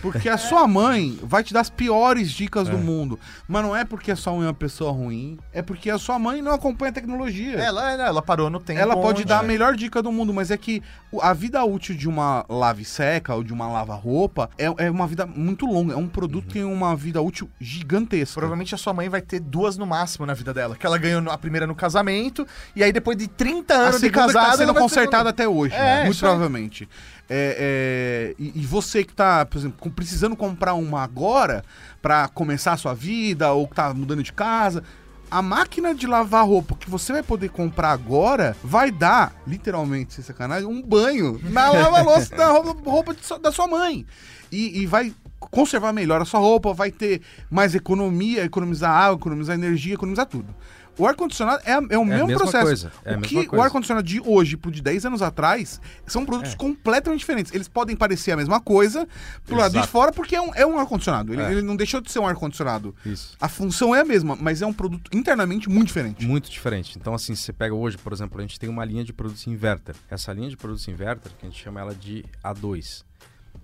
[0.00, 2.80] Porque a sua mãe vai te dar as piores dicas do É.
[2.80, 3.20] mundo.
[3.46, 6.18] Mas não é porque a sua mãe é uma pessoa ruim, é porque a sua
[6.18, 7.58] mãe não acompanha a tecnologia.
[7.58, 8.80] Ela, ela parou no tempo.
[8.80, 10.82] Ela pode onde- dar a melhor dica do mundo, mas é que
[11.20, 15.26] a vida útil de uma lave seca ou de uma lava-roupa é, é uma vida
[15.26, 15.92] muito longa.
[15.92, 18.40] É um produto que tem uma vida útil gigantesca.
[18.40, 20.76] Provavelmente a sua mãe vai ter duas no máximo na vida dela.
[20.76, 24.06] Que ela ganhou a primeira no casamento, e aí depois de 30 a anos de
[24.08, 24.46] que casada.
[24.52, 26.04] tá sendo consertada até hoje, É, né?
[26.06, 26.88] muito provavelmente.
[26.88, 31.64] É, é, e, e você que tá, por exemplo, precisando comprar uma agora
[32.02, 34.82] pra começar a sua vida ou que tá mudando de casa,
[35.30, 40.24] a máquina de lavar roupa que você vai poder comprar agora vai dar, literalmente, sem
[40.24, 44.04] sacanagem, um banho na lava-louça da roupa, roupa de da sua mãe.
[44.50, 49.54] E, e vai conservar melhor a sua roupa, vai ter mais economia, economizar água, economizar
[49.54, 50.52] energia, economizar tudo.
[50.98, 52.64] O ar-condicionado é, é o É mesmo processo.
[52.66, 56.52] coisa, é o que o ar-condicionado de hoje pro de 10 anos atrás são produtos
[56.52, 56.56] É.
[56.56, 57.54] completamente diferentes.
[57.54, 59.08] Eles podem parecer a mesma coisa
[59.46, 59.90] pro lado de Exato.
[59.92, 61.32] fora porque é um, é um ar-condicionado.
[61.32, 61.52] Ele, É.
[61.52, 62.94] ele não deixou de ser um ar-condicionado.
[63.40, 66.26] A função é a mesma, mas é um produto internamente muito diferente.
[66.26, 66.98] Muito diferente.
[66.98, 69.94] Então, assim, você pega hoje, por exemplo, a gente tem uma linha de produtos inverter.
[70.10, 73.04] Essa linha de produtos inverter, que a gente chama ela de A2,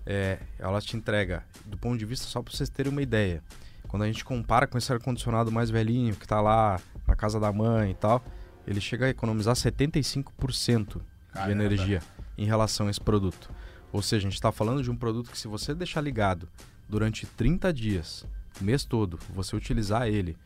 [0.05, 3.43] é, ela te entrega, do ponto de vista, só para vocês terem uma ideia,
[3.87, 7.51] quando a gente compara com esse ar-condicionado mais velhinho, que está lá na casa da
[7.51, 8.23] mãe e tal,
[8.65, 11.01] ele chega a economizar 75% de
[11.31, 11.51] Caramba.
[11.51, 12.01] energia
[12.37, 13.49] em relação a esse produto.
[13.91, 16.47] Ou seja, a gente está falando de um produto que se você deixar ligado
[16.87, 18.25] durante 30 dias,
[18.59, 20.37] o mês todo, você utilizar ele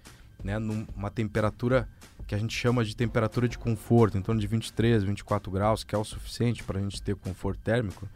[0.43, 1.87] né, numa temperatura
[2.27, 5.93] que a gente chama de temperatura de conforto, em torno de 23, 24 graus, que
[5.93, 8.07] é o suficiente para a gente ter conforto térmico,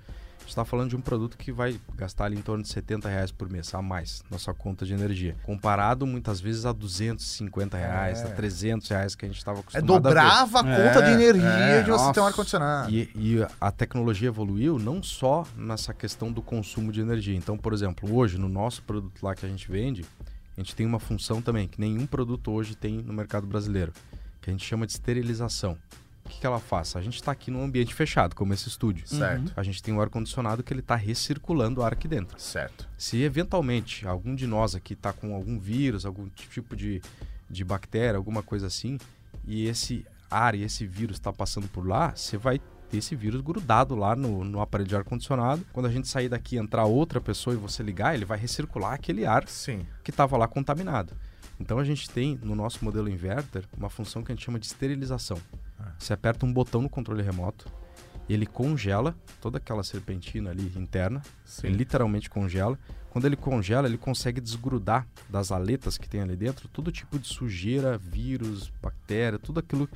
[0.50, 3.50] está falando de um produto que vai gastar ali em torno de 70 reais por
[3.50, 5.36] mês a mais na sua conta de energia.
[5.44, 8.26] Comparado muitas vezes a 250 reais, É.
[8.26, 10.02] a 300 reais que a gente estava É, acostumado a ver.
[10.04, 12.28] dobrava a conta de É, energia é, de você ter um nossa.
[12.28, 12.92] ar-condicionado.
[12.92, 17.36] E, e a tecnologia evoluiu não só nessa questão do consumo de energia.
[17.36, 20.06] Então, por exemplo, hoje no nosso produto lá que a gente vende,
[20.58, 23.92] a gente tem uma função também que nenhum produto hoje tem no mercado brasileiro,
[24.42, 25.78] que a gente chama de esterilização.
[26.26, 26.96] O que, que ela faz?
[26.96, 29.08] A gente está aqui num ambiente fechado, como esse estúdio.
[29.08, 29.54] Certo.
[29.56, 32.40] A gente tem um ar-condicionado que ele está recirculando o ar aqui dentro.
[32.40, 32.90] Certo.
[32.98, 37.00] Se eventualmente algum de nós aqui está com algum vírus, algum tipo de,
[37.48, 38.98] de bactéria, alguma coisa assim,
[39.46, 43.42] e esse ar e esse vírus está passando por lá, você vai ter esse vírus
[43.42, 45.64] grudado lá no, no aparelho de ar-condicionado.
[45.72, 48.94] Quando a gente sair daqui e entrar outra pessoa e você ligar, ele vai recircular
[48.94, 49.86] aquele ar Sim.
[50.04, 51.14] que estava lá contaminado.
[51.60, 54.66] Então a gente tem no nosso modelo inverter uma função que a gente chama de
[54.66, 55.38] esterilização.
[55.98, 57.72] Você aperta um botão no controle remoto,
[58.28, 61.68] ele congela toda aquela serpentina ali interna, Sim.
[61.68, 62.78] ele literalmente congela.
[63.10, 67.28] Quando ele congela, ele consegue desgrudar das aletas que tem ali dentro todo tipo de
[67.28, 69.88] sujeira, vírus, bactéria, tudo aquilo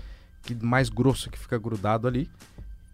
[0.44, 2.30] que mais grosso que fica grudado ali.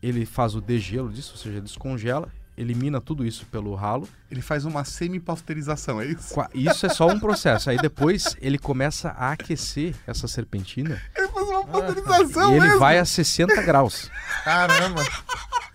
[0.02, 4.66] Ele faz o degelo disso, ou seja, descongela, elimina tudo isso pelo ralo Ele faz
[4.66, 6.34] uma semi-pasteurização, é isso?
[6.54, 7.70] Isso é só um processo.
[7.70, 12.80] Aí depois ele começa a aquecer essa serpentina Ele faz uma pasteurização e ele mesmo.
[12.80, 14.10] vai a 60 graus.
[14.44, 15.04] Caramba.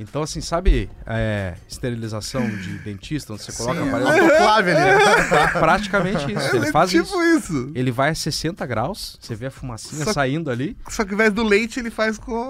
[0.00, 4.10] Então, assim, sabe é, esterilização de dentista, onde você coloca Sim, a parede?
[4.20, 4.80] autoclave ali.
[4.80, 4.98] né?
[5.60, 6.56] Praticamente isso.
[6.56, 7.22] Ele É faz tipo isso.
[7.52, 7.70] isso.
[7.74, 10.76] Ele vai a 60 graus, você vê a fumacinha Só- saindo ali.
[10.88, 12.30] Só que ao invés do leite, ele faz com.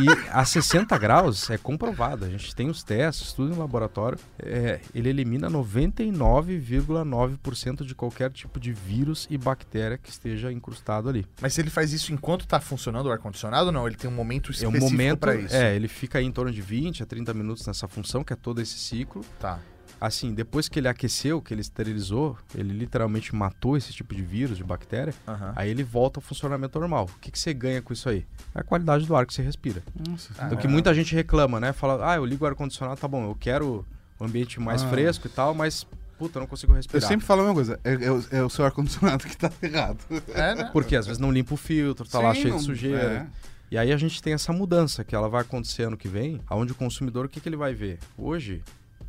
[0.00, 2.24] E a 60 graus é comprovado.
[2.24, 4.16] A gente tem os testes, tudo em laboratório.
[4.38, 11.26] É, ele elimina 99,9% de qualquer tipo de vírus e bactéria que esteja incrustado ali.
[11.40, 13.86] Mas se ele faz isso enquanto tá funcionando o ar-condicionado ou não?
[13.86, 15.54] Ele tem um momento É específico um momento, pra isso.
[15.54, 18.36] é, ele fica aí em torno de 20 a 30 minutos nessa função, que é
[18.36, 19.24] todo esse ciclo.
[19.38, 19.58] Tá.
[20.00, 24.56] Assim, depois que ele aqueceu, que ele esterilizou, ele literalmente matou esse tipo de vírus,
[24.56, 25.52] de bactéria, Aham.
[25.54, 27.04] aí ele volta ao funcionamento normal.
[27.14, 28.24] O que, que você ganha com isso aí?
[28.54, 29.82] É a qualidade do ar que você respira.
[30.08, 31.74] Nossa, Ah, Do que muita gente reclama, né?
[31.74, 33.84] Fala, ah, eu ligo o ar-condicionado, tá bom, eu quero
[34.18, 34.88] um ambiente mais Ah.
[34.88, 35.86] fresco e tal, mas,
[36.18, 37.06] puta, eu não consigo Eu respirar.
[37.06, 37.80] sempre falo a mesma coisa.
[37.84, 39.98] É, é o, é o seu ar-condicionado que tá errado.
[40.34, 40.70] É, né?
[40.72, 43.02] Porque às vezes não limpa o filtro, tá lá Sim, cheio não- de sujeira.
[43.02, 43.26] é.
[43.70, 46.72] E aí a gente tem essa mudança que ela vai acontecer ano que vem, aonde
[46.72, 48.00] o consumidor, o que, que ele vai ver?
[48.18, 48.64] Hoje,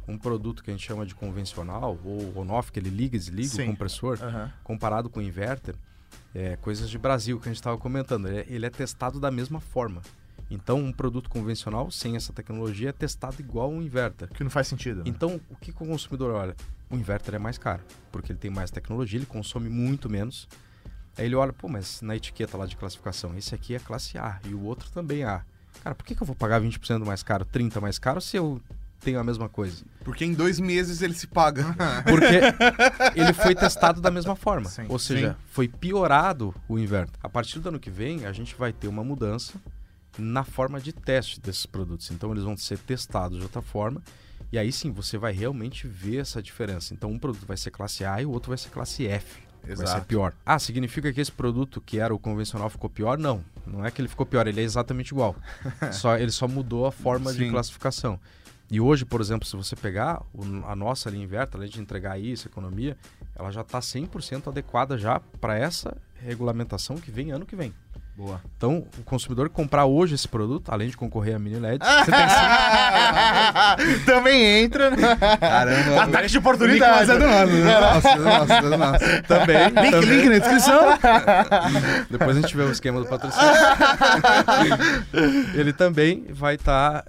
[0.07, 3.47] um produto que a gente chama de convencional, ou on-off, que ele liga e desliga
[3.49, 3.63] Sim.
[3.63, 4.53] o compressor, Aham.
[4.63, 5.73] comparado com o inverter,
[6.35, 8.27] é coisas de Brasil que a gente estava comentando.
[8.27, 10.01] Ele é, ele é testado da mesma forma.
[10.47, 14.27] Então, um produto convencional, sem essa tecnologia, é testado igual um inverter.
[14.29, 14.97] Que não faz sentido.
[14.97, 15.03] né?
[15.07, 16.55] Então, o que, que o consumidor olha?
[16.89, 17.81] O inverter é mais caro,
[18.11, 20.47] porque ele tem mais tecnologia, ele consome muito menos.
[21.17, 24.39] Aí ele olha, pô, mas na etiqueta lá de classificação, esse aqui é classe A
[24.45, 25.41] e o outro também é A.
[25.83, 28.61] Cara, por que, que eu vou pagar 20% mais caro, 30% mais caro, se eu
[28.99, 29.83] tenho a mesma coisa?
[30.03, 31.65] Porque em dois meses ele se paga.
[32.05, 34.69] Porque ele foi testado da mesma forma.
[34.69, 35.35] Sim, Ou seja, sim.
[35.51, 37.11] foi piorado o inverno.
[37.21, 39.53] A partir do ano que vem, a gente vai ter uma mudança
[40.17, 42.11] na forma de teste desses produtos.
[42.11, 44.01] Então, eles vão ser testados de outra forma.
[44.51, 46.93] E aí sim, você vai realmente ver essa diferença.
[46.93, 49.41] Então, um produto vai ser classe A e o outro vai ser classe F.
[49.63, 50.05] Vai ser Exato.
[50.05, 50.33] pior.
[50.45, 53.17] Ah, significa que esse produto que era o convencional ficou pior?
[53.17, 53.43] Não.
[53.65, 55.35] Não é que ele ficou pior, ele é exatamente igual.
[55.93, 57.51] só, ele só mudou a forma de Sim.
[57.51, 58.19] classificação.
[58.69, 60.23] E hoje, por exemplo, se você pegar
[60.65, 62.97] a nossa linha inverter, além de entregar isso, economia,
[63.35, 67.73] ela já está 100% adequada já para essa regulamentação que vem ano que vem.
[68.21, 68.39] Boa.
[68.55, 74.05] Então, o consumidor comprar hoje esse produto, além de concorrer a mini LED, você tem
[74.05, 74.91] Também entra.
[74.91, 74.97] né?
[75.39, 76.03] Caramba.
[76.03, 77.07] Ataque de oportunidade.
[77.07, 78.99] Mas é do nosso, é do nosso, é do nosso, é do nosso.
[79.27, 79.69] também.
[79.69, 80.09] Link, também.
[80.09, 80.81] link na descrição.
[82.11, 83.49] Depois a gente vê o esquema do patrocínio.
[85.57, 87.03] ele também vai estar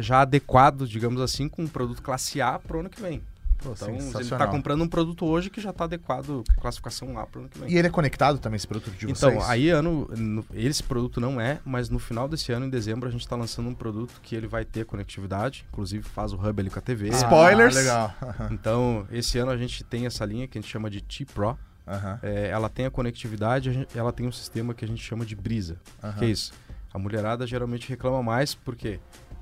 [0.00, 3.22] já adequado, digamos assim, com um produto classe A para o ano que vem.
[3.58, 7.38] Pô, Então, ele está comprando um produto hoje que já está adequado, classificação A para
[7.38, 7.70] o ano que vem.
[7.70, 9.48] E ele é conectado também, esse produto de Então, vocês?
[9.50, 13.12] aí ano, no- esse produto não é, mas no final desse ano, em dezembro, a
[13.12, 16.70] gente está lançando um produto que ele vai ter conectividade, inclusive faz o hub ali
[16.70, 17.08] com a TV.
[17.12, 17.74] Ah, Spoilers.
[17.74, 18.14] legal.
[18.50, 21.58] Então, esse ano a gente tem essa linha que a gente chama de T-Pro.
[21.88, 25.02] Aham, É, ela tem a conectividade, a gente- ela tem um sistema que a gente
[25.02, 25.78] chama de brisa.
[26.02, 26.18] aham.
[26.18, 26.52] Que é isso?
[26.92, 28.98] A mulherada geralmente reclama mais porque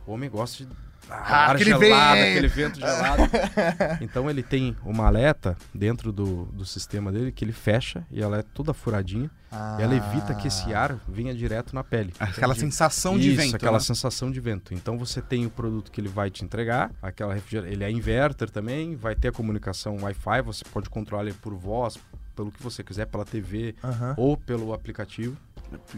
[0.07, 0.71] o homem gosta de
[1.11, 2.29] Ah, ar aquele gelado, vento.
[2.31, 3.23] aquele vento gelado.
[4.01, 8.39] então ele tem uma aleta dentro do, do sistema dele que ele fecha e ela
[8.39, 9.77] é toda furadinha Ah.
[9.79, 12.13] e ela evita que esse ar venha direto na pele.
[12.19, 12.73] Aquela Entendi.
[12.73, 13.57] sensação de Isso, vento.
[13.57, 13.81] aquela né?
[13.85, 14.73] sensação de vento.
[14.75, 18.97] Então você tem o produto que ele vai te entregar, aquela ele é inverter também,
[18.97, 21.99] vai ter a comunicação Wi-Fi, você pode controlar ele por voz,
[22.35, 24.15] pelo que você quiser, pela TV Aham.
[24.17, 25.37] ou pelo aplicativo.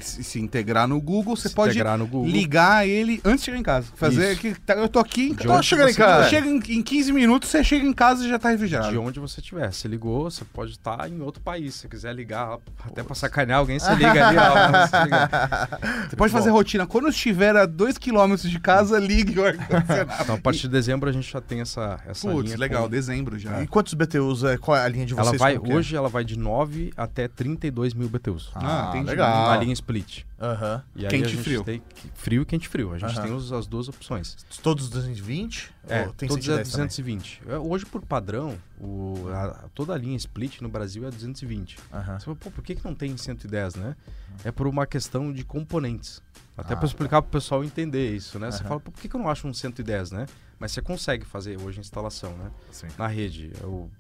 [0.01, 2.27] Se, se integrar no Google, você se pode Google.
[2.27, 3.89] ligar ele antes de chegar em casa.
[3.97, 4.41] Fazer Isso.
[4.41, 6.29] que tá- eu tô aqui, De tô chegando em você casa.
[6.29, 8.91] Chega em, em 15 minutos, você chega em casa e já tá refrigerado.
[8.91, 9.73] De onde você estiver.
[9.73, 11.75] Se ligou, você pode estar em outro país.
[11.75, 14.37] Se quiser ligar, até pra sacanear alguém, você liga ali.
[14.39, 16.09] Ó, você liga.
[16.11, 16.87] Você pode fazer rotina.
[16.87, 20.13] Quando estiver a 2km de casa, ligue o ar-condicionado.
[20.23, 22.59] Então, a partir de dezembro, a gente já tem essa, essa Putz, linha.
[22.59, 23.63] legal, com- dezembro já.
[23.63, 24.57] E quantos BTUs é?
[24.57, 25.29] Qual é a linha de vocês?
[25.29, 25.59] Ela vai, é?
[25.77, 28.51] hoje ela vai de 9 até 32 mil BTUs.
[28.55, 29.11] Ah, Ah, entendi.
[29.11, 29.47] legal.
[29.67, 30.25] Linha split.
[30.41, 30.83] Aham.
[30.95, 31.65] E aí Quente a e gente frio.
[31.65, 31.83] tem
[32.15, 32.93] frio e quente e frio.
[32.93, 33.23] A gente Aham.
[33.23, 34.37] tem os- as duas opções.
[34.63, 35.73] Todos 220?
[35.89, 36.87] É, Ou tem todos é 110 também?
[36.87, 37.43] 220.
[37.49, 41.77] É, Hoje, por padrão, o, a- toda a linha split no Brasil é 220.
[41.93, 42.19] Aham.
[42.19, 43.97] Você fala, pô, por que, que não tem 110, né?
[44.45, 46.23] É por uma questão de componentes.
[46.57, 48.51] Até Ah, para explicar para o pessoal entender isso, né?
[48.51, 48.69] Você Aham.
[48.69, 50.27] fala, pô, por que, que eu não acho um 110, né?
[50.59, 52.51] Mas você consegue fazer hoje a instalação, né?
[52.71, 52.87] Sim.
[52.97, 53.53] Na rede.
[53.63, 53.91] O,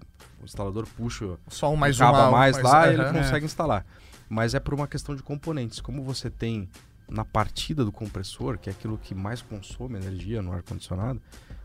[0.40, 3.12] o instalador puxa Só um mais um cabo a mais lá e ele aham.
[3.12, 3.84] consegue instalar.
[4.28, 5.80] Mas é por uma questão de componentes.
[5.80, 6.68] Como você tem
[7.08, 11.20] na partida do compressor, que é aquilo que mais consome energia no ar-condicionado,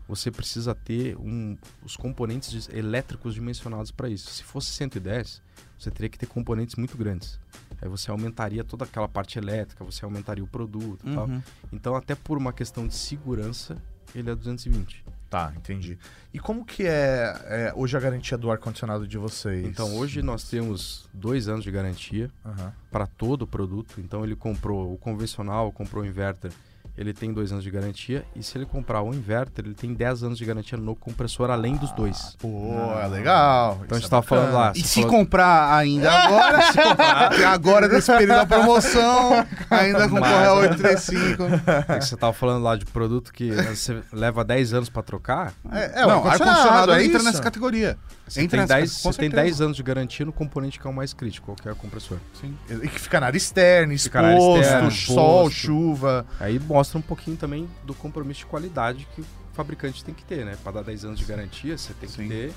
[0.06, 4.30] você precisa ter um- os componentes elétricos dimensionados para isso.
[4.30, 5.42] Se fosse 110,
[5.78, 7.40] você teria que ter componentes muito grandes.
[7.80, 11.26] Aí você aumentaria toda aquela parte elétrica, você aumentaria o produto e tal.
[11.26, 11.42] Uhum.
[11.72, 13.76] Então, até por uma questão de segurança,
[14.14, 15.04] ele é 220.
[15.32, 15.98] Tá, entendi.
[16.34, 19.66] E como que é, é, hoje a garantia do ar-condicionado de vocês?
[19.66, 22.30] Então, hoje nós temos dois anos de garantia.
[22.44, 22.70] Aham.
[22.90, 23.98] para todo o produto.
[23.98, 26.52] Então ele comprou o convencional, comprou o inverter,
[26.96, 28.24] ele tem dois anos de garantia.
[28.36, 31.76] E se ele comprar o inverter, ele tem 10 anos de garantia no compressor, além
[31.76, 32.36] dos dois.
[32.38, 33.80] Pô, é legal.
[33.84, 34.42] Então a Isso gente tava é bacana.
[34.52, 34.72] falando lá.
[34.76, 40.44] E se falou- comprar ainda agora, se comprar agora nesse período da promoção, ainda concorre
[40.44, 41.42] a 835.
[41.88, 45.52] é que você tava falando lá de produto que você leva 10 anos para trocar.
[45.70, 47.24] É, é, o não, ar-condicionado ar-condicionado é entra isso.
[47.26, 47.96] nessa categoria.
[48.28, 49.42] Você, Entra tem, nessa 10, cate- com você tem certeza.
[49.42, 52.18] 10 anos de garantia no componente que é o mais crítico, que é o compressor.
[52.40, 52.56] Sim.
[52.70, 55.50] E que fica na área externa, Fica na área exposto, externa, sol, exposto.
[55.52, 56.26] chuva.
[56.40, 60.44] Aí mostra um pouquinho também do compromisso de qualidade que o fabricante tem que ter,
[60.44, 60.56] né?
[60.62, 62.22] Para dar 10 anos de garantia, você tem Sim.
[62.22, 62.52] que ter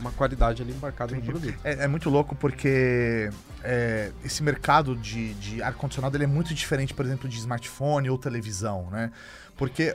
[0.00, 1.32] uma qualidade ali embarcada no Entendi.
[1.32, 1.60] produto.
[1.64, 3.30] É, é muito louco porque
[3.62, 8.18] é, esse mercado de, de ar-condicionado ele é muito diferente, por exemplo, de smartphone ou
[8.18, 9.10] televisão, né?
[9.56, 9.94] Porque,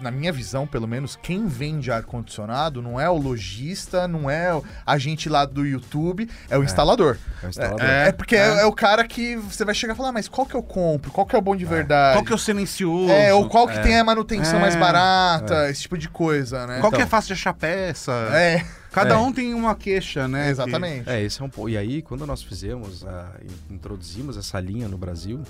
[0.00, 4.64] na minha visão, pelo menos, quem vende ar-condicionado não é o lojista, não é o-
[4.86, 7.18] a gente lá do YouTube, é o instalador.
[7.42, 7.82] É o instalador.
[7.84, 8.60] É, é porque é.
[8.60, 11.10] é o cara que você vai chegar e falar, "Ah, mas qual que eu compro?
[11.10, 12.16] Qual que é o bom de verdade?
[12.16, 13.10] Qual que é o silencioso?
[13.12, 13.82] É, ou qual que É.
[13.82, 14.62] tem a manutenção É.
[14.62, 16.78] mais barata, esse tipo de coisa, né?
[16.80, 17.10] Qual que é Então.
[17.10, 18.12] fácil de achar peça?
[18.32, 18.64] É,
[18.94, 19.18] Cada É.
[19.18, 20.48] um tem uma queixa, né?
[20.50, 21.10] exatamente.
[21.10, 21.68] É, esse é um pouco.
[21.68, 25.42] E aí, quando nós fizemos, a- in- introduzimos essa linha no Brasil,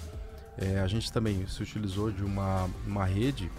[0.59, 3.51] é, a gente também se utilizou de uma, uma rede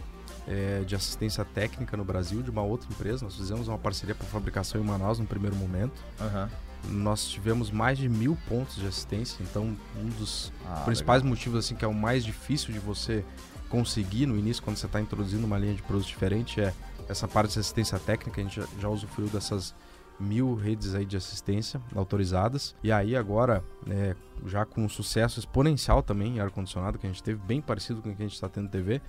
[0.48, 3.26] é, de assistência técnica no Brasil, de uma outra empresa.
[3.26, 6.04] Nós fizemos uma parceria para fabricação em Manaus no primeiro momento.
[6.20, 6.50] Aham.
[6.90, 11.74] Nós tivemos mais de mil pontos de assistência, então um dos Ah, principais motivos assim
[11.74, 13.26] que é o mais difícil de você
[13.70, 16.72] conseguir no início quando você está introduzindo uma linha de produto diferente é
[17.10, 19.74] essa parte de assistência técnica, a gente já, já usufruiu dessas
[20.20, 22.76] mil redes aí de assistência autorizadas.
[22.84, 24.16] E aí agora, é,
[24.46, 28.10] já com um sucesso exponencial também em ar-condicionado, que a gente teve bem parecido com
[28.10, 29.02] o que a gente está tendo TV,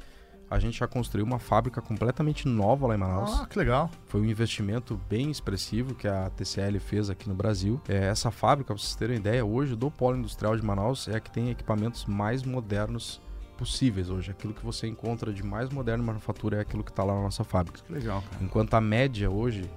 [0.49, 3.41] a gente já construiu uma fábrica completamente nova lá em Manaus.
[3.41, 3.91] Ah, que legal.
[4.07, 7.81] Foi um investimento bem expressivo que a TCL fez aqui no Brasil.
[7.89, 11.17] É, essa fábrica, para vocês terem uma ideia, hoje do Polo Industrial de Manaus é
[11.17, 13.21] a que tem equipamentos mais modernos
[13.59, 14.31] possíveis hoje.
[14.31, 17.23] Aquilo que você encontra de mais moderno em manufatura é aquilo que está lá na
[17.23, 17.81] nossa fábrica.
[17.85, 18.45] Que legal, cara.
[18.45, 19.69] Enquanto a média hoje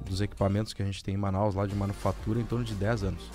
[0.00, 3.04] dos equipamentos que a gente tem em Manaus, lá de manufatura, em torno de 10
[3.04, 3.30] anos.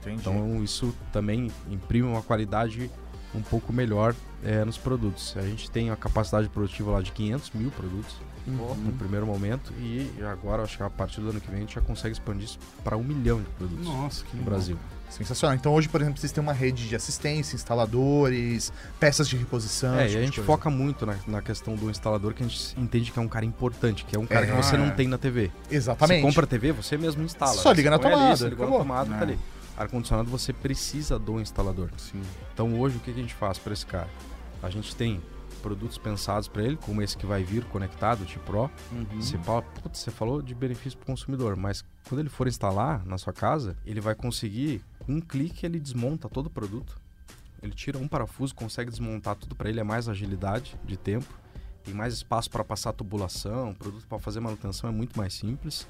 [0.00, 0.20] Entendi.
[0.20, 2.90] Então isso também imprime uma qualidade
[3.34, 5.36] um pouco melhor é, nos produtos.
[5.36, 8.16] A gente tem a capacidade produtiva lá de 500 mil produtos
[8.46, 11.74] no primeiro momento e agora, acho que a partir do ano que vem, a gente
[11.74, 14.42] já consegue expandir isso para um milhão de produtos Nossa, que no.
[14.42, 14.78] Brasil.
[15.16, 15.56] Sensacional.
[15.56, 19.94] Então hoje, por exemplo, vocês têm uma rede de assistência, instaladores, peças de reposição.
[19.98, 22.46] É, esse e a tipo gente foca muito na, na questão do instalador, que a
[22.48, 24.50] gente entende que é um cara importante, que é um cara É.
[24.50, 24.90] que você não é.
[24.90, 25.50] tem na TV.
[25.70, 26.20] Exatamente.
[26.20, 27.52] Você compra a TV, você mesmo instala.
[27.54, 29.22] Só liga na põe ali, tomada, você ligou na tomada, tá É.
[29.22, 29.38] ali.
[29.76, 31.90] Ar-condicionado você precisa do instalador.
[31.96, 32.22] Sim.
[32.52, 34.08] Então hoje o que que a gente faz para esse cara?
[34.62, 35.20] A gente tem
[35.64, 38.70] produtos pensados para ele, como esse que vai vir conectado, o T-Pro.
[38.92, 39.06] Uhum.
[39.18, 43.02] Você fala, putz, você falou de benefício para o consumidor, mas quando ele for instalar
[43.06, 47.00] na sua casa, ele vai conseguir, com um clique, ele desmonta todo o produto.
[47.62, 51.32] Ele tira um parafuso, consegue desmontar tudo para ele, é mais agilidade de tempo,
[51.82, 55.88] tem mais espaço para passar tubulação, produto para fazer manutenção é muito mais simples.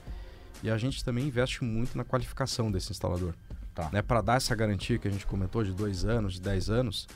[0.63, 3.35] E a gente também investe muito na qualificação desse instalador.
[3.75, 3.91] Tá.
[3.93, 7.09] Né, para dar essa garantia que a gente comentou de dois anos, de 10 anos,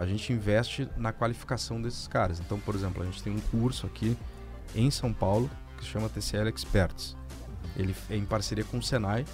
[0.00, 2.40] a gente investe na qualificação desses caras.
[2.40, 4.16] Então, por exemplo, a gente tem um curso aqui
[4.74, 7.14] em São Paulo que se chama TCL Experts.
[7.76, 9.26] Ele é em parceria com o Senai.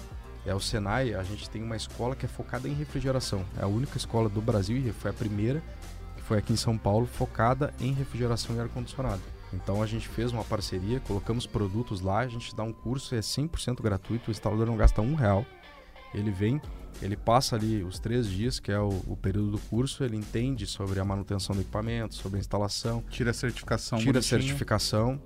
[0.45, 3.45] É o Senai, a gente tem uma escola que é focada em refrigeração.
[3.57, 5.63] É a única escola do Brasil e foi a primeira
[6.17, 9.21] que foi aqui em São Paulo focada em refrigeração e ar condicionado.
[9.53, 13.19] Então a gente fez uma parceria, colocamos produtos lá, a gente dá um curso, é
[13.19, 15.45] 100% gratuito, o instalador não gasta um real.
[16.13, 16.61] Ele vem,
[17.01, 20.65] ele passa ali os três dias, que é o, o período do curso, ele entende
[20.65, 25.21] sobre a manutenção do equipamento, sobre a instalação, Tira a certificação tira a certificação,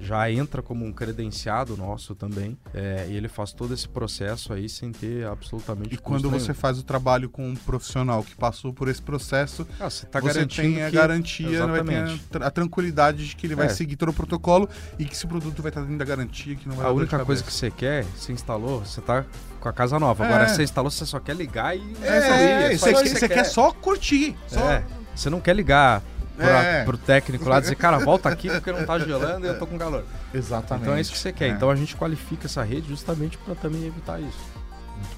[0.00, 4.68] já entra como um credenciado nosso também, é, e ele faz todo esse processo aí
[4.68, 6.60] sem ter absolutamente E quando custo você nenhum.
[6.60, 10.44] faz o trabalho com um profissional que passou por esse processo, Ah, você tá você
[10.44, 13.68] tem a que- garantia, vai ter a, tranquilidade de que ele vai É.
[13.70, 14.68] seguir todo o protocolo
[14.98, 17.42] e que esse produto vai estar dentro da garantia, que não vai A única coisa
[17.42, 19.24] que você quer, você instalou, você tá
[19.60, 20.24] com a casa nova.
[20.24, 20.26] É.
[20.26, 23.28] Agora você instalou, você só quer ligar e É, é, isso isso Você, que você
[23.28, 24.34] quer só curtir.
[24.48, 24.60] Só...
[24.60, 24.82] É,
[25.14, 26.02] você não quer ligar
[26.36, 26.84] pra, É.
[26.84, 29.66] pro técnico lá e dizer, cara, volta aqui porque não tá gelando e eu tô
[29.66, 30.04] com calor.
[30.32, 30.84] Exatamente.
[30.84, 31.46] Então é isso que você quer.
[31.46, 31.48] É.
[31.48, 34.52] Então a gente qualifica essa rede justamente pra também evitar isso.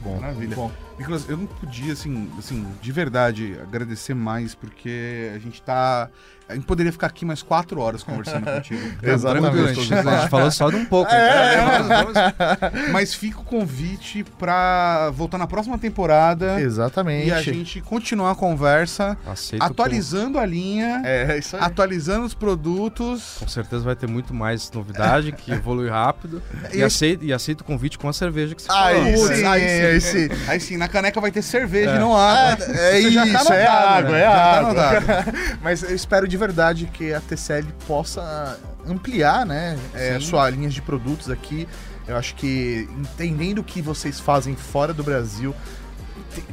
[0.05, 0.21] Bom.
[0.21, 0.55] Maravilha.
[0.55, 0.71] Bom.
[0.99, 6.09] Nicolas, eu não podia, assim, assim, de verdade, agradecer mais, porque a gente tá.
[6.47, 8.79] A gente poderia ficar aqui mais quatro horas conversando contigo.
[9.03, 9.51] Exatamente.
[9.55, 9.73] Tranquilo, A
[10.21, 11.11] gente, falou só de um pouco.
[11.11, 17.29] É, vamos- Mas fica o convite pra voltar na próxima temporada Exatamente.
[17.29, 21.63] e a gente continuar a conversa, Aceito atualizando a linha, É, isso aí.
[21.63, 23.37] atualizando os produtos.
[23.41, 26.43] Com certeza vai ter muito mais novidade, que evolui rápido.
[26.75, 29.29] E, E- aceito, e aceito o convite com a cerveja que você Aí falou.
[29.35, 30.29] Sim, aí aí sim.
[30.49, 31.97] Aí sim, na caneca vai ter cerveja É.
[31.97, 32.67] e não água.
[32.67, 34.21] É Isso já tá isso, é água, né?
[34.21, 34.71] é tá água.
[34.71, 35.33] anotado.
[35.63, 40.27] Mas eu espero de verdade que a TCL possa ampliar, né, é, Sim.
[40.27, 41.67] sua linha de produtos aqui.
[42.07, 45.55] Eu acho que entendendo o que vocês fazem fora do Brasil,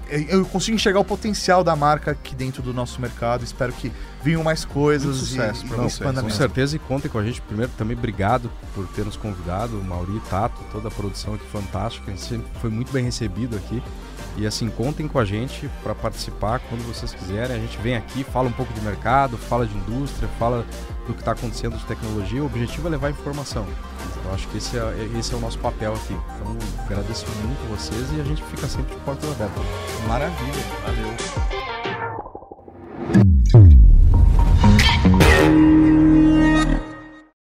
[0.10, 3.44] eu consigo enxergar o potencial da marca aqui dentro do nosso mercado.
[3.44, 3.92] Espero que
[4.24, 6.20] venham mais coisas Muito sucesso e, e vocês.
[6.20, 7.42] Com certeza e contem com a gente.
[7.42, 12.12] Primeiro, também obrigado por ter nos convidado, o Mauri, Tato, toda a produção aqui fantástica.
[12.12, 13.82] A gente foi muito bem recebido aqui.
[14.38, 17.56] E assim, contem com a gente para participar quando vocês quiserem.
[17.56, 20.66] A gente vem aqui, fala um pouco de mercado, fala de indústria, fala
[21.12, 23.68] do que está acontecendo de tecnologia, o objetivo é levar informação.
[24.26, 26.14] Eu acho que esse é, esse é o nosso papel aqui.
[26.14, 29.60] Então, agradeço muito vocês e a gente fica sempre de porta aberta.
[30.08, 31.12] Maravilha, valeu.